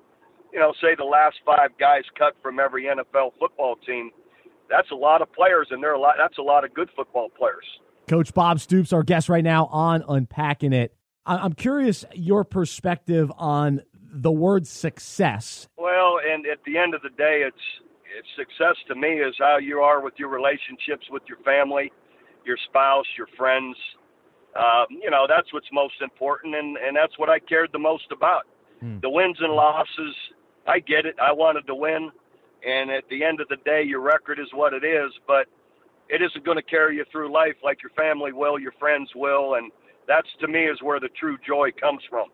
you 0.52 0.60
know, 0.60 0.74
say 0.82 0.96
the 0.96 1.04
last 1.04 1.38
five 1.46 1.78
guys 1.80 2.04
cut 2.18 2.36
from 2.42 2.60
every 2.60 2.86
NFL 2.86 3.32
football 3.40 3.76
team. 3.86 4.12
That's 4.70 4.90
a 4.92 4.96
lot 4.96 5.22
of 5.22 5.32
players, 5.32 5.68
and 5.72 5.82
they're 5.82 5.94
a 5.94 6.00
lot. 6.00 6.16
That's 6.18 6.38
a 6.38 6.42
lot 6.42 6.64
of 6.64 6.74
good 6.74 6.90
football 6.96 7.30
players. 7.30 7.66
Coach 8.08 8.34
Bob 8.34 8.60
Stoops, 8.60 8.94
our 8.94 9.04
guest 9.04 9.30
right 9.30 9.44
now 9.44 9.66
on 9.66 10.04
Unpacking 10.08 10.74
It. 10.74 10.97
I- 11.28 11.38
I'm 11.38 11.54
curious 11.54 12.06
your 12.14 12.44
perspective 12.44 13.32
on 13.38 13.82
the 14.12 14.32
word 14.32 14.66
success. 14.66 15.68
Well, 15.78 16.20
and 16.26 16.48
at 16.48 16.64
the 16.66 16.78
end 16.78 16.96
of 16.96 17.02
the 17.02 17.10
day, 17.10 17.44
it's 17.46 17.58
it's 18.18 18.28
success 18.36 18.76
to 18.88 18.96
me 18.96 19.20
is 19.20 19.36
how 19.38 19.58
you 19.58 19.82
are 19.82 20.02
with 20.02 20.14
your 20.18 20.30
relationships 20.30 21.06
with 21.12 21.24
your 21.28 21.38
family, 21.40 21.92
your 22.46 22.58
spouse, 22.70 23.06
your 23.18 23.28
friends. 23.38 23.76
Um, 24.56 24.86
you 24.90 25.12
know, 25.12 25.26
that's 25.28 25.52
what's 25.54 25.68
most 25.72 26.02
important, 26.02 26.56
and 26.56 26.78
and 26.78 26.96
that's 26.96 27.20
what 27.20 27.30
I 27.30 27.40
cared 27.40 27.72
the 27.74 27.80
most 27.80 28.12
about. 28.12 28.48
Hmm. 28.80 29.00
The 29.02 29.10
wins 29.10 29.38
and 29.42 29.54
losses, 29.54 30.16
I 30.66 30.80
get 30.80 31.06
it. 31.06 31.16
I 31.22 31.34
wanted 31.34 31.68
to 31.68 31.76
win, 31.76 32.12
and 32.66 32.90
at 32.90 33.04
the 33.10 33.24
end 33.24 33.42
of 33.42 33.50
the 33.50 33.58
day, 33.58 33.84
your 33.84 34.00
record 34.02 34.40
is 34.40 34.48
what 34.54 34.74
it 34.74 34.86
is, 34.86 35.12
but 35.28 35.48
it 36.10 36.22
isn't 36.22 36.46
going 36.46 36.58
to 36.58 36.64
carry 36.64 36.96
you 36.96 37.06
through 37.12 37.32
life 37.32 37.56
like 37.64 37.84
your 37.84 37.92
family 37.92 38.32
will, 38.32 38.58
your 38.58 38.72
friends 38.80 39.12
will, 39.14 39.56
and 39.56 39.72
that's 40.08 40.30
to 40.40 40.48
me 40.48 40.66
is 40.66 40.82
where 40.82 41.00
the 41.00 41.10
true 41.10 41.38
joy 41.46 41.70
comes 41.80 42.02
from. 42.10 42.30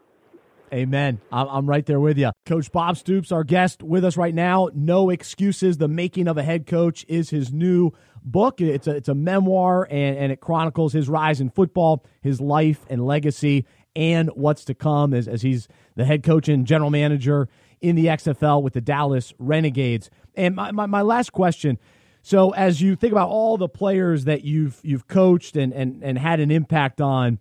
Amen. 0.74 1.22
I'm, 1.32 1.68
right 1.70 1.86
there 1.86 2.00
with 2.00 2.18
you. 2.18 2.32
Coach 2.48 2.72
Bob 2.72 2.98
Stoops, 2.98 3.32
our 3.32 3.44
guest 3.44 3.84
with 3.84 4.04
us 4.04 4.18
right 4.18 4.34
now. 4.34 4.70
No 4.74 5.12
Excuses, 5.12 5.78
The 5.78 5.88
Making 5.88 6.28
of 6.28 6.36
a 6.38 6.44
Head 6.44 6.66
Coach 6.66 7.06
is 7.08 7.30
his 7.30 7.54
new 7.54 7.92
book. 8.24 8.60
It's 8.60 8.88
a, 8.88 8.96
it's 8.96 9.10
a 9.10 9.14
memoir, 9.14 9.88
and, 9.92 10.18
and 10.18 10.32
it 10.32 10.40
chronicles 10.40 10.94
his 10.94 11.08
rise 11.08 11.40
in 11.40 11.52
football, 11.52 12.04
his 12.22 12.42
life 12.42 12.88
and 12.90 13.06
legacy, 13.06 13.68
and 13.96 14.30
what's 14.30 14.66
to 14.66 14.74
come 14.74 15.14
as, 15.14 15.28
as 15.28 15.44
he's 15.44 15.68
the 15.96 16.06
head 16.06 16.24
coach 16.24 16.50
and 16.50 16.66
general 16.66 16.90
manager 16.90 17.50
in 17.80 17.96
the 17.96 18.08
XFL 18.08 18.64
with 18.64 18.74
the 18.74 18.82
Dallas 18.82 19.32
Renegades. 19.38 20.10
And 20.34 20.56
my, 20.56 20.72
my, 20.72 20.88
my 20.88 21.04
last 21.04 21.34
question 21.34 21.78
so 22.26 22.52
as 22.52 22.82
you 22.82 22.96
think 22.96 23.12
about 23.12 23.28
all 23.28 23.58
the 23.58 23.68
players 23.68 24.24
that 24.26 24.46
you've 24.46 24.80
you've 24.82 25.08
coached 25.08 25.58
and, 25.58 25.74
and, 25.74 26.02
and 26.02 26.18
had 26.18 26.40
an 26.40 26.52
impact 26.52 27.02
on, 27.02 27.38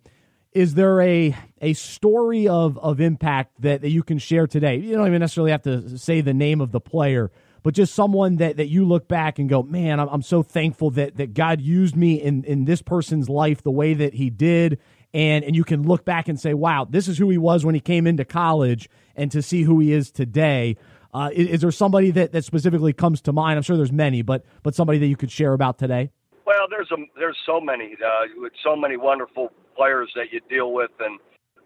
is 0.53 0.75
there 0.75 1.01
a 1.01 1.35
a 1.61 1.73
story 1.73 2.47
of, 2.47 2.77
of 2.79 2.99
impact 2.99 3.61
that, 3.61 3.81
that 3.81 3.89
you 3.89 4.03
can 4.03 4.17
share 4.17 4.47
today? 4.47 4.77
You 4.77 4.95
don't 4.95 5.07
even 5.07 5.19
necessarily 5.19 5.51
have 5.51 5.63
to 5.63 5.97
say 5.97 6.21
the 6.21 6.33
name 6.33 6.61
of 6.61 6.71
the 6.71 6.81
player, 6.81 7.31
but 7.63 7.73
just 7.73 7.95
someone 7.95 8.37
that, 8.37 8.57
that 8.57 8.67
you 8.67 8.85
look 8.85 9.07
back 9.07 9.39
and 9.39 9.49
go, 9.49 9.63
man, 9.63 9.99
I'm, 9.99 10.09
I'm 10.09 10.21
so 10.21 10.43
thankful 10.43 10.91
that, 10.91 11.17
that 11.17 11.33
God 11.33 11.61
used 11.61 11.95
me 11.95 12.21
in, 12.21 12.43
in 12.43 12.65
this 12.65 12.81
person's 12.81 13.29
life 13.29 13.63
the 13.63 13.71
way 13.71 13.93
that 13.93 14.13
he 14.13 14.29
did. 14.29 14.79
And, 15.13 15.45
and 15.45 15.55
you 15.55 15.63
can 15.63 15.83
look 15.83 16.05
back 16.05 16.27
and 16.27 16.39
say, 16.39 16.53
wow, 16.53 16.85
this 16.89 17.07
is 17.07 17.17
who 17.17 17.29
he 17.29 17.37
was 17.37 17.63
when 17.63 17.75
he 17.75 17.81
came 17.81 18.07
into 18.07 18.25
college 18.25 18.89
and 19.15 19.31
to 19.31 19.41
see 19.41 19.61
who 19.63 19.79
he 19.79 19.93
is 19.93 20.11
today. 20.11 20.75
Uh, 21.13 21.29
is, 21.31 21.47
is 21.47 21.61
there 21.61 21.71
somebody 21.71 22.11
that, 22.11 22.31
that 22.31 22.43
specifically 22.43 22.93
comes 22.93 23.21
to 23.21 23.31
mind? 23.31 23.57
I'm 23.57 23.63
sure 23.63 23.77
there's 23.77 23.91
many, 23.91 24.23
but 24.23 24.43
but 24.63 24.73
somebody 24.73 24.97
that 24.97 25.05
you 25.05 25.15
could 25.15 25.31
share 25.31 25.53
about 25.53 25.77
today. 25.77 26.09
Well, 26.45 26.65
there's 26.69 26.89
a 26.91 26.97
there's 27.15 27.37
so 27.45 27.61
many 27.61 27.95
uh, 28.03 28.47
so 28.63 28.75
many 28.75 28.97
wonderful 28.97 29.51
players 29.75 30.11
that 30.15 30.31
you 30.31 30.39
deal 30.49 30.73
with, 30.73 30.91
and 30.99 31.19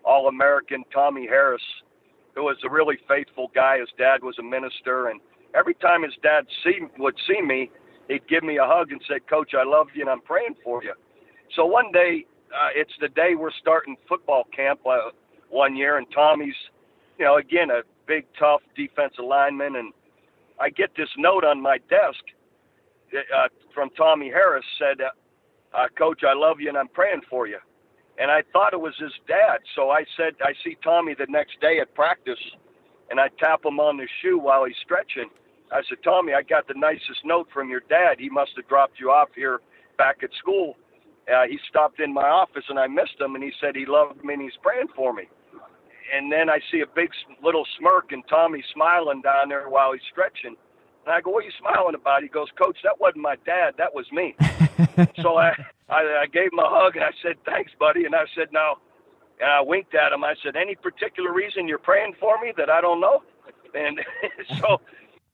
All 0.03 0.27
American 0.27 0.83
Tommie 0.93 1.27
Harris, 1.27 1.61
who 2.35 2.43
was 2.43 2.57
a 2.63 2.69
really 2.69 2.97
faithful 3.07 3.51
guy. 3.53 3.79
His 3.79 3.89
dad 3.97 4.23
was 4.23 4.35
a 4.39 4.43
minister, 4.43 5.07
and 5.09 5.19
every 5.55 5.73
time 5.75 6.03
his 6.03 6.13
dad 6.21 6.45
see 6.63 6.79
would 6.97 7.15
see 7.27 7.41
me, 7.41 7.71
he'd 8.07 8.27
give 8.27 8.43
me 8.43 8.57
a 8.57 8.65
hug 8.65 8.91
and 8.91 9.01
say, 9.07 9.19
"Coach, 9.19 9.53
I 9.53 9.63
love 9.63 9.87
you, 9.93 10.01
and 10.01 10.09
I'm 10.09 10.21
praying 10.21 10.55
for 10.63 10.83
you." 10.83 10.93
So 11.55 11.65
one 11.65 11.91
day, 11.91 12.25
uh, 12.53 12.69
it's 12.75 12.93
the 12.99 13.09
day 13.09 13.35
we're 13.35 13.51
starting 13.51 13.95
football 14.07 14.43
camp 14.55 14.85
uh, 14.85 15.11
one 15.49 15.75
year, 15.75 15.97
and 15.97 16.07
Tommie's, 16.11 16.55
you 17.17 17.25
know, 17.25 17.37
again 17.37 17.69
a 17.71 17.81
big 18.05 18.25
tough 18.39 18.61
defensive 18.75 19.25
lineman, 19.25 19.75
and 19.75 19.93
I 20.59 20.69
get 20.69 20.95
this 20.95 21.09
note 21.17 21.43
on 21.43 21.61
my 21.61 21.77
desk 21.89 22.23
uh, 23.13 23.47
from 23.73 23.89
Tommie 23.91 24.29
Harris 24.29 24.65
said, 24.79 25.01
uh, 25.01 25.77
uh, 25.77 25.87
"Coach, 25.97 26.23
I 26.23 26.33
love 26.33 26.59
you 26.59 26.69
and 26.69 26.77
I'm 26.77 26.87
praying 26.87 27.21
for 27.29 27.47
you." 27.47 27.59
And 28.20 28.32
I 28.32 28.41
thought 28.51 28.74
it 28.74 28.82
was 28.82 28.95
his 28.97 29.13
dad, 29.28 29.59
so 29.76 29.91
I 29.91 30.05
said, 30.15 30.36
"I 30.41 30.53
see 30.63 30.76
Tommie 30.84 31.13
the 31.13 31.28
next 31.28 31.59
day 31.61 31.80
at 31.80 31.93
practice, 31.93 32.39
and 33.09 33.20
I 33.20 33.30
tap 33.30 33.63
him 33.63 33.80
on 33.80 33.97
the 33.97 34.07
shoe 34.22 34.39
while 34.39 34.65
he's 34.65 34.78
stretching." 34.78 35.30
I 35.72 35.84
said, 35.84 36.01
"Tommie, 36.03 36.34
I 36.34 36.41
got 36.41 36.68
the 36.68 36.74
nicest 36.74 37.24
note 37.24 37.49
from 37.51 37.70
your 37.70 37.82
dad. 37.82 38.20
He 38.20 38.30
must 38.30 38.55
have 38.55 38.68
dropped 38.68 38.99
you 38.99 39.11
off 39.11 39.30
here 39.36 39.61
back 39.97 40.24
at 40.24 40.34
school." 40.34 40.78
Uh, 41.32 41.45
he 41.45 41.59
stopped 41.70 41.99
in 41.99 42.13
my 42.13 42.28
office 42.28 42.63
and 42.70 42.80
I 42.80 42.88
missed 42.88 43.20
him, 43.20 43.36
and 43.36 43.43
he 43.43 43.51
said 43.59 43.76
he 43.76 43.86
loved 43.86 44.24
me 44.24 44.34
and 44.34 44.41
he's 44.41 44.55
praying 44.63 44.88
for 44.95 45.13
me. 45.13 45.28
And 46.13 46.32
then 46.32 46.49
I 46.49 46.59
see 46.72 46.80
a 46.80 46.88
big 46.88 47.11
little 47.43 47.65
smirk 47.78 48.13
and 48.13 48.26
Tommie 48.30 48.63
smiling 48.74 49.22
down 49.22 49.49
there 49.49 49.68
while 49.68 49.91
he's 49.91 50.01
stretching. 50.09 50.55
And 51.05 51.13
I 51.13 51.20
go, 51.22 51.32
"What 51.32 51.43
are 51.43 51.47
you 51.47 51.53
smiling 51.59 51.95
about?" 51.95 52.24
He 52.24 52.30
goes, 52.30 52.47
"Coach, 52.51 52.78
that 52.84 52.99
wasn't 52.99 53.24
my 53.24 53.36
dad. 53.45 53.76
That 53.78 53.93
was 53.93 54.09
me." 54.11 54.36
so 55.22 55.38
I, 55.38 55.53
I 55.89 56.23
I 56.23 56.25
gave 56.31 56.51
him 56.51 56.59
a 56.59 56.69
hug 56.69 56.95
and 56.95 57.03
I 57.03 57.11
said, 57.21 57.35
"Thanks, 57.45 57.71
buddy." 57.79 58.05
And 58.05 58.15
I 58.15 58.25
said, 58.35 58.49
"No," 58.51 58.75
and 59.39 59.49
I 59.49 59.61
winked 59.61 59.95
at 59.95 60.11
him. 60.11 60.23
I 60.23 60.35
said, 60.43 60.55
"Any 60.55 60.75
particular 60.75 61.33
reason 61.33 61.67
you're 61.67 61.77
praying 61.77 62.15
for 62.19 62.39
me 62.41 62.53
that 62.57 62.69
I 62.69 62.81
don't 62.81 62.99
know?" 62.99 63.23
And 63.73 63.99
so, 64.59 64.81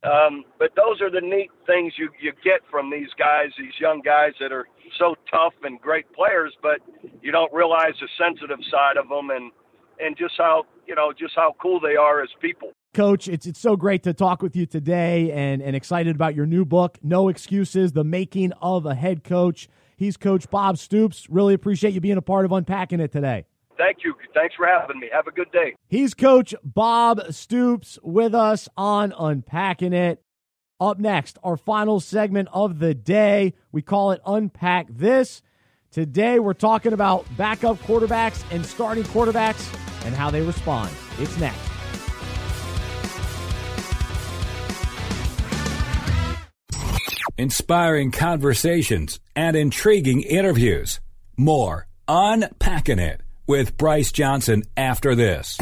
um, 0.04 0.44
but 0.60 0.72
those 0.76 1.02
are 1.02 1.10
the 1.10 1.22
neat 1.22 1.52
things 1.66 1.94
you 1.98 2.10
you 2.22 2.34
get 2.44 2.62
from 2.70 2.92
these 2.92 3.10
guys, 3.18 3.52
these 3.58 3.80
young 3.80 4.02
guys 4.02 4.34
that 4.40 4.52
are 4.52 4.68
so 5.00 5.16
tough 5.32 5.54
and 5.64 5.80
great 5.82 6.12
players, 6.14 6.54
but 6.62 6.80
you 7.22 7.32
don't 7.32 7.52
realize 7.54 7.94
the 8.00 8.08
sensitive 8.18 8.60
side 8.70 8.98
of 8.98 9.10
them 9.10 9.30
and 9.30 9.52
and 10.00 10.18
just 10.18 10.36
how 10.38 10.64
you 10.88 10.96
know 10.96 11.12
just 11.18 11.34
how 11.36 11.56
cool 11.62 11.80
they 11.80 11.96
are 11.96 12.22
as 12.22 12.30
people. 12.42 12.72
Coach, 12.94 13.28
it's 13.28 13.48
it's 13.48 13.60
so 13.60 13.76
great 13.76 14.04
to 14.04 14.14
talk 14.14 14.44
with 14.44 14.56
you 14.56 14.68
today 14.68 15.32
and, 15.32 15.64
and 15.64 15.76
excited 15.76 16.16
about 16.16 16.36
your 16.36 16.46
new 16.46 16.64
book, 16.64 17.00
No 17.02 17.28
Excuses, 17.28 17.94
The 17.94 18.04
Making 18.04 18.52
of 18.62 18.86
a 18.86 18.94
Head 18.94 19.24
Coach. 19.24 19.68
He's 19.96 20.18
Coach 20.18 20.50
Bob 20.50 20.78
Stoops. 20.78 21.30
Really 21.30 21.54
appreciate 21.54 21.94
you 21.94 22.02
being 22.02 22.18
a 22.18 22.22
part 22.22 22.46
of 22.46 22.52
unpacking 22.52 23.00
it 23.00 23.12
today. 23.12 23.46
Thank 23.78 23.98
you. 24.04 24.14
Thanks 24.34 24.56
for 24.56 24.68
having 24.68 25.00
me. 25.00 25.10
Have 25.12 25.28
a 25.28 25.32
good 25.32 25.52
day. 25.52 25.76
He's 25.88 26.14
Coach 26.14 26.54
Bob 26.64 27.34
Stoops 27.34 27.98
with 28.04 28.36
us 28.36 28.70
on 28.78 29.14
Unpacking 29.18 29.94
It. 29.94 30.22
Up 30.80 31.00
next, 31.00 31.38
our 31.44 31.58
final 31.58 32.00
segment 32.00 32.50
of 32.52 32.80
the 32.80 32.94
day. 32.94 33.54
We 33.72 33.82
call 33.82 34.12
it 34.12 34.22
Unpack 34.26 34.88
This. 34.90 35.42
Today, 35.92 36.40
we're 36.40 36.54
talking 36.54 36.94
about 36.94 37.26
backup 37.38 37.78
quarterbacks 37.80 38.44
and 38.52 38.66
starting 38.66 39.04
quarterbacks 39.06 39.74
and 40.06 40.14
how 40.16 40.30
they 40.30 40.42
respond. 40.42 40.92
It's 41.20 41.38
next. 41.38 41.73
Inspiring 47.38 48.12
conversations, 48.12 49.20
and 49.36 49.56
intriguing 49.56 50.22
interviews. 50.22 51.00
More 51.38 51.88
Unpacking 52.08 53.00
It 53.00 53.22
with 53.48 53.78
Bryce 53.78 54.12
Johnson 54.12 54.64
after 54.78 55.16
this. 55.16 55.58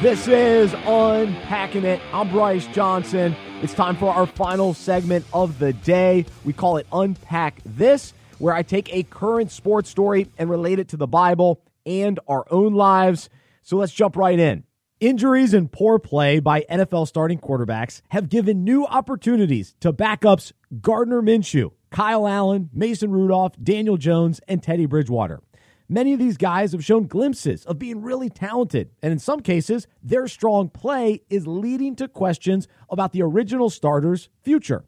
This 0.00 0.28
is 0.28 0.72
Unpacking 0.86 1.84
It. 1.84 2.00
I'm 2.12 2.28
Bryce 2.30 2.66
Johnson. 2.68 3.34
It's 3.62 3.74
time 3.74 3.96
for 3.96 4.14
our 4.14 4.26
final 4.26 4.72
segment 4.72 5.24
of 5.32 5.58
the 5.58 5.72
day. 5.72 6.24
We 6.44 6.52
call 6.52 6.76
it 6.76 6.86
Unpack 6.92 7.60
This, 7.66 8.14
where 8.38 8.54
I 8.54 8.62
take 8.62 8.94
a 8.94 9.02
current 9.02 9.50
sports 9.50 9.90
story 9.90 10.28
and 10.38 10.48
relate 10.48 10.78
it 10.78 10.88
to 10.90 10.96
the 10.96 11.08
Bible 11.08 11.60
and 11.84 12.20
our 12.28 12.44
own 12.50 12.74
lives. 12.74 13.28
So 13.62 13.76
let's 13.76 13.92
jump 13.92 14.16
right 14.16 14.38
in. 14.38 14.62
Injuries 15.00 15.54
and 15.54 15.70
poor 15.70 16.00
play 16.00 16.40
by 16.40 16.62
NFL 16.68 17.06
starting 17.06 17.38
quarterbacks 17.38 18.02
have 18.08 18.28
given 18.28 18.64
new 18.64 18.84
opportunities 18.84 19.76
to 19.78 19.92
backups 19.92 20.50
Gardner 20.80 21.22
Minshew, 21.22 21.70
Kyle 21.92 22.26
Allen, 22.26 22.68
Mason 22.72 23.12
Rudolph, 23.12 23.52
Daniel 23.62 23.96
Jones, 23.96 24.40
and 24.48 24.60
Teddy 24.60 24.86
Bridgewater. 24.86 25.40
Many 25.88 26.14
of 26.14 26.18
these 26.18 26.36
guys 26.36 26.72
have 26.72 26.84
shown 26.84 27.06
glimpses 27.06 27.64
of 27.64 27.78
being 27.78 28.02
really 28.02 28.28
talented, 28.28 28.90
and 29.00 29.12
in 29.12 29.20
some 29.20 29.38
cases, 29.38 29.86
their 30.02 30.26
strong 30.26 30.68
play 30.68 31.22
is 31.30 31.46
leading 31.46 31.94
to 31.94 32.08
questions 32.08 32.66
about 32.90 33.12
the 33.12 33.22
original 33.22 33.70
starter's 33.70 34.28
future. 34.42 34.84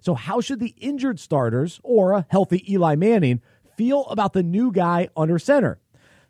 So, 0.00 0.12
how 0.12 0.42
should 0.42 0.60
the 0.60 0.74
injured 0.76 1.18
starters 1.18 1.80
or 1.82 2.12
a 2.12 2.26
healthy 2.28 2.70
Eli 2.70 2.94
Manning 2.94 3.40
feel 3.78 4.04
about 4.10 4.34
the 4.34 4.42
new 4.42 4.70
guy 4.70 5.08
under 5.16 5.38
center? 5.38 5.80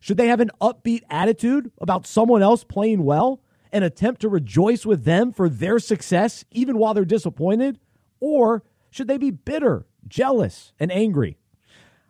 Should 0.01 0.17
they 0.17 0.29
have 0.29 0.41
an 0.41 0.51
upbeat 0.61 1.03
attitude 1.11 1.71
about 1.81 2.07
someone 2.07 2.43
else 2.43 2.65
playing 2.65 3.05
well 3.05 3.41
and 3.73 3.85
attempt 3.85 4.21
to 4.21 4.29
rejoice 4.29 4.87
with 4.87 5.05
them 5.05 5.33
for 5.33 5.49
their 5.49 5.79
success 5.79 6.45
even 6.51 6.79
while 6.79 6.95
they're 6.95 7.05
disappointed? 7.05 7.79
Or 8.21 8.63
should 8.91 9.09
they 9.09 9.19
be 9.19 9.31
bitter, 9.31 9.87
jealous, 10.07 10.73
and 10.79 10.93
angry? 10.93 11.39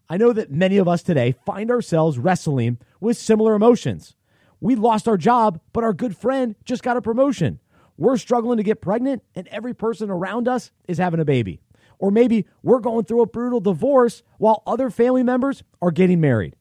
I 0.08 0.16
know 0.16 0.32
that 0.32 0.52
many 0.52 0.76
of 0.76 0.86
us 0.86 1.02
today 1.02 1.34
find 1.44 1.70
ourselves 1.70 2.18
wrestling 2.18 2.78
with 3.00 3.16
similar 3.16 3.54
emotions. 3.54 4.14
We 4.60 4.74
lost 4.74 5.08
our 5.08 5.16
job, 5.16 5.60
but 5.72 5.84
our 5.84 5.92
good 5.92 6.16
friend 6.16 6.54
just 6.64 6.82
got 6.82 6.96
a 6.96 7.02
promotion. 7.02 7.60
We're 7.96 8.16
struggling 8.16 8.58
to 8.58 8.62
get 8.62 8.80
pregnant, 8.80 9.22
and 9.34 9.48
every 9.48 9.74
person 9.74 10.10
around 10.10 10.48
us 10.48 10.70
is 10.86 10.98
having 10.98 11.20
a 11.20 11.24
baby. 11.24 11.60
Or 11.98 12.10
maybe 12.10 12.46
we're 12.62 12.80
going 12.80 13.04
through 13.04 13.22
a 13.22 13.26
brutal 13.26 13.60
divorce 13.60 14.22
while 14.38 14.62
other 14.66 14.90
family 14.90 15.22
members 15.22 15.62
are 15.80 15.90
getting 15.90 16.20
married. 16.20 16.55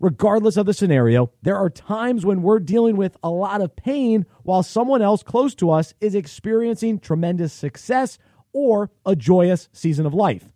Regardless 0.00 0.56
of 0.56 0.64
the 0.64 0.72
scenario, 0.72 1.30
there 1.42 1.58
are 1.58 1.68
times 1.68 2.24
when 2.24 2.40
we're 2.40 2.58
dealing 2.58 2.96
with 2.96 3.18
a 3.22 3.28
lot 3.28 3.60
of 3.60 3.76
pain 3.76 4.24
while 4.44 4.62
someone 4.62 5.02
else 5.02 5.22
close 5.22 5.54
to 5.56 5.70
us 5.70 5.92
is 6.00 6.14
experiencing 6.14 6.98
tremendous 6.98 7.52
success 7.52 8.16
or 8.54 8.90
a 9.04 9.14
joyous 9.14 9.68
season 9.74 10.06
of 10.06 10.14
life. 10.14 10.54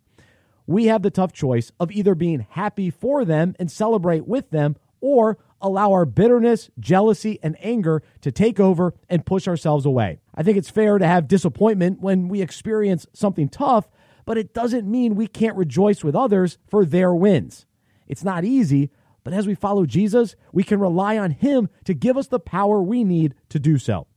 We 0.65 0.85
have 0.85 1.03
the 1.03 1.11
tough 1.11 1.31
choice 1.31 1.71
of 1.79 1.91
either 1.91 2.15
being 2.15 2.47
happy 2.49 2.89
for 2.89 3.23
them 3.23 3.55
and 3.59 3.71
celebrate 3.71 4.25
with 4.25 4.49
them 4.49 4.77
or 4.99 5.37
allow 5.61 5.91
our 5.91 6.05
bitterness, 6.05 6.71
jealousy, 6.79 7.37
and 7.43 7.55
anger 7.59 8.01
to 8.21 8.31
take 8.31 8.59
over 8.59 8.95
and 9.07 9.27
push 9.27 9.47
ourselves 9.47 9.85
away. 9.85 10.21
I 10.33 10.41
think 10.41 10.57
it's 10.57 10.71
fair 10.71 10.97
to 10.97 11.05
have 11.05 11.27
disappointment 11.27 12.01
when 12.01 12.29
we 12.29 12.41
experience 12.41 13.05
something 13.13 13.49
tough, 13.49 13.87
but 14.25 14.39
it 14.39 14.55
doesn't 14.55 14.89
mean 14.89 15.13
we 15.13 15.27
can't 15.27 15.55
rejoice 15.55 16.03
with 16.03 16.15
others 16.15 16.57
for 16.67 16.83
their 16.83 17.13
wins. 17.13 17.67
It's 18.07 18.23
not 18.23 18.43
easy, 18.43 18.89
but 19.25 19.33
as 19.33 19.47
we 19.47 19.55
follow 19.55 19.85
Jesus, 19.85 20.35
we 20.53 20.63
can 20.63 20.79
rely 20.79 21.17
on 21.17 21.31
Him 21.31 21.67
to 21.83 21.95
give 21.95 22.15
us 22.15 22.27
the 22.27 22.39
power 22.39 22.81
we 22.81 23.03
need 23.03 23.33
to 23.49 23.59
do 23.59 23.77
so. 23.77 24.07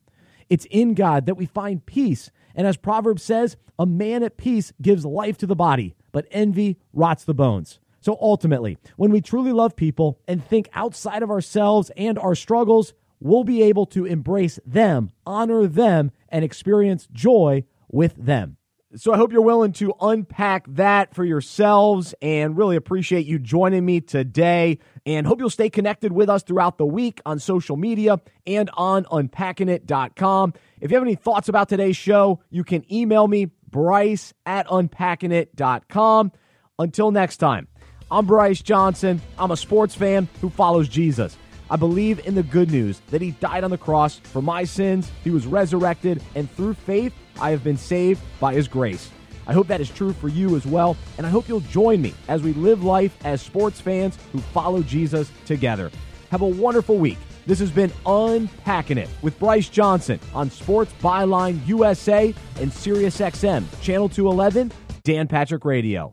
It's 0.50 0.66
in 0.70 0.92
God 0.94 1.24
that 1.26 1.36
we 1.36 1.46
find 1.46 1.84
peace. 1.84 2.30
And 2.54 2.66
as 2.66 2.76
Proverbs 2.76 3.22
says, 3.22 3.56
a 3.78 3.86
man 3.86 4.22
at 4.22 4.36
peace 4.36 4.72
gives 4.82 5.06
life 5.06 5.38
to 5.38 5.46
the 5.46 5.56
body, 5.56 5.96
but 6.12 6.26
envy 6.30 6.76
rots 6.92 7.24
the 7.24 7.34
bones. 7.34 7.80
So 8.00 8.18
ultimately, 8.20 8.76
when 8.96 9.10
we 9.10 9.22
truly 9.22 9.52
love 9.52 9.76
people 9.76 10.20
and 10.28 10.44
think 10.44 10.68
outside 10.74 11.22
of 11.22 11.30
ourselves 11.30 11.90
and 11.96 12.18
our 12.18 12.34
struggles, 12.34 12.92
we'll 13.18 13.44
be 13.44 13.62
able 13.62 13.86
to 13.86 14.04
embrace 14.04 14.60
them, 14.66 15.10
honor 15.24 15.66
them, 15.66 16.12
and 16.28 16.44
experience 16.44 17.08
joy 17.12 17.64
with 17.88 18.14
them. 18.14 18.57
So 18.96 19.12
I 19.12 19.18
hope 19.18 19.32
you're 19.32 19.42
willing 19.42 19.72
to 19.74 19.92
unpack 20.00 20.64
that 20.66 21.14
for 21.14 21.22
yourselves 21.22 22.14
and 22.22 22.56
really 22.56 22.74
appreciate 22.74 23.26
you 23.26 23.38
joining 23.38 23.84
me 23.84 24.00
today 24.00 24.78
and 25.04 25.26
hope 25.26 25.40
you'll 25.40 25.50
stay 25.50 25.68
connected 25.68 26.10
with 26.10 26.30
us 26.30 26.42
throughout 26.42 26.78
the 26.78 26.86
week 26.86 27.20
on 27.26 27.38
social 27.38 27.76
media 27.76 28.18
and 28.46 28.70
on 28.78 29.04
unpackingit.com. 29.04 30.54
If 30.80 30.90
you 30.90 30.96
have 30.96 31.04
any 31.04 31.16
thoughts 31.16 31.50
about 31.50 31.68
today's 31.68 31.98
show, 31.98 32.40
you 32.48 32.64
can 32.64 32.90
email 32.90 33.28
me, 33.28 33.50
bryce 33.70 34.32
at 34.46 34.66
unpackingit.com. 34.68 36.32
Until 36.78 37.10
next 37.10 37.36
time, 37.36 37.68
I'm 38.10 38.24
Bryce 38.24 38.62
Johnson. 38.62 39.20
I'm 39.38 39.50
a 39.50 39.56
sports 39.58 39.94
fan 39.94 40.28
who 40.40 40.48
follows 40.48 40.88
Jesus. 40.88 41.36
I 41.70 41.76
believe 41.76 42.26
in 42.26 42.34
the 42.34 42.42
good 42.42 42.70
news 42.70 43.02
that 43.10 43.20
he 43.20 43.32
died 43.32 43.64
on 43.64 43.70
the 43.70 43.76
cross 43.76 44.18
for 44.18 44.40
my 44.40 44.64
sins, 44.64 45.10
he 45.22 45.30
was 45.30 45.46
resurrected, 45.46 46.22
and 46.34 46.50
through 46.52 46.72
faith, 46.72 47.12
I 47.40 47.50
have 47.50 47.64
been 47.64 47.76
saved 47.76 48.20
by 48.40 48.54
his 48.54 48.68
grace. 48.68 49.10
I 49.46 49.52
hope 49.54 49.66
that 49.68 49.80
is 49.80 49.88
true 49.88 50.12
for 50.12 50.28
you 50.28 50.56
as 50.56 50.66
well, 50.66 50.96
and 51.16 51.26
I 51.26 51.30
hope 51.30 51.48
you'll 51.48 51.60
join 51.60 52.02
me 52.02 52.12
as 52.28 52.42
we 52.42 52.52
live 52.52 52.84
life 52.84 53.16
as 53.24 53.40
sports 53.40 53.80
fans 53.80 54.18
who 54.32 54.40
follow 54.40 54.82
Jesus 54.82 55.30
together. 55.46 55.90
Have 56.30 56.42
a 56.42 56.46
wonderful 56.46 56.98
week. 56.98 57.18
This 57.46 57.58
has 57.60 57.70
been 57.70 57.90
Unpacking 58.04 58.98
It 58.98 59.08
with 59.22 59.38
Bryce 59.38 59.70
Johnson 59.70 60.20
on 60.34 60.50
Sports 60.50 60.92
Byline 61.02 61.66
USA 61.66 62.34
and 62.60 62.70
SiriusXM, 62.70 63.64
Channel 63.80 64.10
211, 64.10 64.70
Dan 65.02 65.26
Patrick 65.26 65.64
Radio. 65.64 66.06